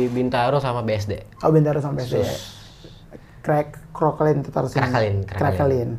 Bintaro 0.08 0.58
sama 0.58 0.80
BSD 0.80 1.43
Oh 1.43 1.51
Bintaro 1.51 1.80
sampai 1.80 2.04
SD 2.06 2.16
ya. 2.18 2.36
Crack, 3.41 3.91
Crocklin 3.91 4.39
itu 4.39 4.49
taruh 4.49 4.72
sini. 4.72 4.88
Cracklein. 4.88 5.16
Cracklein. 5.28 5.89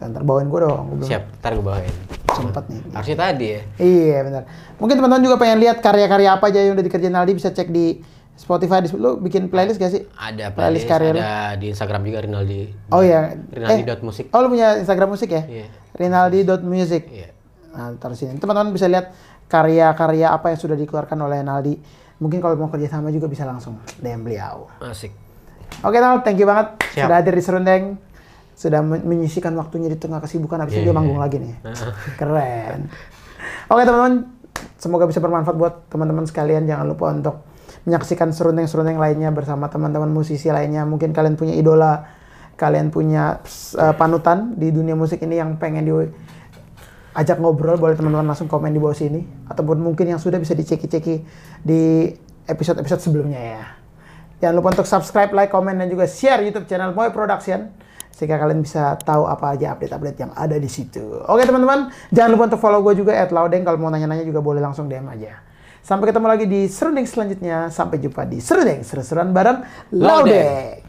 Ntar 0.00 0.22
bawain 0.24 0.48
gue 0.48 0.60
dong. 0.60 0.88
Gua 0.88 0.96
belum 0.96 1.06
siap 1.06 1.22
ntar 1.38 1.54
gue 1.54 1.62
bawain 1.62 1.92
Sempet 2.30 2.64
nih. 2.66 2.80
harusnya 2.90 3.16
tadi 3.20 3.46
ya 3.48 3.60
Iya 3.76 4.18
benar. 4.24 4.42
Mungkin 4.78 4.94
teman-teman 4.96 5.22
juga 5.22 5.36
pengen 5.36 5.58
lihat 5.60 5.78
karya-karya 5.78 6.30
apa 6.32 6.44
aja 6.46 6.58
yang 6.58 6.72
udah 6.72 6.82
dikerjain 6.82 7.12
Aldi 7.12 7.32
bisa 7.36 7.50
cek 7.50 7.68
di 7.68 8.00
Spotify. 8.40 8.80
Lu 8.90 9.18
bikin 9.18 9.46
playlist 9.46 9.76
gak 9.76 9.92
sih? 9.92 10.08
ada 10.10 10.48
Playlist 10.48 10.56
playlist, 10.82 10.88
karya 10.88 11.10
lu. 11.10 11.20
ada 11.20 11.32
di 11.54 11.66
Instagram 11.68 12.00
juga 12.02 12.18
Rinaldi 12.20 12.60
Oh 12.88 13.00
iya. 13.00 13.36
Rinaldi.musik. 13.36 14.32
oh 14.32 14.40
lu 14.40 14.48
punya 14.48 14.80
Instagram 14.80 15.08
musik 15.10 15.28
ya? 15.28 15.44
Iya. 15.44 15.66
Rinaldi.music. 15.94 17.02
Iya. 17.06 17.28
Nah, 17.70 17.92
taruh 17.94 18.14
sini. 18.14 18.34
Teman-teman 18.34 18.72
bisa 18.72 18.84
lihat 18.84 19.12
karya-karya 19.46 20.26
apa 20.26 20.50
yang 20.50 20.58
sudah 20.58 20.74
dikeluarkan 20.74 21.18
oleh 21.18 21.40
Naldi. 21.40 21.74
Mungkin 22.16 22.38
kalau 22.38 22.56
mau 22.56 22.68
kerja 22.68 22.88
sama 22.90 23.08
juga 23.08 23.26
bisa 23.26 23.44
langsung 23.44 23.76
DM 23.96 24.20
beliau. 24.22 24.68
asik 24.78 25.12
Oke 25.80 25.96
Nal, 25.96 26.20
thank 26.20 26.36
you 26.36 26.44
banget 26.44 26.76
Siap. 26.90 27.06
sudah 27.06 27.16
hadir 27.16 27.32
di 27.32 27.40
Serundeng. 27.40 27.84
Sudah 28.52 28.80
men- 28.80 29.00
menyisikan 29.02 29.54
waktunya 29.54 29.86
di 29.86 29.96
tengah 29.96 30.18
kesibukan 30.18 30.58
habis 30.58 30.74
itu 30.74 30.82
dia 30.82 30.86
Iya, 30.86 30.92
manggung 30.92 31.16
iya. 31.16 31.24
lagi 31.24 31.36
nih. 31.38 31.54
Keren. 32.14 32.90
Oke 33.66 33.82
teman-teman, 33.82 34.14
semoga 34.76 35.04
bisa 35.04 35.16
bermanfaat 35.18 35.54
buat 35.54 35.88
teman-teman 35.88 36.24
sekalian. 36.24 36.64
Jangan 36.64 36.84
lupa 36.86 37.08
untuk 37.10 37.36
menyaksikan 37.88 38.32
serundeng-serundeng 38.34 39.00
lainnya 39.00 39.32
bersama 39.32 39.68
teman-teman 39.72 40.10
musisi 40.10 40.52
lainnya. 40.52 40.84
Mungkin 40.84 41.14
kalian 41.16 41.36
punya 41.36 41.54
idola, 41.56 42.04
kalian 42.60 42.92
punya 42.92 43.40
uh, 43.76 43.94
panutan 43.96 44.56
di 44.56 44.68
dunia 44.68 44.92
musik 44.92 45.24
ini 45.24 45.40
yang 45.40 45.56
pengen 45.56 45.84
di 45.88 45.92
ajak 47.10 47.42
ngobrol 47.42 47.74
boleh 47.74 47.98
teman-teman 47.98 48.28
langsung 48.30 48.46
komen 48.46 48.70
di 48.70 48.78
bawah 48.78 48.94
sini 48.94 49.26
ataupun 49.50 49.82
mungkin 49.82 50.14
yang 50.14 50.20
sudah 50.22 50.38
bisa 50.38 50.54
diceki-ceki 50.54 51.26
di 51.64 52.12
episode-episode 52.46 53.02
sebelumnya 53.02 53.40
ya. 53.40 53.62
Jangan 54.40 54.54
lupa 54.56 54.68
untuk 54.72 54.88
subscribe, 54.88 55.36
like, 55.36 55.52
komen, 55.52 55.76
dan 55.76 55.92
juga 55.92 56.08
share 56.08 56.40
YouTube 56.40 56.64
channel 56.64 56.96
Moy 56.96 57.12
Production 57.12 57.68
sehingga 58.08 58.36
kalian 58.36 58.64
bisa 58.64 58.96
tahu 59.00 59.24
apa 59.24 59.56
aja 59.56 59.76
update-update 59.76 60.18
yang 60.20 60.32
ada 60.36 60.56
di 60.56 60.68
situ. 60.68 61.24
Oke 61.28 61.44
teman-teman, 61.44 61.92
jangan 62.12 62.30
lupa 62.36 62.52
untuk 62.52 62.60
follow 62.60 62.80
gue 62.84 63.00
juga 63.00 63.16
at 63.16 63.32
Laudeng. 63.32 63.64
Kalau 63.64 63.80
mau 63.80 63.88
nanya-nanya 63.92 64.24
juga 64.24 64.44
boleh 64.44 64.60
langsung 64.60 64.88
DM 64.88 65.08
aja. 65.08 65.40
Sampai 65.80 66.12
ketemu 66.12 66.26
lagi 66.28 66.44
di 66.46 66.68
Serundeng 66.68 67.08
selanjutnya. 67.08 67.72
Sampai 67.72 67.98
jumpa 67.98 68.28
di 68.28 68.38
Serundeng 68.38 68.84
seru-seruan 68.84 69.32
bareng 69.32 69.64
Laudeng. 69.96 70.32
Wih. 70.32 70.80